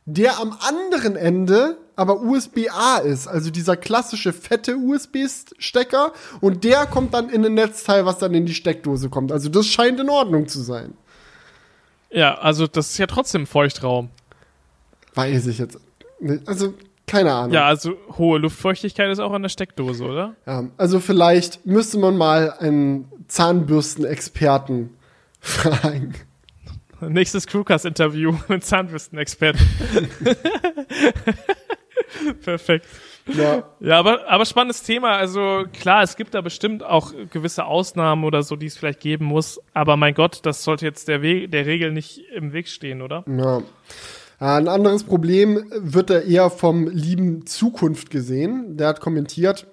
[0.04, 7.14] der am anderen Ende aber USB-A ist, also dieser klassische fette USB-Stecker und der kommt
[7.14, 9.32] dann in ein Netzteil, was dann in die Steckdose kommt.
[9.32, 10.94] Also das scheint in Ordnung zu sein.
[12.10, 14.10] Ja, also das ist ja trotzdem Feuchtraum.
[15.14, 15.78] Weiß ich jetzt.
[16.46, 16.74] Also
[17.06, 17.52] keine Ahnung.
[17.52, 20.34] Ja, also hohe Luftfeuchtigkeit ist auch an der Steckdose, oder?
[20.46, 24.90] Ja, also vielleicht müsste man mal einen Zahnbürstenexperten
[25.40, 26.14] fragen.
[27.00, 29.60] Nächstes Crewcast-Interview mit Zahnbürstenexperten.
[32.44, 32.86] Perfekt.
[33.26, 33.64] Ja.
[33.80, 35.16] ja, aber, aber spannendes Thema.
[35.16, 39.24] Also klar, es gibt da bestimmt auch gewisse Ausnahmen oder so, die es vielleicht geben
[39.24, 39.60] muss.
[39.72, 43.24] Aber mein Gott, das sollte jetzt der, We der Regel nicht im Weg stehen, oder?
[43.26, 43.62] Ja.
[44.40, 48.76] Ein anderes Problem wird da eher vom lieben Zukunft gesehen.
[48.76, 49.66] Der hat kommentiert,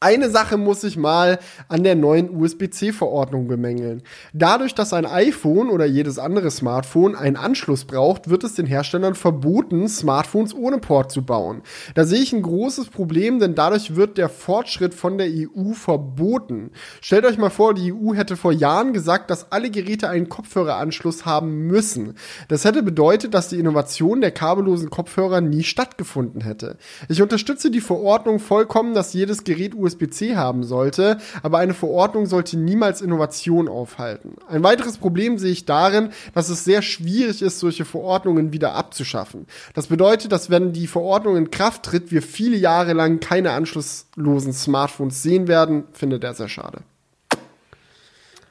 [0.00, 4.04] eine Sache muss ich mal an der neuen USB-C-Verordnung bemängeln.
[4.32, 9.16] Dadurch, dass ein iPhone oder jedes andere Smartphone einen Anschluss braucht, wird es den Herstellern
[9.16, 11.62] verboten, Smartphones ohne Port zu bauen.
[11.96, 16.70] Da sehe ich ein großes Problem, denn dadurch wird der Fortschritt von der EU verboten.
[17.00, 21.26] Stellt euch mal vor, die EU hätte vor Jahren gesagt, dass alle Geräte einen Kopfhöreranschluss
[21.26, 22.14] haben müssen.
[22.46, 26.76] Das hätte bedeutet, dass die Innovation der kabellosen Kopfhörer nie stattgefunden hätte.
[27.08, 32.26] Ich unterstütze die Verordnung vollkommen, dass jedes Gerät USB USB-C haben sollte, aber eine Verordnung
[32.26, 34.36] sollte niemals Innovation aufhalten.
[34.48, 39.46] Ein weiteres Problem sehe ich darin, dass es sehr schwierig ist, solche Verordnungen wieder abzuschaffen.
[39.74, 44.52] Das bedeutet, dass wenn die Verordnung in Kraft tritt, wir viele Jahre lang keine anschlusslosen
[44.52, 46.82] Smartphones sehen werden, findet er sehr schade.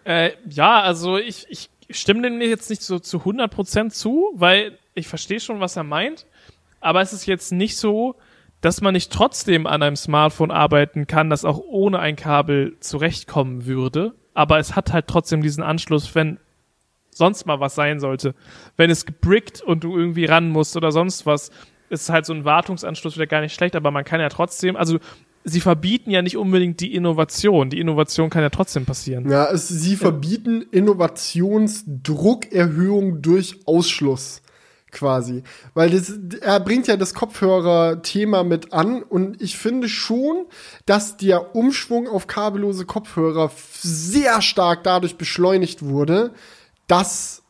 [0.04, 5.08] Äh, ja, also ich, ich stimme dem jetzt nicht so zu 100% zu, weil ich
[5.08, 6.26] verstehe schon, was er meint,
[6.80, 8.16] aber es ist jetzt nicht so,
[8.68, 13.66] dass man nicht trotzdem an einem Smartphone arbeiten kann, das auch ohne ein Kabel zurechtkommen
[13.66, 14.14] würde.
[14.34, 16.38] Aber es hat halt trotzdem diesen Anschluss, wenn
[17.10, 18.36] sonst mal was sein sollte.
[18.76, 21.50] Wenn es gebrickt und du irgendwie ran musst oder sonst was,
[21.90, 25.00] ist halt so ein Wartungsanschluss wieder gar nicht schlecht, aber man kann ja trotzdem, also
[25.46, 27.70] sie verbieten ja nicht unbedingt die Innovation.
[27.70, 29.32] Die Innovation kann ja trotzdem passieren.
[29.32, 34.42] Ja, es, sie verbieten Innovationsdruckerhöhung durch Ausschluss
[34.98, 35.44] quasi.
[35.74, 36.12] Weil das,
[36.42, 40.46] er bringt ja das Kopfhörer-Thema mit an und ich finde schon,
[40.86, 46.34] dass der Umschwung auf kabellose Kopfhörer sehr stark dadurch beschleunigt wurde,
[46.88, 47.44] dass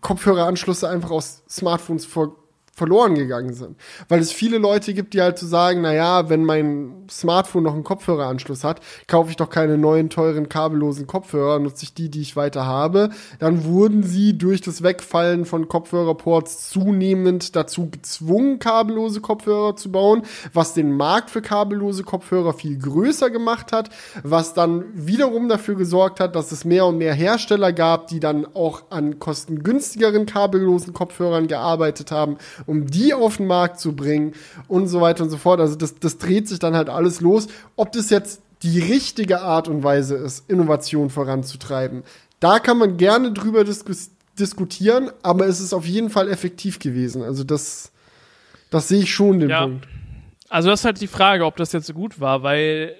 [0.00, 2.41] Kopfhöreranschlüsse einfach aus Smartphones vor
[2.74, 3.76] verloren gegangen sind.
[4.08, 7.64] Weil es viele Leute gibt, die halt zu so sagen, na ja, wenn mein Smartphone
[7.64, 12.08] noch einen Kopfhöreranschluss hat, kaufe ich doch keine neuen, teuren, kabellosen Kopfhörer, nutze ich die,
[12.08, 13.10] die ich weiter habe.
[13.38, 20.22] Dann wurden sie durch das Wegfallen von Kopfhörerports zunehmend dazu gezwungen, kabellose Kopfhörer zu bauen,
[20.54, 23.90] was den Markt für kabellose Kopfhörer viel größer gemacht hat,
[24.22, 28.46] was dann wiederum dafür gesorgt hat, dass es mehr und mehr Hersteller gab, die dann
[28.54, 34.34] auch an kostengünstigeren kabellosen Kopfhörern gearbeitet haben um die auf den Markt zu bringen
[34.68, 35.60] und so weiter und so fort.
[35.60, 37.48] Also das, das dreht sich dann halt alles los.
[37.76, 42.04] Ob das jetzt die richtige Art und Weise ist, Innovation voranzutreiben,
[42.40, 47.22] da kann man gerne drüber diskus diskutieren, aber es ist auf jeden Fall effektiv gewesen.
[47.22, 47.92] Also das,
[48.70, 49.62] das sehe ich schon den ja.
[49.62, 49.86] Punkt.
[50.48, 52.96] Also das ist halt die Frage, ob das jetzt so gut war, weil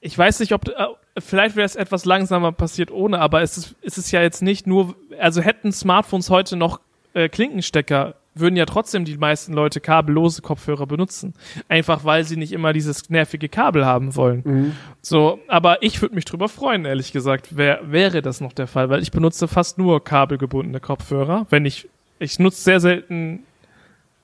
[0.00, 0.72] ich weiß nicht, ob äh,
[1.18, 4.66] vielleicht wäre es etwas langsamer passiert ohne, aber es ist, es ist ja jetzt nicht
[4.66, 6.80] nur, also hätten Smartphones heute noch
[7.14, 11.34] äh, Klinkenstecker würden ja trotzdem die meisten Leute kabellose Kopfhörer benutzen.
[11.68, 14.42] Einfach weil sie nicht immer dieses nervige Kabel haben wollen.
[14.44, 14.72] Mhm.
[15.02, 18.90] So, aber ich würde mich drüber freuen, ehrlich gesagt, wär, wäre das noch der Fall,
[18.90, 21.46] weil ich benutze fast nur kabelgebundene Kopfhörer.
[21.50, 21.88] Wenn ich,
[22.18, 23.40] ich nutze sehr selten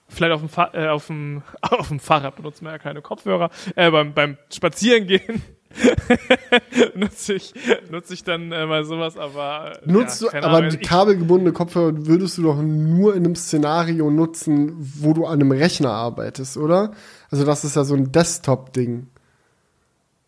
[0.08, 3.50] vielleicht auf dem, Fa äh, auf dem, auf dem Fahrrad benutzt man ja keine Kopfhörer,
[3.76, 5.42] äh, beim, beim Spazierengehen
[6.94, 7.54] nutze ich,
[7.90, 9.80] nutze ich dann äh, mal sowas, aber.
[9.82, 13.36] Äh, Nutzt ja, du, aber Ahnung, die kabelgebundene Kopfhörer würdest du doch nur in einem
[13.36, 16.92] Szenario nutzen, wo du an einem Rechner arbeitest, oder?
[17.30, 19.08] Also, das ist ja so ein Desktop-Ding.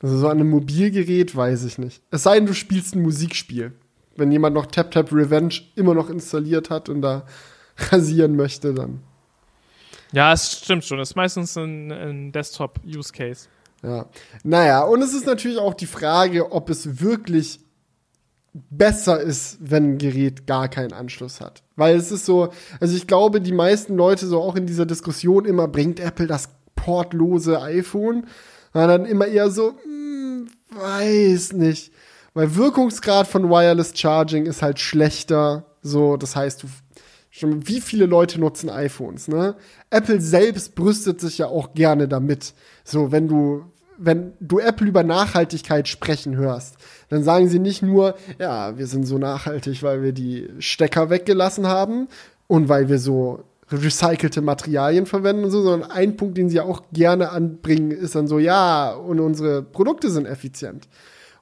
[0.03, 2.03] Also, so an einem Mobilgerät weiß ich nicht.
[2.11, 3.73] Es sei denn, du spielst ein Musikspiel.
[4.17, 7.27] Wenn jemand noch Tap Tap Revenge immer noch installiert hat und da
[7.77, 9.01] rasieren möchte, dann.
[10.13, 10.99] Ja, es stimmt schon.
[10.99, 13.49] Das ist meistens ein, ein Desktop-Use-Case.
[13.83, 14.07] Ja.
[14.43, 17.61] Naja, und es ist natürlich auch die Frage, ob es wirklich
[18.53, 21.63] besser ist, wenn ein Gerät gar keinen Anschluss hat.
[21.77, 22.49] Weil es ist so,
[22.81, 26.49] also ich glaube, die meisten Leute so auch in dieser Diskussion immer, bringt Apple das
[26.75, 28.27] portlose iPhone?
[28.73, 31.93] Na, dann immer eher so, hm, weiß nicht.
[32.35, 35.65] Weil Wirkungsgrad von Wireless Charging ist halt schlechter.
[35.83, 36.69] So, das heißt, du
[37.31, 39.57] schon, wie viele Leute nutzen iPhones, ne?
[39.91, 42.55] Apple selbst brüstet sich ja auch gerne damit.
[42.89, 43.65] So, wenn du,
[43.99, 46.77] wenn du Apple über Nachhaltigkeit sprechen hörst,
[47.09, 51.67] dann sagen sie nicht nur, ja, wir sind so nachhaltig, weil wir die Stecker weggelassen
[51.67, 52.07] haben
[52.47, 53.43] und weil wir so
[53.73, 58.29] recycelte Materialien verwenden und so, sondern ein Punkt, den sie auch gerne anbringen, ist dann
[58.29, 60.87] so, ja, und unsere Produkte sind effizient.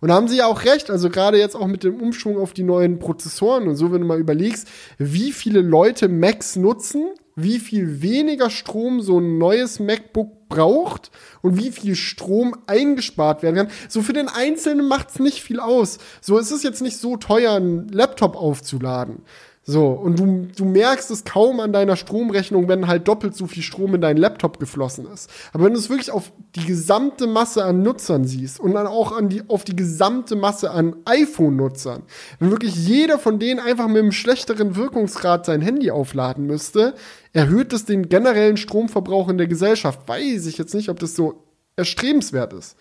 [0.00, 2.54] Und da haben sie ja auch recht, also gerade jetzt auch mit dem Umschwung auf
[2.54, 4.66] die neuen Prozessoren und so, wenn du mal überlegst,
[4.96, 11.10] wie viele Leute Macs nutzen, wie viel weniger Strom so ein neues MacBook braucht
[11.42, 13.70] und wie viel Strom eingespart werden kann.
[13.88, 15.98] So für den Einzelnen macht's nicht viel aus.
[16.20, 19.22] So es ist jetzt nicht so teuer, einen Laptop aufzuladen.
[19.66, 23.62] So, und du, du merkst es kaum an deiner Stromrechnung, wenn halt doppelt so viel
[23.62, 25.30] Strom in deinen Laptop geflossen ist.
[25.54, 29.12] Aber wenn du es wirklich auf die gesamte Masse an Nutzern siehst und dann auch
[29.12, 32.02] an die, auf die gesamte Masse an iPhone-Nutzern,
[32.38, 36.94] wenn wirklich jeder von denen einfach mit einem schlechteren Wirkungsgrad sein Handy aufladen müsste,
[37.32, 40.06] erhöht es den generellen Stromverbrauch in der Gesellschaft.
[40.06, 41.42] Weiß ich jetzt nicht, ob das so
[41.76, 42.76] erstrebenswert ist.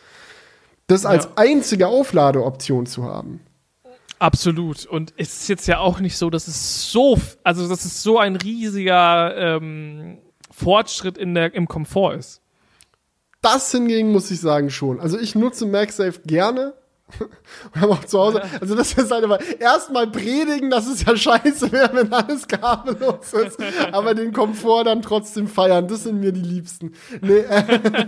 [0.88, 1.32] Das als ja.
[1.38, 3.40] einzige Aufladeoption zu haben.
[4.24, 4.86] Absolut.
[4.86, 8.20] Und es ist jetzt ja auch nicht so, dass es so, also dass es so
[8.20, 10.20] ein riesiger ähm,
[10.50, 12.42] Fortschritt in der, im Komfort ist.
[13.42, 15.02] Das hingegen muss ich sagen schon.
[15.02, 16.74] Also ich nutze MagSafe gerne.
[17.20, 21.18] Und habe auch zu Hause, also das ist halt aber erstmal predigen, dass es ja
[21.18, 23.60] scheiße wäre, wenn alles kabellos ist,
[23.92, 26.94] aber den Komfort dann trotzdem feiern, das sind mir die Liebsten.
[27.20, 27.80] Nee, äh,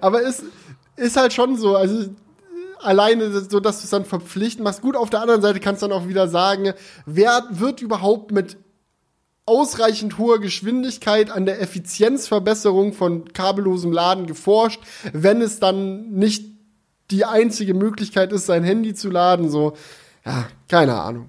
[0.00, 0.42] aber es
[0.96, 2.10] ist halt schon so, also
[2.84, 4.82] alleine so, dass du es dann verpflichtend machst.
[4.82, 6.74] Gut, auf der anderen Seite kannst du dann auch wieder sagen,
[7.06, 8.56] wer wird überhaupt mit
[9.46, 14.80] ausreichend hoher Geschwindigkeit an der Effizienzverbesserung von kabellosem Laden geforscht,
[15.12, 16.46] wenn es dann nicht
[17.10, 19.74] die einzige Möglichkeit ist, sein Handy zu laden, so,
[20.24, 21.28] ja, keine Ahnung.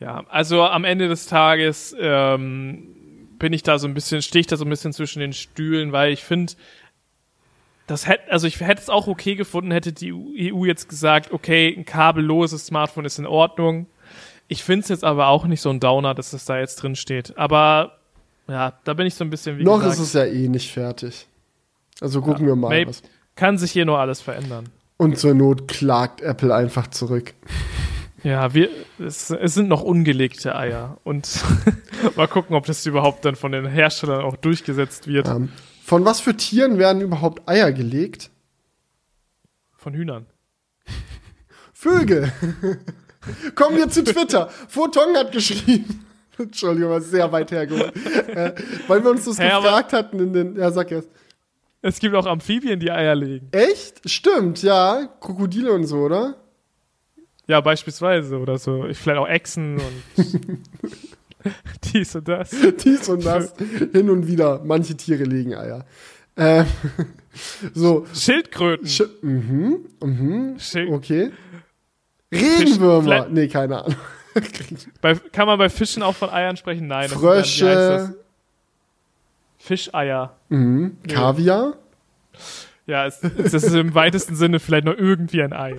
[0.00, 2.88] Ja, also am Ende des Tages ähm,
[3.38, 5.92] bin ich da so ein bisschen, stehe ich da so ein bisschen zwischen den Stühlen,
[5.92, 6.54] weil ich finde,
[7.86, 10.12] das hätte, also ich hätte es auch okay gefunden, hätte die
[10.52, 13.86] EU jetzt gesagt, okay, ein kabelloses Smartphone ist in Ordnung.
[14.48, 16.96] Ich finde es jetzt aber auch nicht so ein Downer, dass es da jetzt drin
[16.96, 17.36] steht.
[17.36, 17.98] Aber
[18.48, 20.70] ja, da bin ich so ein bisschen wie Noch gesagt, ist es ja eh nicht
[20.70, 21.26] fertig.
[22.00, 22.86] Also gucken ja, wir mal.
[22.86, 23.02] Was.
[23.36, 24.68] Kann sich hier nur alles verändern.
[24.96, 27.34] Und zur Not klagt Apple einfach zurück.
[28.22, 30.98] Ja, wir, es, es sind noch ungelegte Eier.
[31.04, 31.44] Und
[32.16, 35.28] mal gucken, ob das überhaupt dann von den Herstellern auch durchgesetzt wird.
[35.28, 35.50] Um,
[35.84, 38.30] von was für Tieren werden überhaupt Eier gelegt?
[39.76, 40.24] Von Hühnern.
[41.74, 42.32] Vögel.
[43.54, 44.48] Kommen wir zu Twitter.
[44.68, 46.06] Photon hat geschrieben.
[46.38, 47.94] Entschuldigung, war sehr weit hergeholt.
[48.28, 48.54] äh,
[48.88, 50.56] weil wir uns das hey, gefragt hatten in den.
[50.56, 51.10] Ja, sag erst.
[51.82, 53.48] Es gibt auch Amphibien, die Eier legen.
[53.52, 54.08] Echt?
[54.08, 55.06] Stimmt, ja.
[55.20, 56.36] Krokodile und so, oder?
[57.46, 58.86] Ja, beispielsweise oder so.
[58.86, 60.62] Ich vielleicht auch Echsen und
[61.92, 62.50] dies und das.
[62.84, 63.54] dies und das.
[63.92, 64.60] Hin und wieder.
[64.64, 65.84] Manche Tiere legen Eier.
[66.36, 66.64] Äh,
[67.74, 68.06] so.
[68.12, 68.86] Schildkröten.
[68.86, 70.58] Sch mhm, mhm.
[70.58, 71.30] Schild okay.
[72.32, 73.28] Regenwürmer.
[73.28, 73.96] Nee, keine Ahnung.
[75.00, 76.88] bei, kann man bei Fischen auch von Eiern sprechen?
[76.88, 77.08] Nein.
[77.08, 78.14] Frösche.
[79.58, 80.36] Fischeier.
[80.48, 80.98] Mhm.
[81.08, 81.74] Kaviar?
[82.86, 85.76] Ja, es, es ist im weitesten Sinne vielleicht noch irgendwie ein Ei.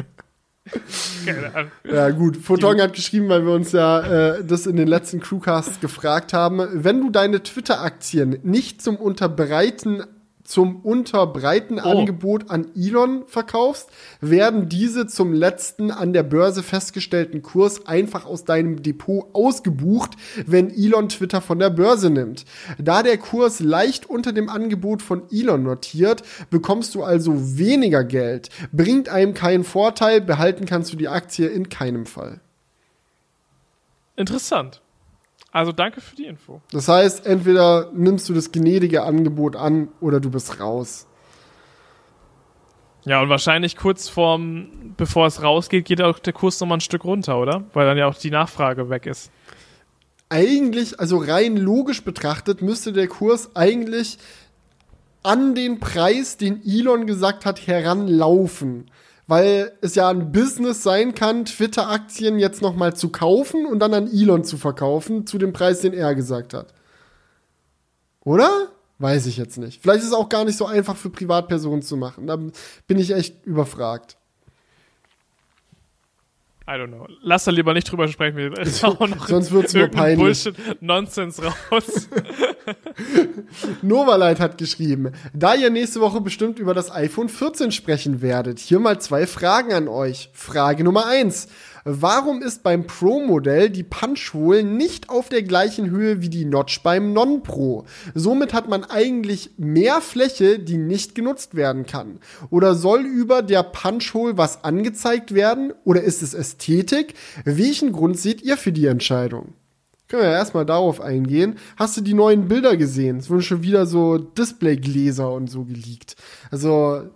[1.92, 2.38] Ja, gut.
[2.38, 6.68] Photon hat geschrieben, weil wir uns ja äh, das in den letzten Crewcasts gefragt haben.
[6.72, 10.04] Wenn du deine Twitter-Aktien nicht zum Unterbreiten
[10.46, 11.90] zum unterbreiten oh.
[11.90, 13.90] Angebot an Elon verkaufst,
[14.22, 20.12] werden diese zum letzten an der Börse festgestellten Kurs einfach aus deinem Depot ausgebucht,
[20.46, 22.46] wenn Elon Twitter von der Börse nimmt.
[22.78, 28.50] Da der Kurs leicht unter dem Angebot von Elon notiert, bekommst du also weniger Geld.
[28.72, 32.40] Bringt einem keinen Vorteil, behalten kannst du die Aktie in keinem Fall.
[34.16, 34.82] Interessant.
[35.56, 36.60] Also danke für die Info.
[36.69, 41.07] Das heißt, entweder nimmst du das gnädige Angebot an oder du bist raus.
[43.06, 47.06] Ja, und wahrscheinlich kurz vorm, bevor es rausgeht, geht auch der Kurs nochmal ein Stück
[47.06, 47.64] runter, oder?
[47.72, 49.32] Weil dann ja auch die Nachfrage weg ist.
[50.27, 54.18] Eigentlich, also rein logisch betrachtet, müsste der Kurs eigentlich
[55.23, 58.91] an den Preis, den Elon gesagt hat, heranlaufen
[59.27, 63.93] weil es ja ein Business sein kann, Twitter-Aktien jetzt noch mal zu kaufen und dann
[63.93, 66.73] an Elon zu verkaufen zu dem Preis, den er gesagt hat.
[68.22, 68.69] Oder?
[68.97, 69.81] Weiß ich jetzt nicht.
[69.81, 72.27] Vielleicht ist es auch gar nicht so einfach für Privatpersonen zu machen.
[72.27, 72.38] Da
[72.88, 74.18] bin ich echt überfragt.
[76.68, 77.08] I don't know.
[77.22, 78.38] Lass da lieber nicht drüber sprechen.
[78.38, 78.66] Wir
[79.28, 80.18] Sonst wird es nur peinlich.
[80.18, 82.10] Bullshit, Nonsens raus.
[83.84, 88.80] Novalight hat geschrieben, da ihr nächste Woche bestimmt über das iPhone 14 sprechen werdet, hier
[88.80, 90.30] mal zwei Fragen an euch.
[90.34, 91.50] Frage Nummer eins.
[91.88, 97.14] Warum ist beim Pro-Modell die Punch-Hole nicht auf der gleichen Höhe wie die Notch beim
[97.14, 97.86] Non-Pro?
[98.16, 102.20] Somit hat man eigentlich mehr Fläche, die nicht genutzt werden kann.
[102.49, 105.74] Oder soll über der Punch-Hole was angezeigt werden?
[105.84, 107.14] Oder ist es Ästhetik?
[107.44, 109.53] Welchen Grund seht ihr für die Entscheidung?
[110.07, 111.60] Können wir ja erstmal darauf eingehen.
[111.78, 113.18] Hast du die neuen Bilder gesehen?
[113.18, 116.16] Es wurden schon wieder so Displaygläser und so geleakt.
[116.49, 117.12] Also,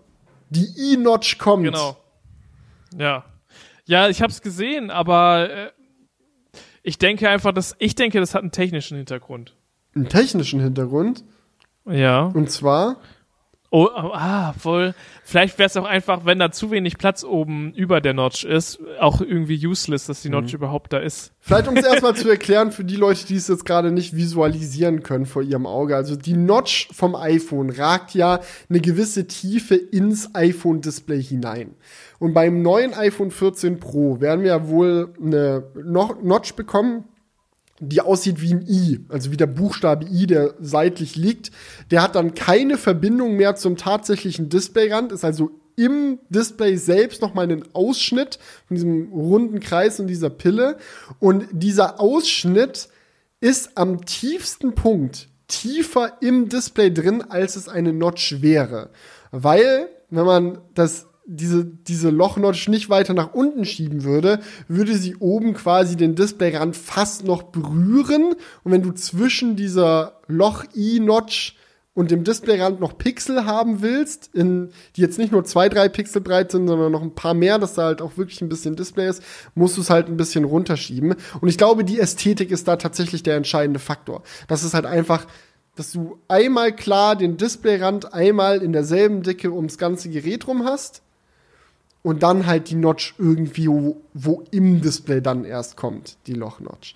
[0.51, 1.65] die E-Notch kommt.
[1.65, 1.97] Genau.
[2.95, 3.25] Ja.
[3.89, 5.71] Ja, ich habe es gesehen, aber äh,
[6.83, 9.55] ich denke einfach, dass ich denke, das hat einen technischen Hintergrund.
[9.95, 11.23] Einen technischen Hintergrund?
[11.87, 12.25] Ja.
[12.25, 12.97] Und zwar?
[13.71, 14.93] Oh, oh ah, voll.
[15.23, 18.79] Vielleicht wäre es auch einfach, wenn da zu wenig Platz oben über der Notch ist,
[18.99, 20.57] auch irgendwie useless, dass die Notch mhm.
[20.57, 21.33] überhaupt da ist.
[21.39, 25.01] Vielleicht um es erstmal zu erklären für die Leute, die es jetzt gerade nicht visualisieren
[25.01, 25.95] können vor ihrem Auge.
[25.95, 28.39] Also die Notch vom iPhone ragt ja
[28.69, 31.75] eine gewisse Tiefe ins iPhone-Display hinein.
[32.19, 37.05] Und beim neuen iPhone 14 Pro werden wir ja wohl eine Notch bekommen,
[37.79, 41.51] die aussieht wie ein I, also wie der Buchstabe I, der seitlich liegt.
[41.91, 47.45] Der hat dann keine Verbindung mehr zum tatsächlichen Displayrand, ist also im Display selbst nochmal
[47.45, 48.37] einen Ausschnitt
[48.67, 50.77] von diesem runden Kreis und dieser Pille.
[51.19, 52.89] Und dieser Ausschnitt
[53.39, 58.89] ist am tiefsten Punkt tiefer im Display drin, als es eine Notch wäre.
[59.31, 65.15] Weil, wenn man das diese, diese Lochnotch nicht weiter nach unten schieben würde, würde sie
[65.17, 68.33] oben quasi den Displayrand fast noch berühren.
[68.63, 71.55] Und wenn du zwischen dieser Loch-I-Notch
[71.93, 76.21] und dem Displayrand noch Pixel haben willst, in, die jetzt nicht nur zwei, drei Pixel
[76.21, 79.07] breit sind, sondern noch ein paar mehr, dass da halt auch wirklich ein bisschen Display
[79.07, 79.21] ist,
[79.53, 81.15] musst du es halt ein bisschen runterschieben.
[81.41, 84.23] Und ich glaube, die Ästhetik ist da tatsächlich der entscheidende Faktor.
[84.47, 85.27] Das ist halt einfach
[85.75, 91.03] dass du einmal klar den Displayrand einmal in derselben Dicke ums ganze Gerät rum hast
[92.01, 96.95] und dann halt die Notch irgendwie, wo, wo im Display dann erst kommt, die Loch-Notch.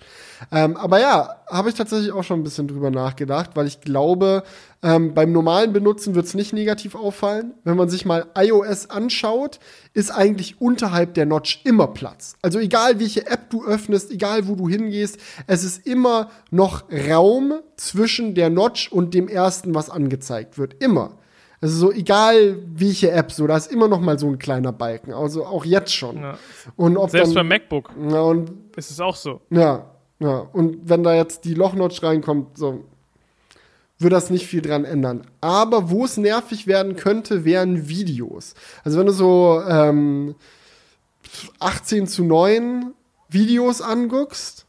[0.50, 4.44] Ähm, aber ja, habe ich tatsächlich auch schon ein bisschen drüber nachgedacht, weil ich glaube,
[4.82, 7.52] ähm, beim normalen Benutzen wird es nicht negativ auffallen.
[7.64, 9.60] Wenn man sich mal iOS anschaut,
[9.92, 12.36] ist eigentlich unterhalb der Notch immer Platz.
[12.40, 17.60] Also egal welche App du öffnest, egal wo du hingehst, es ist immer noch Raum
[17.76, 20.82] zwischen der Notch und dem ersten, was angezeigt wird.
[20.82, 21.18] Immer.
[21.64, 25.14] Also so egal welche App, so da ist immer noch mal so ein kleiner Balken,
[25.14, 26.18] also auch jetzt schon.
[26.18, 26.38] Ja.
[26.76, 29.40] Und ob Selbst dann, beim MacBook ja, und, ist es auch so.
[29.48, 29.86] Ja,
[30.18, 30.46] ja.
[30.52, 32.84] Und wenn da jetzt die Lochnotch reinkommt, so
[33.98, 35.26] wird das nicht viel dran ändern.
[35.40, 38.52] Aber wo es nervig werden könnte, wären Videos.
[38.84, 40.34] Also wenn du so ähm,
[41.60, 42.92] 18 zu 9
[43.30, 44.63] Videos anguckst,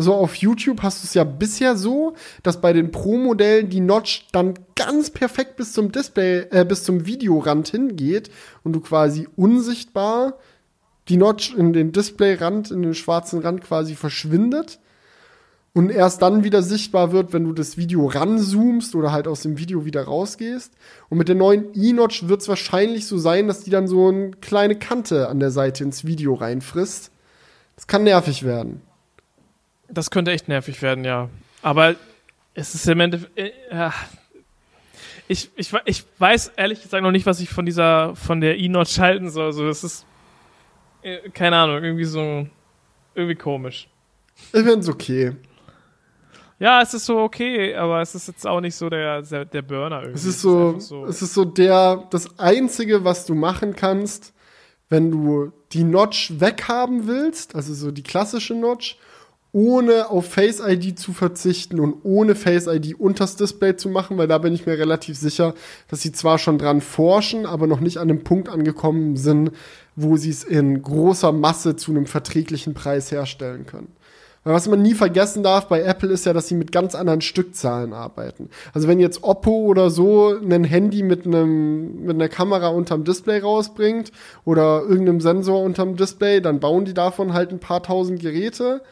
[0.00, 2.14] so auf YouTube hast du es ja bisher so,
[2.44, 7.04] dass bei den Pro-Modellen die Notch dann ganz perfekt bis zum Display, äh, bis zum
[7.04, 8.30] Videorand hingeht
[8.62, 10.34] und du quasi unsichtbar
[11.08, 14.78] die Notch in den Displayrand, in den schwarzen Rand quasi verschwindet
[15.74, 19.58] und erst dann wieder sichtbar wird, wenn du das Video ranzoomst oder halt aus dem
[19.58, 20.74] Video wieder rausgehst.
[21.08, 24.30] Und mit der neuen E-Notch wird es wahrscheinlich so sein, dass die dann so eine
[24.30, 27.10] kleine Kante an der Seite ins Video reinfrisst.
[27.74, 28.87] Das kann nervig werden.
[29.88, 31.28] Das könnte echt nervig werden, ja.
[31.62, 31.96] Aber
[32.54, 33.38] es ist im Endeffekt.
[33.38, 33.92] Äh, ja.
[35.28, 38.98] ich, ich, ich weiß ehrlich gesagt noch nicht, was ich von dieser, von der E-Notch
[38.98, 39.46] halten soll.
[39.46, 40.06] Also, das ist.
[41.02, 42.46] Äh, keine Ahnung, irgendwie so.
[43.14, 43.88] Irgendwie komisch.
[44.52, 45.34] Ich finde es okay.
[46.60, 49.62] Ja, es ist so okay, aber es ist jetzt auch nicht so der, der, der
[49.62, 50.18] Burner irgendwie.
[50.18, 53.76] Es ist so, es ist, so, es ist so der, das einzige, was du machen
[53.76, 54.32] kannst,
[54.88, 58.96] wenn du die Notch weghaben willst, also so die klassische Notch,
[59.52, 64.28] ohne auf Face ID zu verzichten und ohne Face ID unters Display zu machen, weil
[64.28, 65.54] da bin ich mir relativ sicher,
[65.88, 69.52] dass sie zwar schon dran forschen, aber noch nicht an dem Punkt angekommen sind,
[69.96, 73.92] wo sie es in großer Masse zu einem verträglichen Preis herstellen können.
[74.44, 77.20] Weil was man nie vergessen darf bei Apple ist ja, dass sie mit ganz anderen
[77.20, 78.50] Stückzahlen arbeiten.
[78.72, 83.40] Also wenn jetzt Oppo oder so ein Handy mit einem mit einer Kamera unterm Display
[83.40, 84.12] rausbringt
[84.44, 88.82] oder irgendeinem Sensor unterm Display, dann bauen die davon halt ein paar tausend Geräte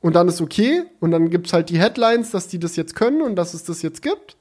[0.00, 3.22] und dann ist okay und dann gibt's halt die Headlines, dass die das jetzt können
[3.22, 4.36] und dass es das jetzt gibt.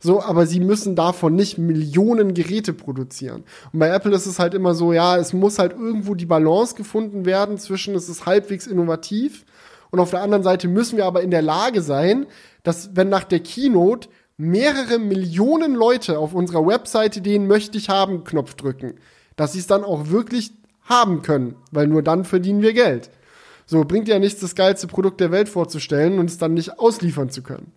[0.00, 3.42] So, aber sie müssen davon nicht Millionen Geräte produzieren.
[3.72, 6.76] Und bei Apple ist es halt immer so, ja, es muss halt irgendwo die Balance
[6.76, 9.44] gefunden werden zwischen, es ist halbwegs innovativ
[9.90, 12.26] und auf der anderen Seite müssen wir aber in der Lage sein,
[12.62, 18.22] dass wenn nach der Keynote mehrere Millionen Leute auf unserer Webseite den möchte ich haben
[18.22, 18.94] Knopf drücken,
[19.34, 20.52] dass sie es dann auch wirklich
[20.82, 23.10] haben können, weil nur dann verdienen wir Geld.
[23.70, 27.28] So bringt ja nichts, das geilste Produkt der Welt vorzustellen und es dann nicht ausliefern
[27.28, 27.70] zu können.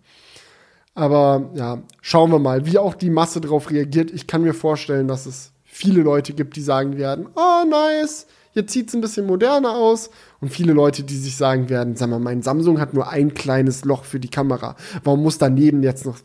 [0.94, 4.10] Aber ja, schauen wir mal, wie auch die Masse darauf reagiert.
[4.10, 8.72] Ich kann mir vorstellen, dass es viele Leute gibt, die sagen werden, oh nice, jetzt
[8.72, 10.08] sieht es ein bisschen moderner aus.
[10.40, 13.84] Und viele Leute, die sich sagen werden, sag mal, mein Samsung hat nur ein kleines
[13.84, 14.76] Loch für die Kamera.
[15.04, 16.18] Warum muss daneben jetzt noch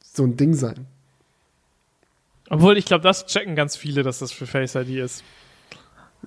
[0.00, 0.86] so ein Ding sein?
[2.50, 5.24] Obwohl, ich glaube, das checken ganz viele, dass das für Face ID ist.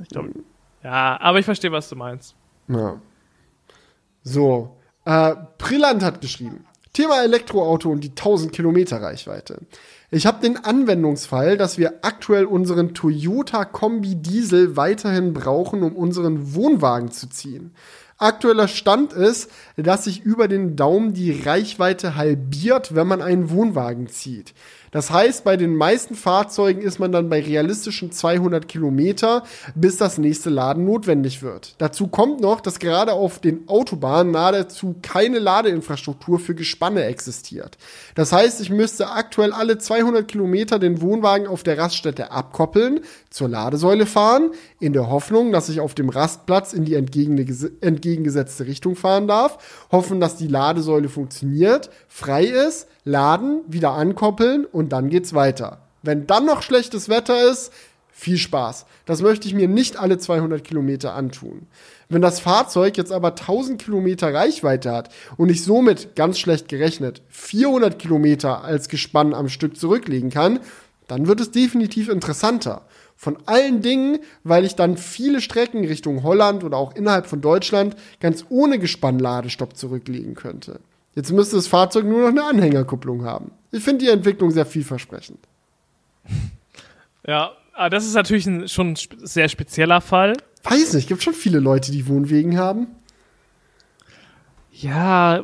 [0.01, 0.31] Ich glaube.
[0.83, 2.35] Ja, aber ich verstehe, was du meinst.
[2.67, 3.01] Ja.
[4.23, 4.77] So.
[5.05, 6.65] Äh, Brillant hat geschrieben.
[6.93, 9.59] Thema Elektroauto und die 1000 Kilometer Reichweite.
[10.09, 16.53] Ich habe den Anwendungsfall, dass wir aktuell unseren Toyota Kombi Diesel weiterhin brauchen, um unseren
[16.53, 17.73] Wohnwagen zu ziehen.
[18.17, 24.09] Aktueller Stand ist, dass sich über den Daumen die Reichweite halbiert, wenn man einen Wohnwagen
[24.09, 24.53] zieht.
[24.91, 29.43] Das heißt, bei den meisten Fahrzeugen ist man dann bei realistischen 200 Kilometer,
[29.73, 31.75] bis das nächste Laden notwendig wird.
[31.77, 37.77] Dazu kommt noch, dass gerade auf den Autobahnen nahezu keine Ladeinfrastruktur für Gespanne existiert.
[38.15, 42.99] Das heißt, ich müsste aktuell alle 200 Kilometer den Wohnwagen auf der Raststätte abkoppeln,
[43.29, 44.51] zur Ladesäule fahren,
[44.81, 50.19] in der Hoffnung, dass ich auf dem Rastplatz in die entgegengesetzte Richtung fahren darf, hoffen,
[50.19, 55.79] dass die Ladesäule funktioniert, frei ist, laden, wieder ankoppeln und dann geht's weiter.
[56.03, 57.71] Wenn dann noch schlechtes Wetter ist,
[58.11, 58.85] viel Spaß.
[59.05, 61.67] Das möchte ich mir nicht alle 200 Kilometer antun.
[62.07, 67.21] Wenn das Fahrzeug jetzt aber 1000 Kilometer Reichweite hat und ich somit, ganz schlecht gerechnet,
[67.29, 70.59] 400 Kilometer als Gespann am Stück zurücklegen kann,
[71.07, 72.83] dann wird es definitiv interessanter.
[73.15, 77.95] Von allen Dingen, weil ich dann viele Strecken Richtung Holland oder auch innerhalb von Deutschland
[78.19, 80.79] ganz ohne Gespannladestopp zurücklegen könnte.
[81.15, 83.51] Jetzt müsste das Fahrzeug nur noch eine Anhängerkupplung haben.
[83.71, 85.39] Ich finde die Entwicklung sehr vielversprechend.
[87.25, 90.33] Ja, aber das ist natürlich ein schon sehr spezieller Fall.
[90.63, 92.87] Weiß nicht, gibt schon viele Leute, die Wohnwegen haben.
[94.71, 95.43] Ja,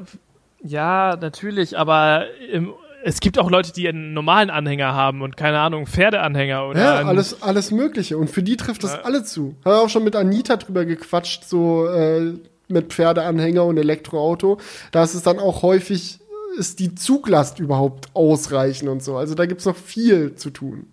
[0.62, 2.74] ja, natürlich, aber im,
[3.04, 6.80] es gibt auch Leute, die einen normalen Anhänger haben und keine Ahnung, Pferdeanhänger oder.
[6.80, 8.18] Ja, alles, alles Mögliche.
[8.18, 9.02] Und für die trifft das ja.
[9.02, 9.56] alle zu.
[9.64, 12.34] Habe auch schon mit Anita drüber gequatscht, so äh,
[12.68, 14.58] mit Pferdeanhänger und Elektroauto.
[14.91, 16.20] Da ist es dann auch häufig,
[16.58, 19.18] ist die Zuglast überhaupt ausreichend und so.
[19.18, 20.88] Also da gibt's noch viel zu tun.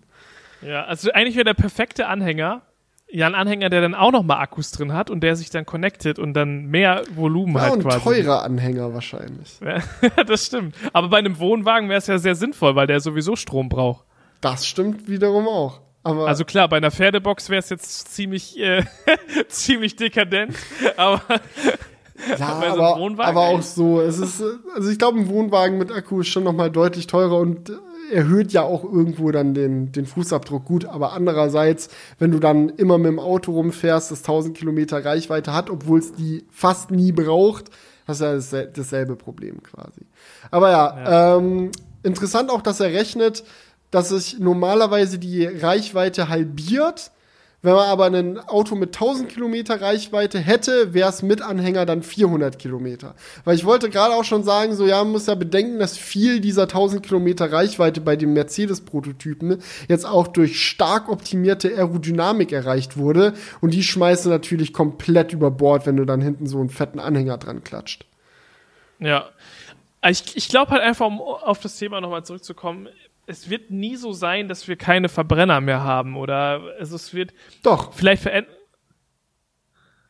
[0.62, 2.62] Ja, also eigentlich wäre der perfekte Anhänger,
[3.10, 5.66] ja, ein Anhänger, der dann auch noch mal Akkus drin hat und der sich dann
[5.66, 8.00] connectet und dann mehr Volumen ja, hat ein quasi.
[8.00, 9.60] teurer Anhänger wahrscheinlich.
[9.60, 10.74] Ja, das stimmt.
[10.92, 14.04] Aber bei einem Wohnwagen wäre es ja sehr sinnvoll, weil der sowieso Strom braucht.
[14.40, 15.80] Das stimmt wiederum auch.
[16.02, 18.84] Aber also klar, bei einer Pferdebox wäre es jetzt ziemlich, äh,
[19.48, 20.56] ziemlich dekadent,
[20.96, 21.22] aber
[22.38, 24.00] ja, aber, so aber auch so.
[24.00, 24.42] Es ist,
[24.74, 27.72] also ich glaube, ein Wohnwagen mit Akku ist schon noch mal deutlich teurer und
[28.10, 30.84] erhöht ja auch irgendwo dann den, den Fußabdruck gut.
[30.84, 31.88] Aber andererseits,
[32.18, 36.12] wenn du dann immer mit dem Auto rumfährst, das 1000 Kilometer Reichweite hat, obwohl es
[36.12, 37.70] die fast nie braucht,
[38.06, 40.02] hast du ja dasselbe Problem quasi.
[40.50, 41.36] Aber ja, ja.
[41.36, 41.70] Ähm,
[42.02, 43.44] interessant auch, dass er rechnet,
[43.90, 47.12] dass sich normalerweise die Reichweite halbiert
[47.64, 52.02] wenn man aber ein Auto mit 1000 Kilometer Reichweite hätte, wäre es mit Anhänger dann
[52.02, 53.14] 400 Kilometer.
[53.46, 56.40] Weil ich wollte gerade auch schon sagen, so ja, man muss ja bedenken, dass viel
[56.40, 63.32] dieser 1000 Kilometer Reichweite bei den Mercedes-Prototypen jetzt auch durch stark optimierte Aerodynamik erreicht wurde.
[63.62, 67.38] Und die schmeißen natürlich komplett über Bord, wenn du dann hinten so einen fetten Anhänger
[67.38, 68.04] dran klatscht.
[68.98, 69.30] Ja.
[70.06, 72.88] Ich, ich glaube halt einfach, um auf das Thema nochmal zurückzukommen,
[73.26, 77.32] es wird nie so sein, dass wir keine Verbrenner mehr haben oder also es wird
[77.62, 78.52] doch vielleicht verändern.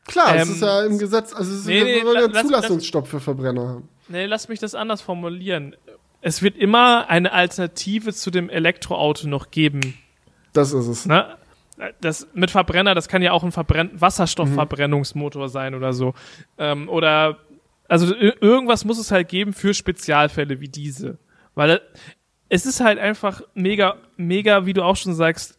[0.05, 3.19] Klar, ähm, es ist ja im Gesetz, also es ist nee, nee, einen Zulassungsstopp für
[3.19, 3.89] Verbrenner haben.
[4.07, 5.75] Nee, lass mich das anders formulieren.
[6.21, 9.95] Es wird immer eine Alternative zu dem Elektroauto noch geben.
[10.53, 11.05] Das ist es.
[11.05, 11.35] Ne?
[12.01, 15.51] Das mit Verbrenner, das kann ja auch ein Verbrenn Wasserstoffverbrennungsmotor mhm.
[15.51, 16.13] sein oder so.
[16.57, 17.37] Ähm, oder
[17.87, 21.17] also irgendwas muss es halt geben für Spezialfälle wie diese.
[21.55, 21.81] Weil
[22.49, 25.57] es ist halt einfach mega, mega, wie du auch schon sagst,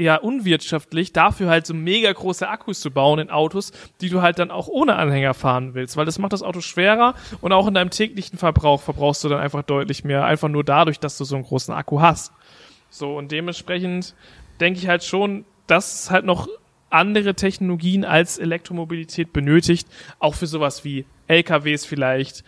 [0.00, 4.38] ja, unwirtschaftlich, dafür halt so mega große Akkus zu bauen in Autos, die du halt
[4.38, 7.74] dann auch ohne Anhänger fahren willst, weil das macht das Auto schwerer und auch in
[7.74, 11.34] deinem täglichen Verbrauch verbrauchst du dann einfach deutlich mehr, einfach nur dadurch, dass du so
[11.34, 12.32] einen großen Akku hast.
[12.90, 14.14] So, und dementsprechend
[14.60, 16.48] denke ich halt schon, dass es halt noch
[16.90, 19.88] andere Technologien als Elektromobilität benötigt,
[20.18, 22.44] auch für sowas wie LKWs vielleicht,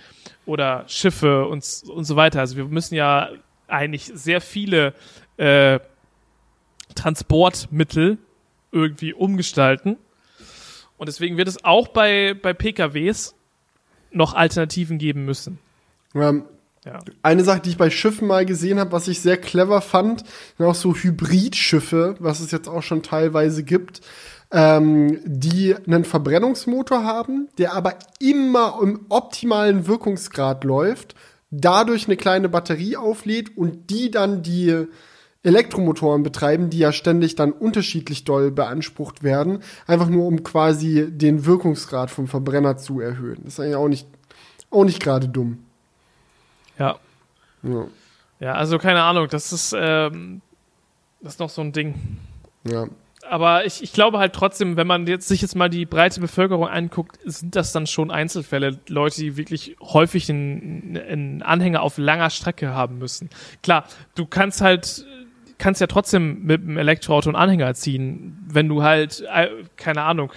[0.46, 2.40] oder Schiffe und, und so weiter.
[2.40, 3.30] Also wir müssen ja
[3.68, 4.94] eigentlich sehr viele
[5.36, 5.78] äh,
[6.94, 8.18] Transportmittel
[8.72, 9.96] irgendwie umgestalten.
[10.96, 13.34] Und deswegen wird es auch bei, bei PKWs
[14.10, 15.58] noch Alternativen geben müssen.
[16.14, 16.44] Ähm,
[17.23, 20.24] Eine Sache, die ich bei Schiffen mal gesehen habe, was ich sehr clever fand,
[20.57, 24.01] sind auch so Hybridschiffe, was es jetzt auch schon teilweise gibt
[24.52, 31.15] ähm, die einen Verbrennungsmotor haben, der aber immer im optimalen Wirkungsgrad läuft,
[31.51, 34.86] dadurch eine kleine Batterie auflädt und die dann die
[35.43, 41.47] Elektromotoren betreiben, die ja ständig dann unterschiedlich doll beansprucht werden, einfach nur um quasi den
[41.47, 43.39] Wirkungsgrad vom Verbrenner zu erhöhen.
[43.44, 44.07] Das ist eigentlich auch nicht,
[44.70, 45.59] auch nicht gerade dumm.
[46.81, 46.98] Ja.
[47.62, 47.86] ja.
[48.40, 50.40] Ja, also keine Ahnung, das ist, ähm,
[51.20, 52.19] das ist noch so ein Ding.
[52.65, 52.86] Ja
[53.31, 56.66] aber ich, ich glaube halt trotzdem, wenn man jetzt sich jetzt mal die breite Bevölkerung
[56.66, 62.31] anguckt, sind das dann schon Einzelfälle, Leute, die wirklich häufig einen, einen Anhänger auf langer
[62.31, 63.31] Strecke haben müssen.
[63.62, 63.85] Klar,
[64.16, 65.07] du kannst halt
[65.61, 70.32] kannst ja trotzdem mit einem Elektroauto einen Anhänger ziehen, wenn du halt äh, keine Ahnung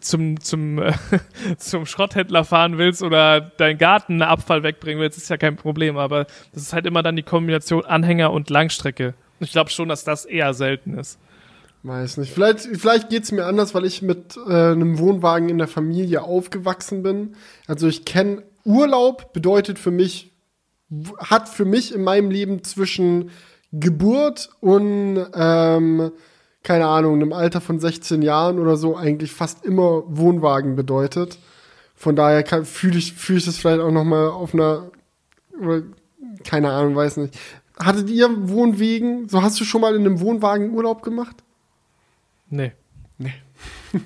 [0.00, 0.92] zum zum äh,
[1.56, 6.26] zum Schrotthändler fahren willst oder deinen Garten Abfall wegbringen willst, ist ja kein Problem, aber
[6.52, 9.14] das ist halt immer dann die Kombination Anhänger und Langstrecke.
[9.40, 11.18] Ich glaube schon, dass das eher selten ist.
[11.84, 12.32] Weiß nicht.
[12.32, 17.02] Vielleicht, vielleicht geht's mir anders, weil ich mit äh, einem Wohnwagen in der Familie aufgewachsen
[17.02, 17.36] bin.
[17.66, 20.32] Also ich kenne Urlaub bedeutet für mich,
[21.18, 23.30] hat für mich in meinem Leben zwischen
[23.80, 26.12] Geburt und ähm,
[26.62, 31.38] keine Ahnung, einem Alter von 16 Jahren oder so eigentlich fast immer Wohnwagen bedeutet.
[31.94, 34.90] Von daher fühle ich, fühl ich das vielleicht auch noch mal auf einer,
[35.60, 35.82] oder,
[36.44, 37.38] keine Ahnung, weiß nicht.
[37.78, 39.28] Hattet ihr Wohnwegen?
[39.28, 41.36] So hast du schon mal in einem Wohnwagen Urlaub gemacht?
[42.48, 42.72] Nee.
[43.18, 43.34] Nee.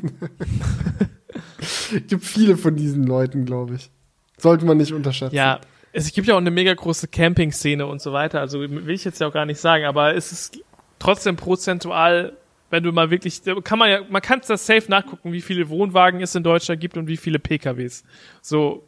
[2.08, 3.90] gibt viele von diesen Leuten, glaube ich.
[4.38, 5.34] Sollte man nicht unterschätzen.
[5.34, 5.60] Ja,
[6.06, 8.40] es gibt ja auch eine mega große Camping-Szene und so weiter.
[8.40, 10.62] Also will ich jetzt ja auch gar nicht sagen, aber es ist
[10.98, 12.36] trotzdem prozentual,
[12.70, 16.20] wenn du mal wirklich, kann man ja, man kann das safe nachgucken, wie viele Wohnwagen
[16.20, 18.04] es in Deutschland gibt und wie viele PKWs.
[18.42, 18.84] So.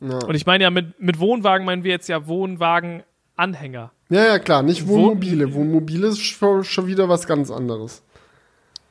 [0.00, 0.18] Ja.
[0.18, 3.92] Und ich meine ja, mit, mit Wohnwagen meinen wir jetzt ja Wohnwagen-Anhänger.
[4.08, 5.54] Ja, ja, klar, nicht Wohnmobile.
[5.54, 8.02] Wohnmobile ist schon wieder was ganz anderes.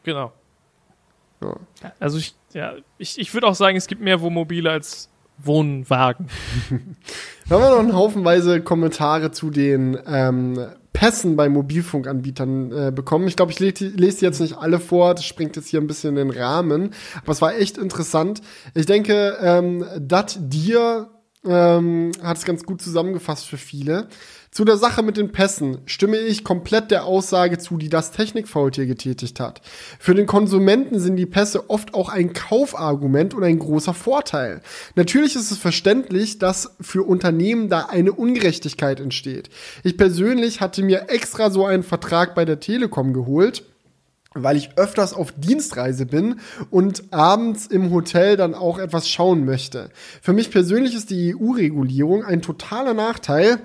[0.03, 0.31] Genau.
[1.41, 1.55] Ja.
[1.99, 5.11] Also ich, ja, ich, ich würde auch sagen, es gibt mehr Wohnmobile als
[5.43, 6.27] Wohnwagen.
[7.49, 10.59] haben wir noch einen Haufenweise Kommentare zu den ähm,
[10.93, 13.27] Pässen bei Mobilfunkanbietern äh, bekommen.
[13.27, 16.17] Ich glaube, ich lese les jetzt nicht alle vor, das springt jetzt hier ein bisschen
[16.17, 16.93] in den Rahmen.
[17.21, 18.41] Aber es war echt interessant.
[18.73, 21.09] Ich denke, ähm, Dat Dir
[21.45, 24.07] ähm, hat es ganz gut zusammengefasst für viele.
[24.53, 28.85] Zu der Sache mit den Pässen stimme ich komplett der Aussage zu, die das Technikfaultier
[28.85, 29.61] getätigt hat.
[29.97, 34.59] Für den Konsumenten sind die Pässe oft auch ein Kaufargument und ein großer Vorteil.
[34.95, 39.49] Natürlich ist es verständlich, dass für Unternehmen da eine Ungerechtigkeit entsteht.
[39.85, 43.63] Ich persönlich hatte mir extra so einen Vertrag bei der Telekom geholt
[44.33, 49.89] weil ich öfters auf Dienstreise bin und abends im Hotel dann auch etwas schauen möchte.
[50.21, 53.59] Für mich persönlich ist die EU-Regulierung ein totaler Nachteil,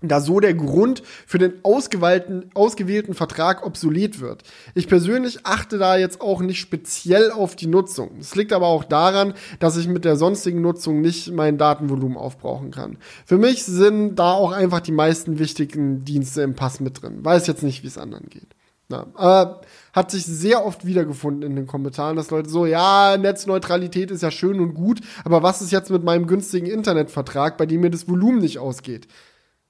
[0.00, 4.42] da so der Grund für den ausgewählten, ausgewählten Vertrag obsolet wird.
[4.74, 8.12] Ich persönlich achte da jetzt auch nicht speziell auf die Nutzung.
[8.20, 12.70] Es liegt aber auch daran, dass ich mit der sonstigen Nutzung nicht mein Datenvolumen aufbrauchen
[12.70, 12.98] kann.
[13.26, 17.24] Für mich sind da auch einfach die meisten wichtigen Dienste im Pass mit drin.
[17.24, 18.54] Weiß jetzt nicht, wie es anderen geht.
[18.90, 19.60] Ja, aber
[19.92, 24.30] hat sich sehr oft wiedergefunden in den Kommentaren, dass Leute so, ja, Netzneutralität ist ja
[24.30, 28.08] schön und gut, aber was ist jetzt mit meinem günstigen Internetvertrag, bei dem mir das
[28.08, 29.06] Volumen nicht ausgeht?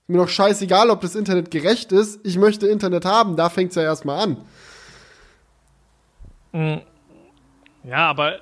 [0.09, 2.21] Mir doch scheißegal, ob das Internet gerecht ist.
[2.25, 3.37] Ich möchte Internet haben.
[3.37, 4.37] Da fängt es ja erstmal an.
[6.53, 6.79] Mm.
[7.85, 8.39] Ja, aber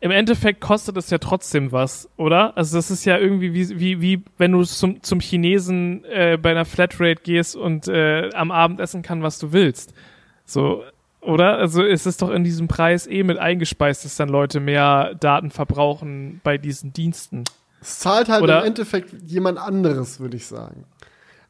[0.00, 2.56] im Endeffekt kostet es ja trotzdem was, oder?
[2.56, 6.52] Also das ist ja irgendwie wie, wie, wie wenn du zum, zum Chinesen äh, bei
[6.52, 9.92] einer Flatrate gehst und äh, am Abend essen kann, was du willst.
[10.46, 10.84] So,
[11.20, 11.58] oder?
[11.58, 15.50] Also ist es doch in diesem Preis eh mit eingespeist, dass dann Leute mehr Daten
[15.50, 17.44] verbrauchen bei diesen Diensten.
[17.80, 18.60] Es zahlt halt Oder?
[18.60, 20.84] im Endeffekt jemand anderes, würde ich sagen.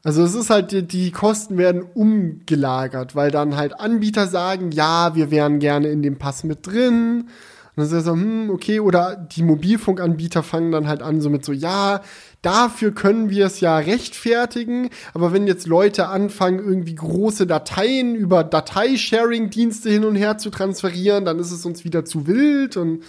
[0.03, 5.13] Also es ist halt, die, die Kosten werden umgelagert, weil dann halt Anbieter sagen, ja,
[5.15, 7.21] wir wären gerne in dem Pass mit drin.
[7.21, 7.27] Und
[7.75, 11.45] dann ist er so, hm, okay, oder die Mobilfunkanbieter fangen dann halt an, so mit
[11.45, 12.01] so, ja,
[12.41, 18.43] dafür können wir es ja rechtfertigen, aber wenn jetzt Leute anfangen, irgendwie große Dateien über
[18.43, 23.03] Dateisharing-Dienste hin und her zu transferieren, dann ist es uns wieder zu wild und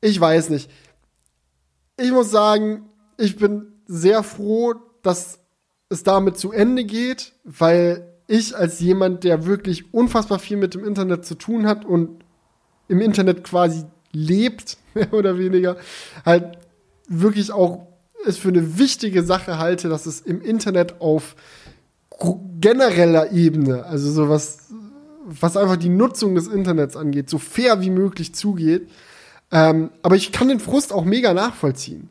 [0.00, 0.70] ich weiß nicht
[1.96, 5.38] ich muss sagen, ich bin sehr froh, dass
[5.88, 10.84] es damit zu Ende geht, weil ich als jemand, der wirklich unfassbar viel mit dem
[10.84, 12.24] Internet zu tun hat und
[12.88, 15.76] im Internet quasi lebt, mehr oder weniger,
[16.24, 16.58] halt
[17.08, 17.86] wirklich auch
[18.24, 21.36] es für eine wichtige Sache halte, dass es im Internet auf
[22.60, 24.70] genereller Ebene, also sowas,
[25.24, 28.88] was einfach die Nutzung des Internets angeht, so fair wie möglich zugeht.
[29.52, 32.08] Ähm, aber ich kann den Frust auch mega nachvollziehen.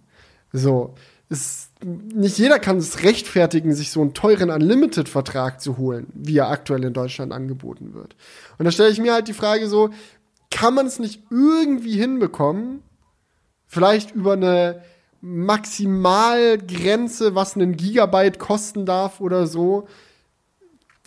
[0.54, 0.94] So,
[1.30, 6.50] ist, nicht jeder kann es rechtfertigen, sich so einen teuren Unlimited-Vertrag zu holen, wie er
[6.50, 8.16] aktuell in Deutschland angeboten wird.
[8.58, 9.90] Und da stelle ich mir halt die Frage so,
[10.52, 12.82] kann man es nicht irgendwie hinbekommen,
[13.68, 14.84] vielleicht über eine
[15.22, 19.88] Maximalgrenze, was einen Gigabyte kosten darf oder so,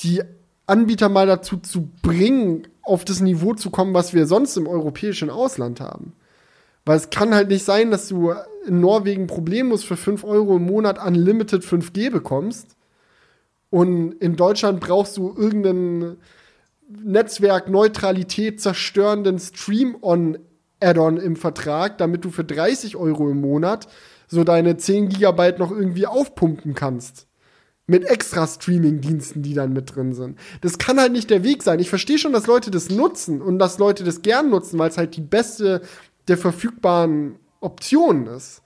[0.00, 0.22] die
[0.66, 5.30] Anbieter mal dazu zu bringen, auf das Niveau zu kommen, was wir sonst im europäischen
[5.30, 6.12] Ausland haben.
[6.88, 8.32] Weil es kann halt nicht sein, dass du
[8.66, 12.76] in Norwegen problemlos für 5 Euro im Monat Unlimited 5G bekommst.
[13.68, 16.16] Und in Deutschland brauchst du irgendeinen
[16.88, 23.86] Netzwerkneutralität zerstörenden Stream-On-Add-on im Vertrag, damit du für 30 Euro im Monat
[24.26, 27.26] so deine 10 Gigabyte noch irgendwie aufpumpen kannst.
[27.86, 30.38] Mit extra Streaming-Diensten, die dann mit drin sind.
[30.62, 31.80] Das kann halt nicht der Weg sein.
[31.80, 34.96] Ich verstehe schon, dass Leute das nutzen und dass Leute das gern nutzen, weil es
[34.96, 35.82] halt die beste
[36.28, 38.62] der verfügbaren Optionen ist.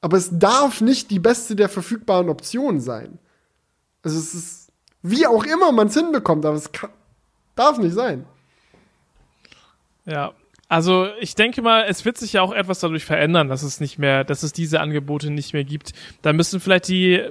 [0.00, 3.18] Aber es darf nicht die beste der verfügbaren Optionen sein.
[4.02, 4.72] Also es ist,
[5.02, 6.90] wie auch immer man es hinbekommt, aber es kann,
[7.56, 8.24] darf nicht sein.
[10.04, 10.32] Ja,
[10.70, 13.98] also ich denke mal, es wird sich ja auch etwas dadurch verändern, dass es nicht
[13.98, 15.92] mehr, dass es diese Angebote nicht mehr gibt.
[16.20, 17.22] Da müssen vielleicht die,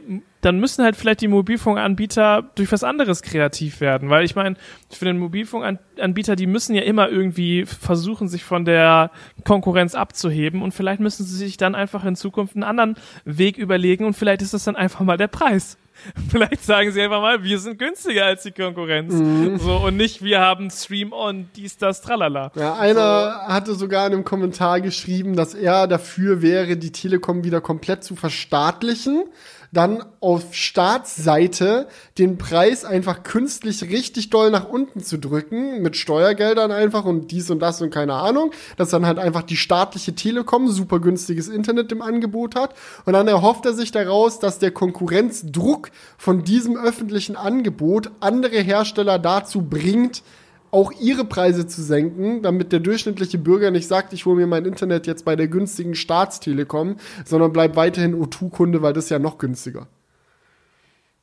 [0.41, 4.55] dann müssen halt vielleicht die Mobilfunkanbieter durch was anderes kreativ werden, weil ich meine,
[4.89, 9.11] für den Mobilfunkanbieter, die müssen ja immer irgendwie versuchen, sich von der
[9.43, 14.05] Konkurrenz abzuheben und vielleicht müssen sie sich dann einfach in Zukunft einen anderen Weg überlegen
[14.05, 15.77] und vielleicht ist das dann einfach mal der Preis.
[16.29, 19.13] Vielleicht sagen sie einfach mal, wir sind günstiger als die Konkurrenz.
[19.13, 19.57] Mhm.
[19.59, 22.51] So, und nicht, wir haben Stream on, dies, das, tralala.
[22.55, 23.53] Ja, einer so.
[23.53, 28.15] hatte sogar in einem Kommentar geschrieben, dass er dafür wäre, die Telekom wieder komplett zu
[28.15, 29.23] verstaatlichen
[29.71, 31.87] dann auf Staatsseite
[32.17, 37.49] den Preis einfach künstlich richtig doll nach unten zu drücken, mit Steuergeldern einfach und dies
[37.49, 41.91] und das und keine Ahnung, dass dann halt einfach die staatliche Telekom super günstiges Internet
[41.91, 42.73] im Angebot hat.
[43.05, 49.19] Und dann erhofft er sich daraus, dass der Konkurrenzdruck von diesem öffentlichen Angebot andere Hersteller
[49.19, 50.23] dazu bringt,
[50.71, 54.65] auch ihre Preise zu senken, damit der durchschnittliche Bürger nicht sagt, ich hole mir mein
[54.65, 59.37] Internet jetzt bei der günstigen Staatstelekom, sondern bleibt weiterhin O2-Kunde, weil das ist ja noch
[59.37, 59.87] günstiger.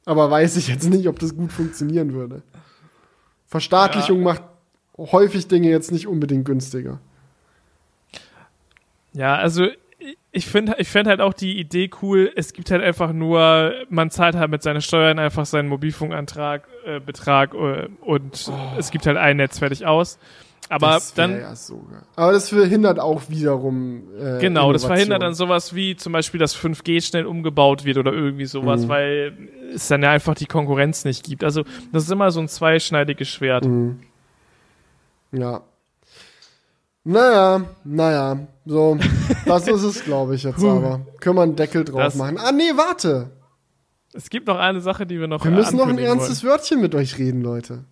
[0.07, 2.43] Aber weiß ich jetzt nicht, ob das gut funktionieren würde.
[3.47, 4.25] Verstaatlichung ja.
[4.25, 4.43] macht
[4.99, 7.01] häufig Dinge jetzt nicht unbedingt günstiger.
[9.13, 9.69] Ja, also
[10.35, 14.11] ich finde ich find halt auch die Idee cool, es gibt halt einfach nur, man
[14.11, 18.53] zahlt halt mit seinen Steuern einfach seinen Mobilfunkantrag, äh, Betrag äh, und oh.
[18.77, 20.19] es gibt halt ein Netz fertig aus.
[20.71, 21.39] Aber das dann.
[21.39, 22.03] Ja sogar.
[22.17, 24.05] Aber das verhindert auch wiederum.
[24.19, 28.13] Äh, genau, das verhindert dann sowas wie zum Beispiel, dass 5G schnell umgebaut wird oder
[28.13, 28.89] irgendwie sowas, mhm.
[28.89, 29.39] weil
[29.75, 31.45] es dann ja einfach die Konkurrenz nicht gibt.
[31.45, 33.67] Also das ist immer so ein zweischneidiges Schwert.
[33.67, 34.01] Mhm.
[35.33, 35.63] Ja.
[37.05, 38.47] Naja, naja.
[38.65, 38.99] So,
[39.45, 41.07] das ist es, glaube ich, jetzt aber.
[41.21, 42.39] Können wir einen Deckel drauf das machen.
[42.39, 43.31] Ah, nee, warte.
[44.15, 46.53] Es gibt noch eine Sache, die wir noch Wir müssen noch ein ernstes wollen.
[46.53, 47.85] Wörtchen mit euch reden, Leute.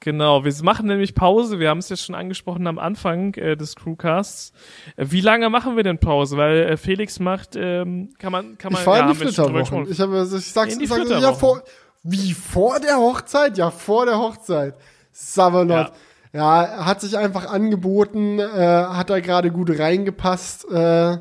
[0.00, 1.60] Genau, wir machen nämlich Pause.
[1.60, 4.52] Wir haben es ja schon angesprochen am Anfang äh, des Crewcasts.
[4.96, 6.36] Äh, wie lange machen wir denn Pause?
[6.36, 8.80] Weil äh, Felix macht, ähm, kann man, kann man.
[8.80, 9.88] Ich fahre ja, in die Flitterwochen.
[9.88, 11.62] Ich habe, ich sag's, ich sag's ja vor,
[12.02, 13.56] wie vor der Hochzeit?
[13.56, 14.74] Ja, vor der Hochzeit.
[15.12, 15.70] Savalot.
[15.88, 15.92] Ja.
[16.32, 20.70] Ja, hat sich einfach angeboten, äh, hat da gerade gut reingepasst.
[20.70, 21.18] Äh,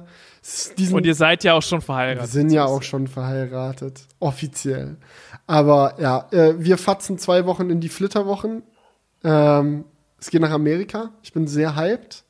[0.91, 2.23] Und ihr seid ja auch schon verheiratet.
[2.23, 4.97] Wir sind ja auch schon verheiratet, offiziell.
[5.47, 8.63] Aber ja, äh, wir fatzen zwei Wochen in die Flitterwochen.
[9.23, 9.85] Ähm,
[10.19, 11.11] es geht nach Amerika.
[11.23, 12.23] Ich bin sehr hyped.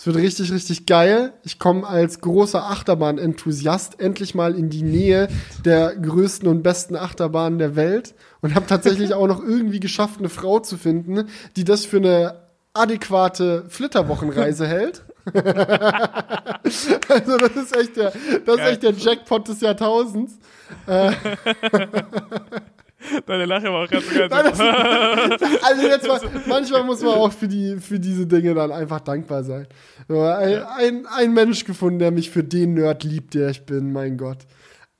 [0.00, 1.34] Es wird richtig, richtig geil.
[1.42, 5.28] Ich komme als großer Achterbahn-Enthusiast endlich mal in die Nähe
[5.62, 10.30] der größten und besten Achterbahnen der Welt und habe tatsächlich auch noch irgendwie geschafft, eine
[10.30, 12.36] Frau zu finden, die das für eine
[12.72, 15.02] adäquate Flitterwochenreise hält.
[15.34, 18.14] also das ist echt der,
[18.46, 20.38] das ist echt der Jackpot des Jahrtausends.
[23.26, 24.60] Deine Lache war auch ganz ganz
[25.62, 29.42] Also jetzt mal, manchmal muss man auch für, die, für diese Dinge dann einfach dankbar
[29.42, 29.66] sein.
[30.08, 34.18] Ein, ein, ein Mensch gefunden, der mich für den Nerd liebt, der ich bin, mein
[34.18, 34.38] Gott.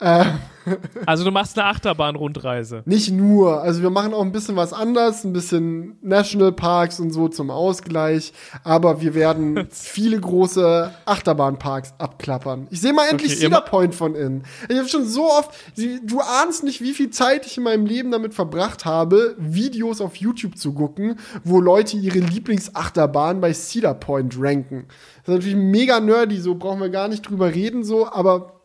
[0.00, 0.38] Ähm.
[1.06, 2.82] Also du machst eine Achterbahn-Rundreise.
[2.84, 3.62] Nicht nur.
[3.62, 8.32] Also wir machen auch ein bisschen was anders, ein bisschen Nationalparks und so zum Ausgleich.
[8.62, 12.68] Aber wir werden viele große Achterbahnparks abklappern.
[12.70, 14.44] Ich sehe mal endlich okay, Cedar Point von innen.
[14.68, 18.10] Ich habe schon so oft, du ahnst nicht, wie viel Zeit ich in meinem Leben
[18.10, 24.36] damit verbracht habe, Videos auf YouTube zu gucken, wo Leute ihre Lieblingsachterbahn bei Cedar Point
[24.38, 24.84] ranken.
[25.24, 28.59] Das ist natürlich mega nerdy, so brauchen wir gar nicht drüber reden, so, aber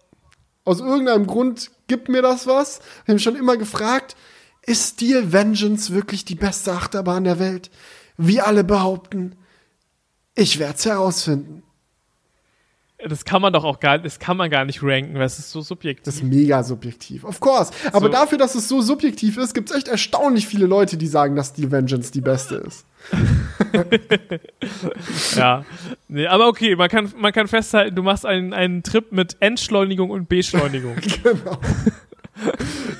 [0.65, 2.79] aus irgendeinem Grund gibt mir das was.
[3.03, 4.15] Ich habe schon immer gefragt,
[4.63, 7.69] ist Steel Vengeance wirklich die beste Achterbahn der Welt?
[8.17, 9.35] Wie alle behaupten.
[10.33, 11.63] Ich werde es herausfinden.
[13.07, 15.51] Das kann man doch auch gar, das kann man gar nicht ranken, weil es ist
[15.51, 16.05] so subjektiv.
[16.05, 17.71] Das ist mega subjektiv, of course.
[17.91, 18.11] Aber so.
[18.11, 21.49] dafür, dass es so subjektiv ist, gibt es echt erstaunlich viele Leute, die sagen, dass
[21.49, 22.85] Steel Vengeance die beste ist.
[25.35, 25.65] ja.
[26.07, 30.09] Nee, aber okay, man kann, man kann festhalten, du machst einen, einen Trip mit Entschleunigung
[30.09, 30.95] und Beschleunigung.
[31.23, 31.57] genau.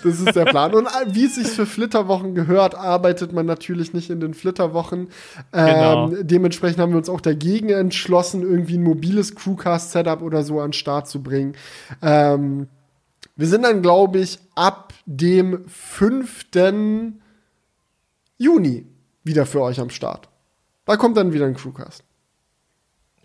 [0.03, 0.73] Das ist der Plan.
[0.73, 5.09] Und wie es sich für Flitterwochen gehört, arbeitet man natürlich nicht in den Flitterwochen.
[5.51, 6.09] Ähm, genau.
[6.21, 10.73] Dementsprechend haben wir uns auch dagegen entschlossen, irgendwie ein mobiles Crewcast-Setup oder so an den
[10.73, 11.55] Start zu bringen.
[12.01, 12.67] Ähm,
[13.35, 16.45] wir sind dann, glaube ich, ab dem 5.
[18.37, 18.85] Juni
[19.25, 20.29] wieder für euch am Start.
[20.85, 22.03] Da kommt dann wieder ein Crewcast.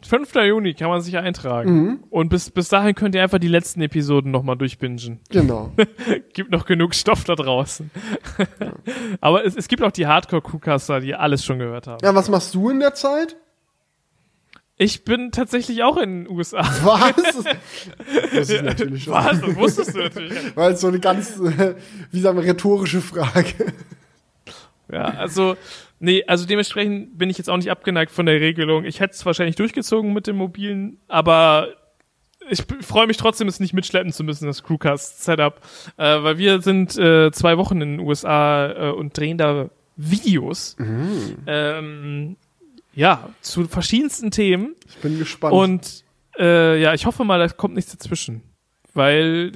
[0.02, 0.34] 5.
[0.34, 1.72] Juni kann man sich eintragen.
[1.72, 2.04] Mhm.
[2.08, 5.20] Und bis, bis dahin könnt ihr einfach die letzten Episoden nochmal durchbingen.
[5.28, 5.72] Genau.
[6.32, 7.90] gibt noch genug Stoff da draußen.
[8.38, 8.72] Ja.
[9.20, 11.98] Aber es, es gibt auch die Hardcore-Crewcaster, die alles schon gehört haben.
[12.02, 13.36] Ja, was machst du in der Zeit?
[14.82, 16.60] Ich bin tatsächlich auch in den USA.
[16.82, 17.14] Was?
[18.32, 19.12] Das ist natürlich schon.
[19.12, 19.40] Was?
[19.40, 20.56] Das wusstest du natürlich.
[20.56, 21.38] Weil es so eine ganz,
[22.10, 23.74] wie sagen wir, rhetorische Frage.
[24.90, 25.56] Ja, also
[26.02, 28.84] Nee, also dementsprechend bin ich jetzt auch nicht abgeneigt von der Regelung.
[28.84, 31.68] Ich hätte es wahrscheinlich durchgezogen mit dem mobilen, aber
[32.48, 35.60] ich freue mich trotzdem, es nicht mitschleppen zu müssen, das Crewcast-Setup.
[35.98, 40.76] Äh, weil wir sind äh, zwei Wochen in den USA äh, und drehen da Videos.
[40.78, 41.36] Mhm.
[41.46, 42.36] Ähm,
[42.94, 44.74] ja, zu verschiedensten Themen.
[44.88, 45.52] Ich bin gespannt.
[45.52, 46.04] Und
[46.38, 48.42] äh, ja, ich hoffe mal, da kommt nichts dazwischen.
[48.94, 49.52] Weil,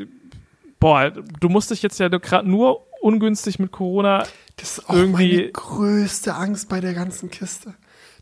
[0.78, 4.26] boah, du musst dich jetzt ja gerade nur ungünstig mit Corona
[4.56, 7.74] das ist auch irgendwie meine größte Angst bei der ganzen Kiste.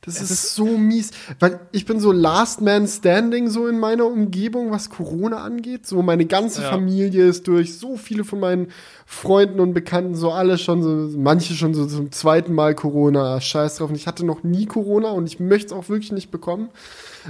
[0.05, 4.05] Das ist, ist, so mies, weil ich bin so Last Man Standing so in meiner
[4.05, 5.87] Umgebung, was Corona angeht.
[5.87, 6.71] So meine ganze ja.
[6.71, 8.73] Familie ist durch, so viele von meinen
[9.07, 13.41] Freunden und Bekannten, so alle schon so, manche schon so zum zweiten Mal Corona.
[13.41, 13.91] Scheiß drauf.
[13.91, 16.71] Und ich hatte noch nie Corona und ich möchte es auch wirklich nicht bekommen.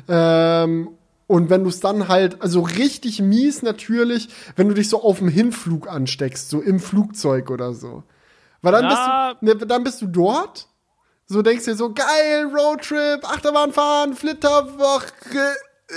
[0.09, 0.89] Ähm,
[1.27, 5.19] und wenn du es dann halt, also richtig mies natürlich, wenn du dich so auf
[5.19, 8.03] dem Hinflug ansteckst, so im Flugzeug oder so.
[8.62, 9.34] Weil dann, ja.
[9.34, 10.68] bist du, ne, dann bist du dort,
[11.26, 15.56] so denkst du dir so, geil, Roadtrip, Achterbahn fahren, Flitterwoche,
[15.89, 15.94] äh,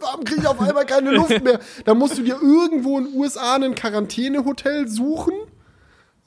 [0.00, 1.60] warum kriege ich auf einmal keine Luft mehr?
[1.84, 5.34] Dann musst du dir irgendwo in den USA ein Quarantänehotel suchen,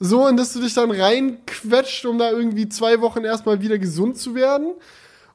[0.00, 4.16] so, in das du dich dann reinquetscht, um da irgendwie zwei Wochen erstmal wieder gesund
[4.16, 4.74] zu werden.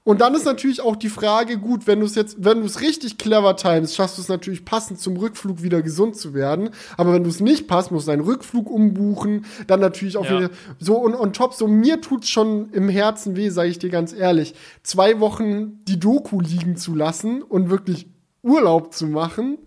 [0.05, 2.81] Und dann ist natürlich auch die Frage, gut, wenn du es jetzt, wenn du es
[2.81, 6.71] richtig clever timest, schaffst du es natürlich passend zum Rückflug wieder gesund zu werden.
[6.97, 10.37] Aber wenn du es nicht passt, musst du deinen Rückflug umbuchen, dann natürlich auch ja.
[10.37, 13.89] wieder so und on top, so mir tut's schon im Herzen weh, sage ich dir
[13.89, 18.07] ganz ehrlich, zwei Wochen die Doku liegen zu lassen und wirklich
[18.41, 19.57] Urlaub zu machen,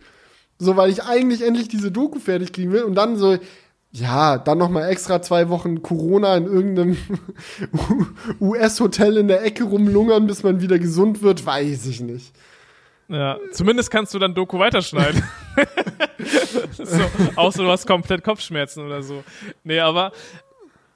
[0.59, 3.39] so weil ich eigentlich endlich diese Doku fertig kriegen will und dann so
[3.99, 6.99] ja, dann noch mal extra zwei Wochen Corona in irgendeinem
[8.41, 12.35] US-Hotel in der Ecke rumlungern, bis man wieder gesund wird, weiß ich nicht.
[13.09, 15.23] Ja, zumindest kannst du dann Doku weiterschneiden.
[16.73, 17.01] so,
[17.37, 19.25] außer du hast komplett Kopfschmerzen oder so.
[19.65, 20.13] Nee, aber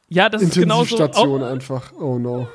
[0.09, 0.97] ja, das ist genauso.
[0.97, 1.93] Intensivstation einfach.
[1.99, 2.49] Oh no.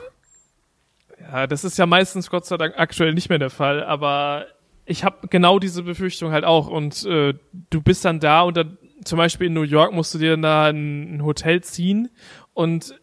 [1.20, 4.46] Ja, das ist ja meistens Gott sei Dank aktuell nicht mehr der Fall, aber
[4.86, 7.34] ich habe genau diese Befürchtung halt auch und äh,
[7.72, 10.68] du bist dann da und dann zum Beispiel in New York musst du dir da
[10.68, 12.10] ein, Hotel ziehen
[12.54, 12.96] und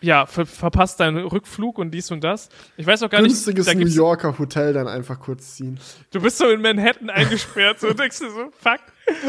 [0.00, 2.50] ja, ver verpasst deinen Rückflug und dies und das.
[2.76, 3.74] Ich weiß auch gar Günstiges nicht.
[3.74, 5.80] Günstiges New Yorker Hotel dann einfach kurz ziehen.
[6.12, 8.80] Du bist so in Manhattan eingesperrt so und denkst dir so, fuck.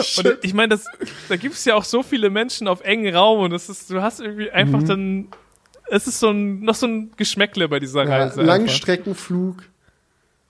[0.03, 0.25] Shit.
[0.25, 0.85] Und ich meine, das,
[1.27, 4.19] da gibt's ja auch so viele Menschen auf engen Raum und das ist, du hast
[4.19, 4.87] irgendwie einfach mhm.
[4.87, 5.27] dann,
[5.89, 8.43] es ist so ein, noch so ein Geschmäckle bei dieser ja, Reise.
[8.43, 9.63] Langstreckenflug.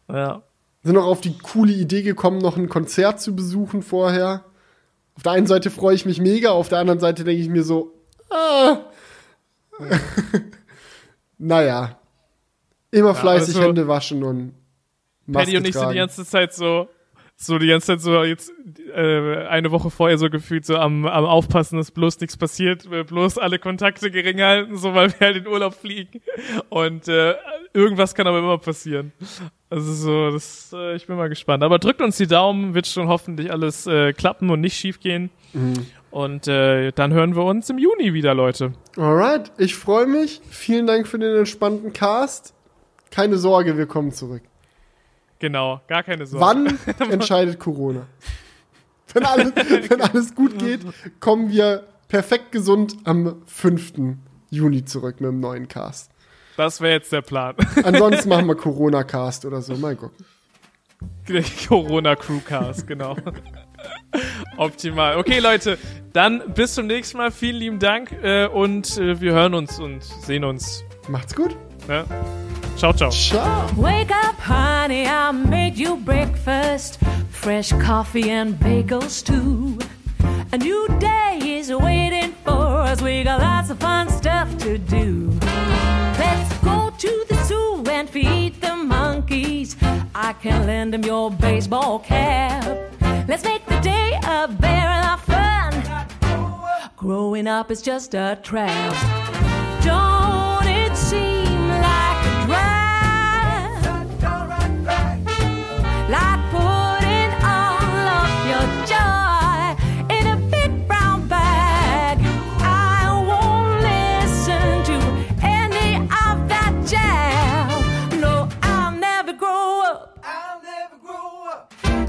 [0.09, 0.41] Ja.
[0.83, 4.43] Sind noch auf die coole Idee gekommen, noch ein Konzert zu besuchen vorher.
[5.19, 7.63] Auf der einen Seite freue ich mich mega, auf der anderen Seite denke ich mir
[7.63, 7.91] so,
[8.29, 8.77] ah,
[11.37, 11.99] naja.
[12.89, 14.53] Immer fleißig ja, also, Hände waschen und
[15.25, 16.87] Maske Paddy und ich sind die ganze Zeit so,
[17.35, 18.53] so die ganze Zeit so jetzt
[18.95, 23.03] äh, eine Woche vorher so gefühlt so am, am Aufpassen, dass bloß nichts passiert, äh,
[23.03, 26.21] bloß alle Kontakte gering halten, so weil wir halt in Urlaub fliegen.
[26.69, 27.35] Und äh,
[27.73, 29.11] irgendwas kann aber immer passieren.
[29.71, 31.63] Also so, das, äh, ich bin mal gespannt.
[31.63, 35.29] Aber drückt uns die Daumen, wird schon hoffentlich alles äh, klappen und nicht schief gehen.
[35.53, 35.85] Mhm.
[36.11, 38.73] Und äh, dann hören wir uns im Juni wieder, Leute.
[38.97, 40.41] Alright, ich freue mich.
[40.49, 42.55] Vielen Dank für den entspannten Cast.
[43.11, 44.41] Keine Sorge, wir kommen zurück.
[45.37, 46.45] Genau, gar keine Sorge.
[46.45, 48.07] Wann entscheidet Corona?
[49.13, 50.81] Wenn alles, wenn alles gut geht,
[51.19, 53.93] kommen wir perfekt gesund am 5.
[54.49, 56.11] Juni zurück mit dem neuen Cast.
[56.59, 57.55] Das wäre jetzt der Plan.
[57.85, 59.75] Ansonsten machen wir Corona-Cast oder so.
[59.75, 60.25] Mal gucken.
[61.69, 63.15] Corona-Crew-Cast, genau.
[64.57, 65.15] Optimal.
[65.15, 65.77] Okay, Leute,
[66.11, 67.31] dann bis zum nächsten Mal.
[67.31, 70.83] Vielen lieben Dank äh, und äh, wir hören uns und sehen uns.
[71.07, 71.55] Macht's gut.
[71.87, 72.03] Ja.
[72.75, 73.09] Ciao, ciao.
[73.09, 73.69] Ciao.
[73.77, 76.99] Wake up, honey, I made you breakfast.
[77.31, 79.77] Fresh coffee and bagels too.
[80.51, 83.01] A new day is waiting for us.
[83.01, 85.38] We got lots of fun stuff to do.
[86.99, 89.77] To the zoo and feed the monkeys.
[90.13, 92.65] I can lend them your baseball cap.
[93.25, 96.89] Let's make the day a very lot fun.
[96.97, 98.93] Growing up is just a trap.
[99.81, 101.38] Don't it seem